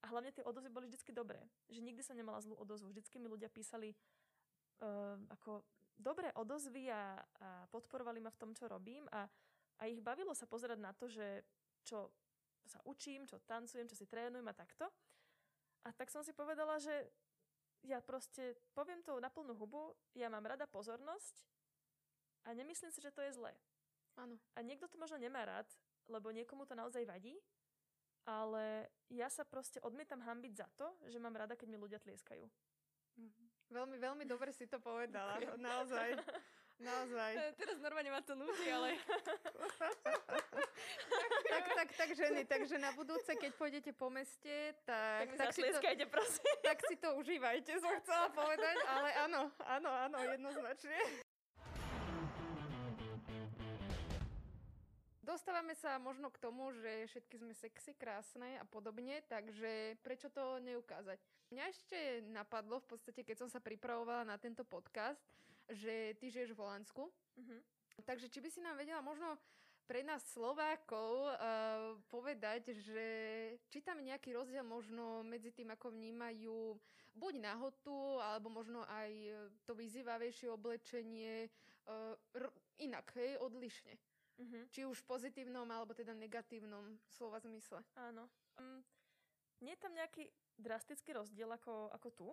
a 0.00 0.04
hlavne 0.10 0.34
tie 0.36 0.44
odozvy 0.44 0.68
boli 0.68 0.90
vždy 0.90 1.16
dobré. 1.16 1.40
Že 1.72 1.80
nikdy 1.80 2.02
som 2.04 2.18
nemala 2.18 2.42
zlú 2.44 2.58
odozvu. 2.60 2.92
Vždycky 2.92 3.16
mi 3.16 3.30
ľudia 3.30 3.48
písali 3.48 3.94
uh, 4.84 5.16
ako 5.32 5.64
dobré 6.00 6.32
odozvy 6.34 6.88
a, 6.88 7.20
a 7.20 7.48
podporovali 7.68 8.18
ma 8.18 8.32
v 8.32 8.40
tom, 8.40 8.50
čo 8.56 8.66
robím 8.66 9.04
a, 9.12 9.28
a 9.78 9.82
ich 9.86 10.00
bavilo 10.00 10.32
sa 10.32 10.48
pozerať 10.48 10.78
na 10.80 10.92
to, 10.96 11.06
že 11.06 11.44
čo 11.84 12.10
sa 12.64 12.80
učím, 12.84 13.28
čo 13.28 13.40
tancujem, 13.44 13.88
čo 13.88 13.96
si 13.96 14.08
trénujem 14.08 14.46
a 14.48 14.54
takto. 14.56 14.88
A 15.84 15.92
tak 15.96 16.12
som 16.12 16.20
si 16.20 16.36
povedala, 16.36 16.76
že 16.76 16.92
ja 17.84 18.04
proste 18.04 18.60
poviem 18.76 19.00
to 19.00 19.16
na 19.16 19.32
plnú 19.32 19.56
hubu, 19.56 19.96
ja 20.12 20.28
mám 20.28 20.44
rada 20.44 20.68
pozornosť 20.68 21.40
a 22.44 22.52
nemyslím 22.52 22.92
si, 22.92 23.00
že 23.00 23.12
to 23.12 23.24
je 23.24 23.32
zlé. 23.32 23.56
Áno. 24.20 24.36
A 24.52 24.60
niekto 24.60 24.84
to 24.88 25.00
možno 25.00 25.16
nemá 25.16 25.48
rád, 25.48 25.68
lebo 26.12 26.28
niekomu 26.28 26.68
to 26.68 26.76
naozaj 26.76 27.08
vadí, 27.08 27.40
ale 28.28 28.92
ja 29.08 29.32
sa 29.32 29.48
proste 29.48 29.80
odmietam 29.80 30.20
hambiť 30.20 30.52
za 30.52 30.68
to, 30.76 30.92
že 31.08 31.22
mám 31.22 31.32
rada, 31.32 31.56
keď 31.56 31.68
mi 31.72 31.80
ľudia 31.80 32.02
tlieskajú. 32.02 32.44
Mm-hmm. 33.16 33.49
Veľmi, 33.70 34.02
veľmi 34.02 34.24
dobre 34.26 34.50
si 34.50 34.66
to 34.66 34.82
povedala. 34.82 35.38
Naozaj. 35.54 36.18
Naozaj. 36.80 37.32
Teraz 37.60 37.76
normálne 37.78 38.10
ma 38.10 38.24
to 38.24 38.34
nutí, 38.34 38.66
ale... 38.66 38.96
tak, 41.52 41.64
tak, 41.76 41.88
tak, 41.94 42.10
ženy, 42.16 42.42
takže 42.48 42.80
na 42.80 42.90
budúce, 42.96 43.36
keď 43.36 43.52
pôjdete 43.54 43.92
po 43.94 44.10
meste, 44.10 44.74
tak... 44.82 45.38
Tak, 45.38 45.38
tak 45.38 45.48
si 45.54 45.62
to, 45.62 45.78
prosím. 46.08 46.54
Tak 46.66 46.78
si 46.88 46.96
to 46.98 47.08
užívajte, 47.20 47.78
som 47.78 47.94
chcela 48.02 48.26
povedať, 48.32 48.76
ale 48.88 49.08
áno, 49.28 49.52
áno, 49.62 49.90
áno, 49.92 50.18
jednoznačne. 50.24 50.98
Dostávame 55.30 55.78
sa 55.78 55.94
možno 56.02 56.26
k 56.26 56.42
tomu, 56.42 56.74
že 56.74 57.06
všetky 57.06 57.38
sme 57.38 57.54
sexy, 57.54 57.94
krásne 57.94 58.58
a 58.58 58.66
podobne, 58.66 59.22
takže 59.30 59.94
prečo 60.02 60.26
to 60.26 60.58
neukázať? 60.58 61.22
Mňa 61.54 61.64
ešte 61.70 61.98
napadlo 62.34 62.82
v 62.82 62.90
podstate, 62.90 63.22
keď 63.22 63.46
som 63.46 63.48
sa 63.48 63.62
pripravovala 63.62 64.26
na 64.26 64.34
tento 64.42 64.66
podcast, 64.66 65.22
že 65.70 66.18
ty 66.18 66.34
žiješ 66.34 66.50
v 66.50 66.58
Holandsku. 66.58 67.06
Uh-huh. 67.06 67.60
Takže 68.02 68.26
či 68.26 68.42
by 68.42 68.50
si 68.50 68.58
nám 68.58 68.74
vedela 68.74 68.98
možno 69.06 69.38
pre 69.86 70.02
nás 70.02 70.18
Slovákov 70.34 71.30
uh, 71.30 71.94
povedať, 72.10 72.74
že 72.82 73.06
či 73.70 73.86
tam 73.86 74.02
nejaký 74.02 74.34
rozdiel 74.34 74.66
možno 74.66 75.22
medzi 75.22 75.54
tým, 75.54 75.70
ako 75.70 75.94
vnímajú 75.94 76.74
buď 77.14 77.38
nahotu, 77.38 78.18
alebo 78.18 78.50
možno 78.50 78.82
aj 78.82 79.14
to 79.62 79.78
vyzývavejšie 79.78 80.50
oblečenie 80.50 81.46
uh, 81.86 82.18
r- 82.34 82.54
inak, 82.82 83.14
hej, 83.14 83.38
odlišne. 83.38 83.94
Uh-huh. 84.40 84.64
Či 84.72 84.88
už 84.88 85.04
v 85.04 85.08
pozitívnom 85.08 85.68
alebo 85.68 85.92
teda 85.92 86.16
negatívnom 86.16 86.96
slova 87.12 87.36
zmysle. 87.44 87.84
Áno. 88.00 88.24
Um, 88.56 88.80
nie 89.60 89.76
je 89.76 89.82
tam 89.84 89.92
nejaký 89.92 90.32
drastický 90.56 91.12
rozdiel 91.12 91.52
ako, 91.52 91.92
ako 91.92 92.08
tu. 92.16 92.28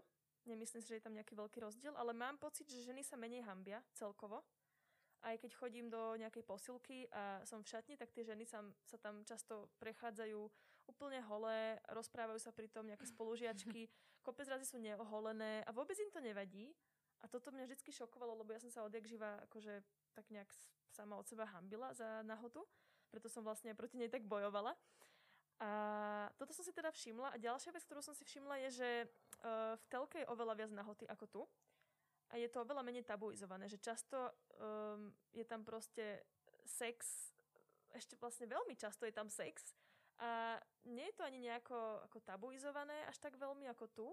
Nemyslím 0.47 0.79
si, 0.79 0.95
že 0.95 1.03
je 1.03 1.05
tam 1.05 1.15
nejaký 1.15 1.35
veľký 1.35 1.59
rozdiel, 1.59 1.91
ale 1.99 2.15
mám 2.15 2.39
pocit, 2.39 2.63
že 2.71 2.87
ženy 2.87 3.03
sa 3.03 3.19
menej 3.19 3.43
hambia 3.43 3.83
celkovo. 3.91 4.47
Aj 5.19 5.35
keď 5.35 5.51
chodím 5.59 5.91
do 5.91 6.15
nejakej 6.15 6.47
posilky 6.47 7.11
a 7.11 7.43
som 7.43 7.59
v 7.59 7.75
šatni, 7.75 7.99
tak 7.99 8.15
tie 8.15 8.23
ženy 8.23 8.47
sa, 8.47 8.63
sa 8.87 8.95
tam 8.95 9.27
často 9.27 9.67
prechádzajú 9.83 10.39
úplne 10.87 11.19
holé, 11.27 11.75
rozprávajú 11.91 12.39
sa 12.39 12.55
pri 12.55 12.71
tom 12.71 12.87
nejaké 12.87 13.03
spolužiačky, 13.11 13.91
kopec 14.23 14.47
razy 14.47 14.63
sú 14.63 14.79
neoholené 14.79 15.67
a 15.67 15.75
vôbec 15.75 15.99
im 15.99 16.11
to 16.11 16.23
nevadí. 16.23 16.71
A 17.17 17.25
toto 17.25 17.49
mňa 17.49 17.65
vždy 17.65 17.91
šokovalo, 17.91 18.37
lebo 18.45 18.53
ja 18.53 18.61
som 18.61 18.69
sa 18.69 18.85
odjak 18.85 19.09
živa 19.09 19.41
akože 19.49 19.81
tak 20.13 20.29
nejak 20.29 20.53
sama 20.97 21.21
od 21.21 21.29
seba 21.29 21.45
hambila 21.53 21.93
za 21.93 22.25
nahotu, 22.25 22.65
preto 23.13 23.29
som 23.29 23.45
vlastne 23.45 23.77
proti 23.77 24.01
nej 24.01 24.09
tak 24.09 24.25
bojovala. 24.25 24.73
A 25.61 25.69
toto 26.37 26.53
som 26.53 26.61
si 26.61 26.73
teda 26.73 26.93
všimla. 26.93 27.33
A 27.33 27.41
ďalšia 27.41 27.73
vec, 27.73 27.81
ktorú 27.85 28.01
som 28.01 28.13
si 28.13 28.25
všimla, 28.25 28.61
je, 28.65 28.69
že 28.77 28.89
uh, 29.05 29.73
v 29.73 29.85
telke 29.89 30.21
je 30.21 30.29
oveľa 30.29 30.53
viac 30.53 30.71
nahoty 30.73 31.05
ako 31.09 31.25
tu. 31.29 31.41
A 32.29 32.37
je 32.37 32.45
to 32.49 32.61
oveľa 32.61 32.85
menej 32.85 33.07
tabuizované, 33.07 33.65
že 33.65 33.81
často 33.81 34.33
um, 34.57 35.09
je 35.33 35.45
tam 35.47 35.65
proste 35.65 36.21
sex, 36.67 37.31
ešte 37.95 38.19
vlastne 38.19 38.45
veľmi 38.51 38.75
často 38.75 39.07
je 39.07 39.15
tam 39.15 39.31
sex 39.31 39.73
a 40.17 40.57
nie 40.89 41.05
je 41.05 41.15
to 41.17 41.23
ani 41.23 41.37
nejako 41.37 42.01
ako 42.09 42.17
tabuizované 42.25 43.05
až 43.05 43.17
tak 43.21 43.37
veľmi 43.37 43.69
ako 43.69 43.85
tu. 43.93 44.07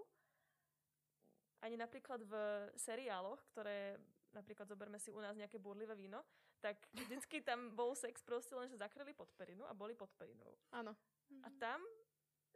Ani 1.65 1.81
napríklad 1.81 2.21
v 2.21 2.33
seriáloch, 2.77 3.41
ktoré 3.49 3.97
napríklad 4.37 4.69
zoberme 4.69 5.01
si 5.01 5.09
u 5.09 5.17
nás 5.17 5.33
nejaké 5.33 5.57
burlivé 5.57 5.97
víno, 5.97 6.21
tak 6.65 6.81
vždycky 6.97 7.45
tam 7.45 7.69
bol 7.77 7.93
sex 7.93 8.25
proste 8.25 8.57
len, 8.57 8.65
že 8.65 8.81
zakryli 8.81 9.13
pod 9.13 9.29
perinu 9.37 9.61
a 9.69 9.77
boli 9.77 9.93
pod 9.93 10.09
perinou. 10.17 10.49
Áno. 10.73 10.97
A 11.45 11.47
tam 11.61 11.77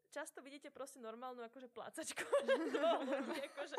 často 0.10 0.42
vidíte 0.42 0.74
proste 0.74 0.98
normálnu 0.98 1.46
akože 1.46 1.70
plácačku. 1.70 2.26
akože 3.54 3.78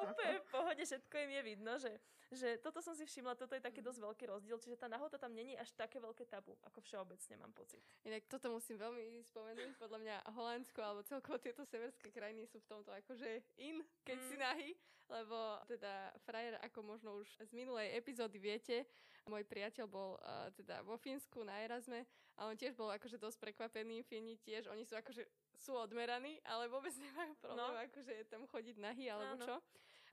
úplne 0.00 0.32
v 0.40 0.46
pohode, 0.48 0.82
všetko 0.88 1.14
im 1.28 1.30
je 1.36 1.42
vidno, 1.44 1.72
že, 1.76 1.92
že 2.32 2.56
toto 2.64 2.80
som 2.80 2.96
si 2.96 3.04
všimla, 3.04 3.36
toto 3.36 3.52
je 3.52 3.60
taký 3.60 3.84
dosť 3.84 4.00
veľký 4.00 4.24
rozdiel, 4.32 4.56
čiže 4.56 4.80
tá 4.80 4.88
nahota 4.88 5.20
tam 5.20 5.36
není 5.36 5.52
až 5.52 5.68
také 5.76 6.00
veľké 6.00 6.24
tabu, 6.24 6.56
ako 6.64 6.80
všeobecne 6.80 7.36
mám 7.36 7.52
pocit. 7.52 7.84
Inak 8.08 8.24
toto 8.24 8.48
musím 8.48 8.80
veľmi 8.80 9.20
spomenúť, 9.28 9.76
podľa 9.76 9.98
mňa 10.00 10.16
Holandsko 10.32 10.80
alebo 10.80 11.04
celkovo 11.04 11.36
tieto 11.36 11.68
severské 11.68 12.08
krajiny 12.08 12.48
sú 12.48 12.64
v 12.64 12.68
tomto 12.72 12.88
akože 12.88 13.44
in, 13.60 13.84
keď 14.00 14.16
mm. 14.16 14.26
si 14.32 14.36
nahy, 14.40 14.70
lebo 15.12 15.60
teda 15.68 16.16
frajer, 16.24 16.56
ako 16.64 16.78
možno 16.80 17.20
už 17.20 17.28
z 17.44 17.52
minulej 17.52 17.92
epizódy 18.00 18.40
viete, 18.40 18.88
môj 19.28 19.44
priateľ 19.46 19.86
bol 19.86 20.16
uh, 20.18 20.48
teda 20.56 20.82
vo 20.82 20.96
Fínsku 20.96 21.44
na 21.44 21.62
Erasme 21.62 22.08
a 22.40 22.48
on 22.48 22.56
tiež 22.56 22.74
bol 22.74 22.88
akože 22.90 23.20
dosť 23.20 23.38
prekvapený, 23.38 24.02
Fíni 24.08 24.40
tiež, 24.40 24.66
oni 24.72 24.82
sú 24.88 24.96
akože 24.96 25.28
sú 25.60 25.76
odmeraní, 25.76 26.40
ale 26.48 26.66
vôbec 26.66 26.90
nemajú 26.96 27.32
problém 27.38 27.76
no. 27.76 27.84
akože 27.86 28.14
tam 28.32 28.42
chodiť 28.48 28.76
nahy 28.80 29.12
alebo 29.12 29.36
no, 29.38 29.44
čo. 29.44 29.54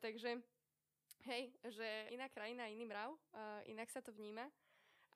Takže 0.04 0.40
hej, 1.26 1.52
že 1.68 1.88
iná 2.14 2.30
krajina, 2.30 2.70
iný 2.70 2.88
mrav, 2.88 3.12
uh, 3.12 3.62
inak 3.68 3.90
sa 3.92 4.00
to 4.00 4.14
vníma. 4.16 4.48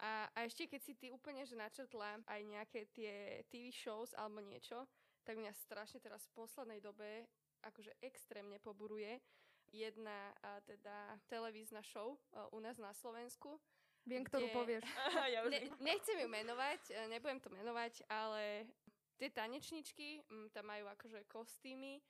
A, 0.01 0.27
a 0.33 0.39
ešte 0.43 0.65
keď 0.65 0.81
si 0.81 0.93
ty 0.97 1.07
úplne 1.13 1.45
že 1.45 1.53
načrtla 1.53 2.19
aj 2.25 2.41
nejaké 2.43 2.89
tie 2.91 3.45
TV 3.47 3.69
shows 3.69 4.11
alebo 4.17 4.41
niečo, 4.41 4.89
tak 5.23 5.37
mňa 5.37 5.53
strašne 5.53 6.01
teraz 6.01 6.25
v 6.27 6.43
poslednej 6.43 6.81
dobe 6.81 7.29
akože 7.63 7.95
extrémne 8.03 8.59
poburuje 8.59 9.21
jedna 9.71 10.35
a 10.43 10.59
teda 10.65 11.15
televízna 11.29 11.79
show 11.85 12.17
uh, 12.33 12.49
u 12.51 12.59
nás 12.59 12.75
na 12.81 12.91
Slovensku. 12.91 13.61
Viem, 14.03 14.27
ktorú 14.27 14.51
povieš. 14.51 14.83
ja 15.33 15.47
ne, 15.47 15.71
nechcem 15.79 16.19
ju 16.19 16.27
menovať, 16.27 16.91
e, 16.91 17.07
nebudem 17.07 17.39
to 17.39 17.47
menovať, 17.47 18.03
ale 18.11 18.67
Tie 19.23 19.29
tanečničky 19.29 20.25
m, 20.27 20.49
tam 20.49 20.67
majú 20.67 20.89
akože 20.89 21.23
kostýmy. 21.29 22.01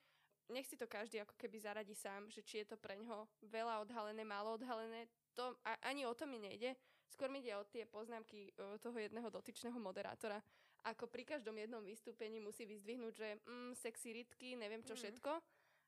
Nech 0.51 0.67
si 0.67 0.75
to 0.75 0.89
každý 0.89 1.23
ako 1.23 1.35
keby 1.39 1.57
zaradí 1.59 1.95
sám, 1.95 2.27
že 2.27 2.43
či 2.43 2.63
je 2.63 2.75
to 2.75 2.77
pre 2.77 2.99
ňoho 2.99 3.27
veľa 3.47 3.79
odhalené, 3.83 4.27
málo 4.27 4.59
odhalené. 4.59 5.07
To, 5.39 5.55
a, 5.63 5.79
ani 5.87 6.03
o 6.03 6.11
to 6.11 6.27
mi 6.27 6.39
nejde. 6.39 6.75
Skôr 7.07 7.31
mi 7.31 7.39
ide 7.39 7.55
o 7.55 7.63
tie 7.63 7.87
poznámky 7.87 8.51
o, 8.57 8.75
toho 8.81 8.97
jedného 8.97 9.29
dotyčného 9.29 9.77
moderátora. 9.79 10.41
Ako 10.83 11.07
pri 11.07 11.23
každom 11.23 11.55
jednom 11.55 11.79
vystúpení 11.79 12.43
musí 12.43 12.67
vyzdvihnúť, 12.67 13.13
že 13.15 13.29
mm, 13.47 13.71
sexy 13.79 14.09
rytky, 14.11 14.59
neviem 14.59 14.83
čo 14.83 14.97
mm. 14.97 14.99
všetko. 14.99 15.31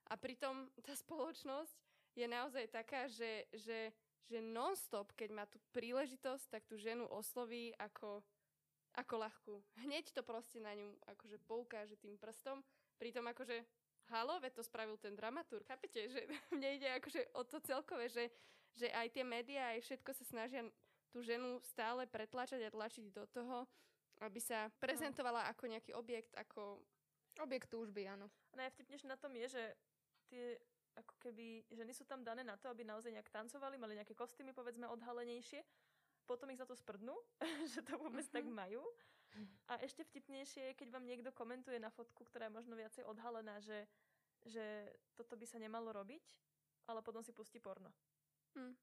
A 0.06 0.13
pritom 0.15 0.72
tá 0.80 0.94
spoločnosť 0.96 1.76
je 2.15 2.26
naozaj 2.30 2.72
taká, 2.72 3.12
že, 3.12 3.50
že, 3.52 3.91
že 4.30 4.39
non-stop, 4.39 5.12
keď 5.18 5.30
má 5.36 5.44
tú 5.50 5.60
príležitosť, 5.76 6.48
tak 6.48 6.63
tú 6.63 6.80
ženu 6.80 7.04
osloví 7.12 7.76
ako 7.76 8.24
ako 8.96 9.15
ľahkú. 9.20 9.56
Hneď 9.84 10.15
to 10.15 10.24
proste 10.24 10.63
na 10.63 10.72
ňu 10.72 10.96
akože 11.04 11.38
poukáže 11.44 12.00
tým 12.00 12.15
prstom, 12.15 12.63
pritom 12.96 13.28
akože 13.28 13.60
halo, 14.10 14.39
veď 14.41 14.62
to 14.62 14.63
spravil 14.63 14.98
ten 14.98 15.15
dramaturg. 15.15 15.65
Chápete, 15.65 16.10
že 16.10 16.22
mne 16.56 16.78
ide 16.78 16.89
akože 17.00 17.32
o 17.34 17.44
to 17.44 17.58
celkové, 17.62 18.10
že, 18.10 18.30
že 18.76 18.91
aj 18.91 19.08
tie 19.13 19.24
médiá, 19.24 19.74
aj 19.76 19.86
všetko 19.86 20.12
sa 20.13 20.26
snažia 20.26 20.62
tú 21.10 21.24
ženu 21.24 21.63
stále 21.63 22.04
pretlačať 22.10 22.68
a 22.68 22.74
tlačiť 22.74 23.06
do 23.15 23.24
toho, 23.32 23.63
aby 24.24 24.39
sa 24.39 24.68
prezentovala 24.80 25.48
no. 25.48 25.50
ako 25.52 25.63
nejaký 25.72 25.91
objekt, 25.96 26.32
ako... 26.36 26.84
Objekt 27.36 27.68
túžby, 27.68 28.08
áno. 28.08 28.32
A 28.56 28.63
najvtipnejšie 28.63 29.12
na 29.12 29.20
tom 29.20 29.36
je, 29.36 29.60
že 29.60 29.63
tie 30.32 30.56
ako 30.96 31.20
keby 31.20 31.68
ženy 31.68 31.91
sú 31.91 32.08
tam 32.08 32.24
dané 32.24 32.48
na 32.48 32.56
to, 32.56 32.72
aby 32.72 32.88
naozaj 32.88 33.12
nejak 33.12 33.28
tancovali, 33.28 33.76
mali 33.76 34.00
nejaké 34.00 34.15
kostýmy, 34.15 34.56
povedzme, 34.56 34.88
odhalenejšie 34.88 35.60
potom 36.26 36.50
ich 36.50 36.60
za 36.60 36.65
to 36.65 36.74
sprdnú, 36.74 37.13
že 37.72 37.86
to 37.86 37.96
vôbec 38.02 38.26
tak 38.28 38.44
mhm. 38.44 38.54
majú. 38.54 38.82
A 39.67 39.82
ešte 39.84 40.06
vtipnejšie 40.08 40.71
je, 40.71 40.78
keď 40.78 40.88
vám 40.95 41.06
niekto 41.06 41.34
komentuje 41.36 41.82
na 41.82 41.91
fotku, 41.91 42.24
ktorá 42.24 42.48
je 42.48 42.58
možno 42.58 42.78
viacej 42.78 43.04
odhalená, 43.04 43.60
že, 43.60 43.84
že 44.45 44.93
toto 45.17 45.36
by 45.36 45.45
sa 45.50 45.60
nemalo 45.60 45.91
robiť, 45.91 46.24
ale 46.88 47.02
potom 47.02 47.26
si 47.26 47.36
pustí 47.36 47.60
porno. 47.60 47.91
Hm. 48.56 48.74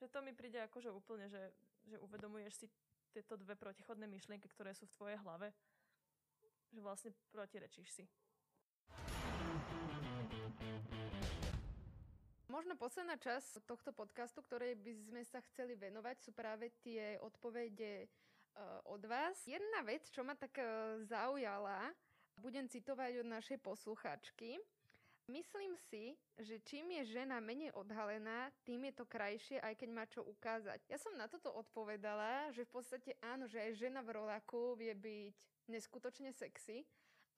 Že 0.00 0.06
to 0.08 0.18
mi 0.24 0.32
príde 0.32 0.62
ako, 0.64 0.80
že 0.80 0.90
úplne, 0.94 1.28
že, 1.28 1.52
že 1.84 2.00
uvedomuješ 2.00 2.64
si 2.64 2.66
tieto 3.12 3.36
dve 3.36 3.58
protichodné 3.58 4.06
myšlienky, 4.06 4.48
ktoré 4.48 4.72
sú 4.72 4.86
v 4.88 4.96
tvojej 4.96 5.18
hlave. 5.20 5.52
Že 6.72 6.80
vlastne 6.80 7.10
protirečíš 7.34 7.88
si. 7.90 8.04
Možno 12.50 12.74
posledná 12.74 13.14
časť 13.14 13.62
tohto 13.62 13.94
podcastu, 13.94 14.42
ktorej 14.42 14.74
by 14.74 14.92
sme 15.06 15.22
sa 15.22 15.38
chceli 15.50 15.78
venovať, 15.78 16.16
sú 16.18 16.30
práve 16.34 16.74
tie 16.82 17.14
odpovede 17.22 18.10
od 18.88 19.02
vás. 19.06 19.36
Jedna 19.46 19.82
vec, 19.86 20.08
čo 20.10 20.26
ma 20.26 20.34
tak 20.34 20.58
uh, 20.60 21.00
zaujala, 21.06 21.92
budem 22.40 22.66
citovať 22.66 23.20
od 23.22 23.28
našej 23.28 23.58
posluchačky. 23.60 24.58
Myslím 25.30 25.78
si, 25.86 26.18
že 26.42 26.58
čím 26.66 26.90
je 26.90 27.14
žena 27.14 27.38
menej 27.38 27.70
odhalená, 27.78 28.50
tým 28.66 28.90
je 28.90 28.94
to 28.98 29.06
krajšie, 29.06 29.62
aj 29.62 29.78
keď 29.78 29.88
má 29.94 30.02
čo 30.10 30.26
ukázať. 30.26 30.82
Ja 30.90 30.98
som 30.98 31.14
na 31.14 31.30
toto 31.30 31.54
odpovedala, 31.54 32.50
že 32.50 32.66
v 32.66 32.72
podstate 32.74 33.14
áno, 33.22 33.46
že 33.46 33.62
aj 33.62 33.78
žena 33.78 34.02
v 34.02 34.18
roláku 34.18 34.74
vie 34.74 34.90
byť 34.90 35.34
neskutočne 35.70 36.34
sexy, 36.34 36.82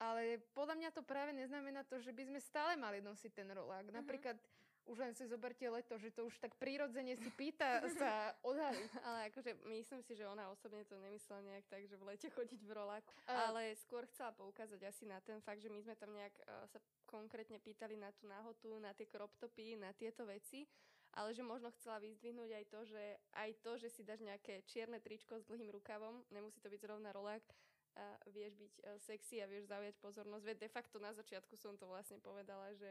ale 0.01 0.40
podľa 0.57 0.81
mňa 0.81 0.90
to 0.96 1.05
práve 1.05 1.37
neznamená 1.37 1.85
to, 1.85 2.01
že 2.01 2.16
by 2.16 2.25
sme 2.25 2.40
stále 2.40 2.81
mali 2.81 3.05
nosiť 3.05 3.31
ten 3.37 3.48
rolák. 3.53 3.85
Mm-hmm. 3.85 4.01
Napríklad 4.01 4.40
už 4.87 4.99
len 4.99 5.14
si 5.14 5.25
zoberte 5.27 5.62
leto, 5.68 5.95
že 5.99 6.11
to 6.11 6.27
už 6.27 6.37
tak 6.42 6.55
prírodzene 6.59 7.14
si 7.14 7.31
pýta 7.35 7.83
sa 7.95 8.33
odhaliť. 8.51 8.90
Ale 9.03 9.18
akože 9.31 9.51
myslím 9.71 10.01
si, 10.03 10.12
že 10.18 10.27
ona 10.27 10.51
osobne 10.51 10.83
to 10.85 10.99
nemyslela 10.99 11.42
nejak 11.47 11.66
tak, 11.71 11.83
že 11.87 11.95
v 11.95 12.07
lete 12.14 12.29
chodiť 12.31 12.61
v 12.66 12.73
roláku. 12.73 13.11
Uh, 13.27 13.51
ale 13.51 13.62
skôr 13.79 14.05
chcela 14.11 14.35
poukázať 14.35 14.81
asi 14.83 15.05
na 15.07 15.23
ten 15.23 15.38
fakt, 15.40 15.62
že 15.62 15.71
my 15.71 15.81
sme 15.83 15.95
tam 15.95 16.11
nejak 16.11 16.35
uh, 16.42 16.66
sa 16.66 16.79
konkrétne 17.07 17.62
pýtali 17.62 17.95
na 17.95 18.11
tú 18.11 18.27
náhotu, 18.27 18.79
na 18.83 18.90
tie 18.97 19.07
crop 19.07 19.33
topy, 19.38 19.79
na 19.79 19.95
tieto 19.95 20.27
veci 20.27 20.66
ale 21.12 21.37
že 21.37 21.45
možno 21.45 21.68
chcela 21.77 22.01
vyzdvihnúť 22.01 22.51
aj 22.57 22.64
to, 22.73 22.81
že 22.88 23.05
aj 23.37 23.51
to, 23.61 23.73
že 23.77 23.88
si 23.92 24.01
dáš 24.01 24.25
nejaké 24.25 24.64
čierne 24.64 24.97
tričko 24.97 25.37
s 25.37 25.45
dlhým 25.45 25.68
rukavom, 25.68 26.25
nemusí 26.33 26.57
to 26.57 26.73
byť 26.73 26.81
zrovna 26.88 27.12
rolák, 27.12 27.45
a 27.92 28.16
vieš 28.33 28.57
byť 28.57 28.74
uh, 28.81 28.96
sexy 28.96 29.44
a 29.44 29.50
vieš 29.50 29.68
zaujať 29.68 29.94
pozornosť. 30.00 30.44
Veď 30.44 30.57
de 30.64 30.70
facto 30.72 30.96
na 30.96 31.12
začiatku 31.12 31.55
som 31.57 31.76
to 31.76 31.85
vlastne 31.85 32.16
povedala, 32.20 32.72
že 32.72 32.88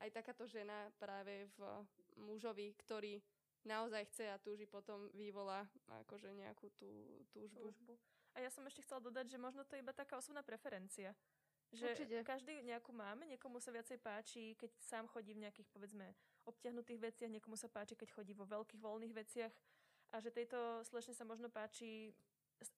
aj 0.00 0.12
takáto 0.12 0.44
žena 0.44 0.92
práve 1.00 1.48
v 1.56 1.60
mužovi, 2.20 2.76
ktorý 2.84 3.22
naozaj 3.62 4.02
chce 4.10 4.24
a 4.28 4.42
túži 4.42 4.66
potom 4.66 5.06
vyvolá 5.14 5.64
akože 6.04 6.34
nejakú 6.34 6.68
tú 6.74 6.88
túžbu. 7.30 7.70
túžbu. 7.70 7.94
A 8.34 8.42
ja 8.42 8.50
som 8.50 8.64
ešte 8.64 8.82
chcela 8.82 9.04
dodať, 9.04 9.28
že 9.30 9.38
možno 9.38 9.62
to 9.62 9.76
je 9.76 9.84
iba 9.84 9.92
taká 9.92 10.18
osobná 10.18 10.42
preferencia. 10.42 11.14
Že 11.72 11.88
Určite. 11.88 12.16
každý 12.20 12.60
nejakú 12.60 12.92
máme, 12.92 13.24
niekomu 13.24 13.56
sa 13.56 13.72
viacej 13.72 13.96
páči, 13.96 14.52
keď 14.60 14.76
sám 14.76 15.08
chodí 15.08 15.32
v 15.32 15.48
nejakých, 15.48 15.68
povedzme, 15.72 16.04
obťahnutých 16.44 17.00
veciach, 17.00 17.32
niekomu 17.32 17.56
sa 17.56 17.72
páči, 17.72 17.96
keď 17.96 18.12
chodí 18.12 18.36
vo 18.36 18.44
veľkých 18.44 18.76
voľných 18.76 19.14
veciach 19.16 19.52
a 20.12 20.20
že 20.20 20.28
tejto 20.28 20.84
slečne 20.84 21.16
sa 21.16 21.24
možno 21.24 21.48
páči 21.48 22.12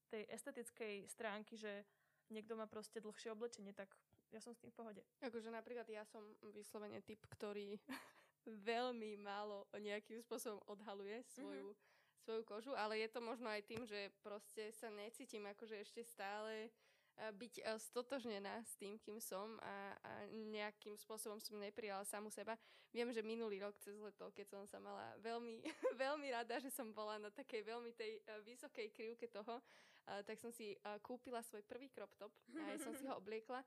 tej 0.08 0.24
estetickej 0.30 1.08
stránky, 1.10 1.58
že 1.58 1.84
niekto 2.32 2.56
má 2.56 2.64
proste 2.64 3.00
dlhšie 3.00 3.32
oblečenie, 3.32 3.76
tak 3.76 3.92
ja 4.32 4.40
som 4.40 4.56
s 4.56 4.60
tým 4.60 4.72
v 4.72 4.78
pohode. 4.78 5.02
Akože 5.22 5.52
napríklad 5.52 5.86
ja 5.86 6.02
som 6.08 6.24
vyslovene 6.50 7.04
typ, 7.04 7.22
ktorý 7.30 7.78
veľmi 8.68 9.20
málo 9.20 9.68
nejakým 9.76 10.20
spôsobom 10.24 10.60
odhaluje 10.66 11.22
svoju, 11.32 11.72
mm-hmm. 11.72 12.22
svoju 12.24 12.42
kožu, 12.42 12.72
ale 12.74 13.00
je 13.04 13.08
to 13.08 13.20
možno 13.20 13.48
aj 13.48 13.62
tým, 13.64 13.84
že 13.86 14.10
proste 14.24 14.72
sa 14.74 14.90
necítim 14.90 15.44
akože 15.46 15.80
ešte 15.80 16.02
stále 16.04 16.72
byť 17.14 17.54
eh, 17.62 17.78
stotožnená 17.78 18.62
s 18.66 18.74
tým, 18.76 18.98
kým 18.98 19.22
som 19.22 19.58
a, 19.62 19.94
a 20.02 20.12
nejakým 20.30 20.98
spôsobom 20.98 21.38
som 21.38 21.58
neprijala 21.58 22.02
samu 22.06 22.28
seba. 22.30 22.58
Viem, 22.90 23.10
že 23.10 23.22
minulý 23.22 23.62
rok 23.62 23.74
cez 23.82 23.98
leto, 23.98 24.30
keď 24.34 24.46
som 24.54 24.62
sa 24.66 24.78
mala 24.78 25.14
veľmi, 25.22 25.62
veľmi 26.04 26.28
rada, 26.30 26.58
že 26.58 26.70
som 26.70 26.90
bola 26.90 27.18
na 27.18 27.30
takej 27.30 27.62
veľmi 27.62 27.94
tej 27.94 28.18
eh, 28.18 28.40
vysokej 28.42 28.90
krivke 28.90 29.30
toho, 29.30 29.62
tak 30.04 30.36
som 30.36 30.52
si 30.52 30.76
kúpila 31.00 31.40
svoj 31.40 31.64
prvý 31.64 31.88
crop 31.88 32.12
top 32.20 32.28
a 32.60 32.76
aj 32.76 32.84
som 32.84 32.92
si 32.92 33.08
ho 33.08 33.16
obliekla 33.24 33.64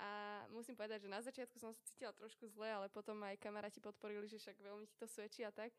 a 0.00 0.42
musím 0.50 0.74
povedať, 0.74 1.06
že 1.06 1.12
na 1.12 1.22
začiatku 1.22 1.60
som 1.60 1.70
sa 1.70 1.82
cítila 1.86 2.10
trošku 2.10 2.50
zle, 2.50 2.66
ale 2.66 2.90
potom 2.90 3.14
aj 3.22 3.38
kamaráti 3.38 3.78
podporili, 3.78 4.26
že 4.26 4.42
však 4.42 4.58
veľmi 4.58 4.88
ti 4.90 4.96
to 4.98 5.06
svedčí 5.06 5.46
a 5.46 5.54
tak. 5.54 5.70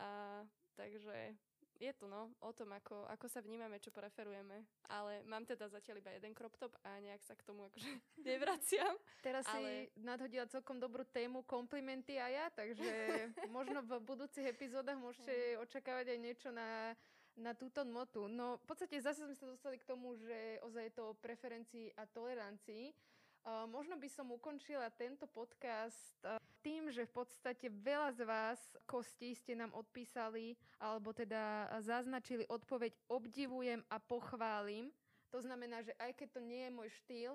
A, 0.00 0.42
takže 0.74 1.38
je 1.80 1.92
to 1.96 2.04
no, 2.04 2.28
o 2.44 2.52
tom, 2.52 2.76
ako, 2.76 3.08
ako 3.08 3.26
sa 3.26 3.40
vnímame, 3.40 3.80
čo 3.80 3.88
preferujeme. 3.88 4.68
Ale 4.92 5.24
mám 5.24 5.48
teda 5.48 5.64
zatiaľ 5.72 6.04
iba 6.04 6.12
jeden 6.12 6.36
crop 6.36 6.52
top 6.60 6.76
a 6.84 7.00
nejak 7.00 7.24
sa 7.24 7.32
k 7.32 7.42
tomu 7.48 7.64
akože 7.72 7.88
nevraciam. 8.28 8.94
Teraz 9.24 9.48
Ale- 9.48 9.88
si 9.88 10.04
nadhodila 10.04 10.44
celkom 10.52 10.76
dobrú 10.76 11.08
tému 11.08 11.40
komplimenty 11.48 12.20
a 12.20 12.28
ja, 12.28 12.46
takže 12.52 12.92
možno 13.56 13.80
v 13.80 13.96
budúcich 14.04 14.44
epizódach 14.44 15.00
môžete 15.00 15.56
očakávať 15.64 16.12
aj 16.12 16.18
niečo 16.20 16.48
na, 16.52 16.92
na 17.40 17.56
túto 17.56 17.80
notu. 17.80 18.28
No 18.28 18.60
v 18.60 18.64
podstate 18.68 19.00
zase 19.00 19.24
sme 19.24 19.34
sa 19.34 19.48
dostali 19.48 19.80
k 19.80 19.88
tomu, 19.88 20.20
že 20.20 20.60
ozaj 20.60 20.84
je 20.84 20.94
to 20.94 21.02
o 21.10 21.18
preferencii 21.18 21.96
a 21.96 22.04
tolerancii. 22.04 22.92
Uh, 23.40 23.64
možno 23.64 23.96
by 23.96 24.04
som 24.12 24.28
ukončila 24.28 24.92
tento 24.92 25.24
podcast 25.24 26.20
tým, 26.60 26.92
že 26.92 27.08
v 27.08 27.24
podstate 27.24 27.72
veľa 27.72 28.12
z 28.14 28.20
vás 28.28 28.60
kosti 28.84 29.32
ste 29.36 29.56
nám 29.56 29.72
odpísali 29.72 30.54
alebo 30.80 31.12
teda 31.12 31.68
zaznačili 31.80 32.44
odpoveď 32.48 32.92
obdivujem 33.08 33.80
a 33.88 33.96
pochválim. 33.98 34.92
To 35.32 35.40
znamená, 35.40 35.80
že 35.80 35.96
aj 35.96 36.16
keď 36.16 36.28
to 36.36 36.40
nie 36.42 36.62
je 36.68 36.72
môj 36.74 36.88
štýl, 37.04 37.32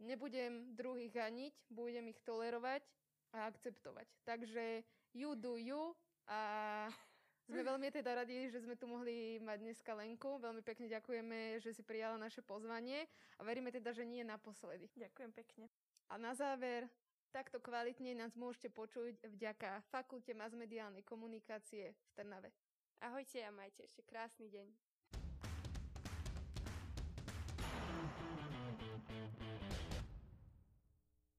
nebudem 0.00 0.74
druhých 0.74 1.12
ganiť, 1.12 1.54
budem 1.70 2.10
ich 2.10 2.20
tolerovať 2.22 2.82
a 3.34 3.50
akceptovať. 3.50 4.06
Takže 4.22 4.86
you 5.14 5.34
do 5.34 5.58
you 5.58 5.94
a 6.30 6.38
sme 7.44 7.60
veľmi 7.70 7.90
teda 7.92 8.24
radi, 8.24 8.48
že 8.48 8.62
sme 8.64 8.78
tu 8.78 8.88
mohli 8.88 9.38
mať 9.42 9.58
dneska 9.60 9.92
Lenku. 9.92 10.40
Veľmi 10.40 10.62
pekne 10.64 10.88
ďakujeme, 10.88 11.60
že 11.60 11.74
si 11.74 11.82
prijala 11.84 12.16
naše 12.16 12.40
pozvanie 12.40 13.04
a 13.36 13.44
veríme 13.44 13.68
teda, 13.68 13.92
že 13.92 14.06
nie 14.06 14.24
naposledy. 14.24 14.88
Ďakujem 14.96 15.30
pekne. 15.34 15.66
A 16.08 16.16
na 16.16 16.32
záver, 16.32 16.88
takto 17.34 17.58
kvalitne 17.58 18.14
nás 18.14 18.38
môžete 18.38 18.70
počuť 18.70 19.18
vďaka 19.26 19.82
Fakulte 19.90 20.38
masmediálnej 20.38 21.02
komunikácie 21.02 21.90
v 21.90 22.08
Trnave. 22.14 22.54
Ahojte 23.02 23.42
a 23.42 23.50
majte 23.50 23.82
ešte 23.82 24.06
krásny 24.06 24.46
deň. 24.54 24.93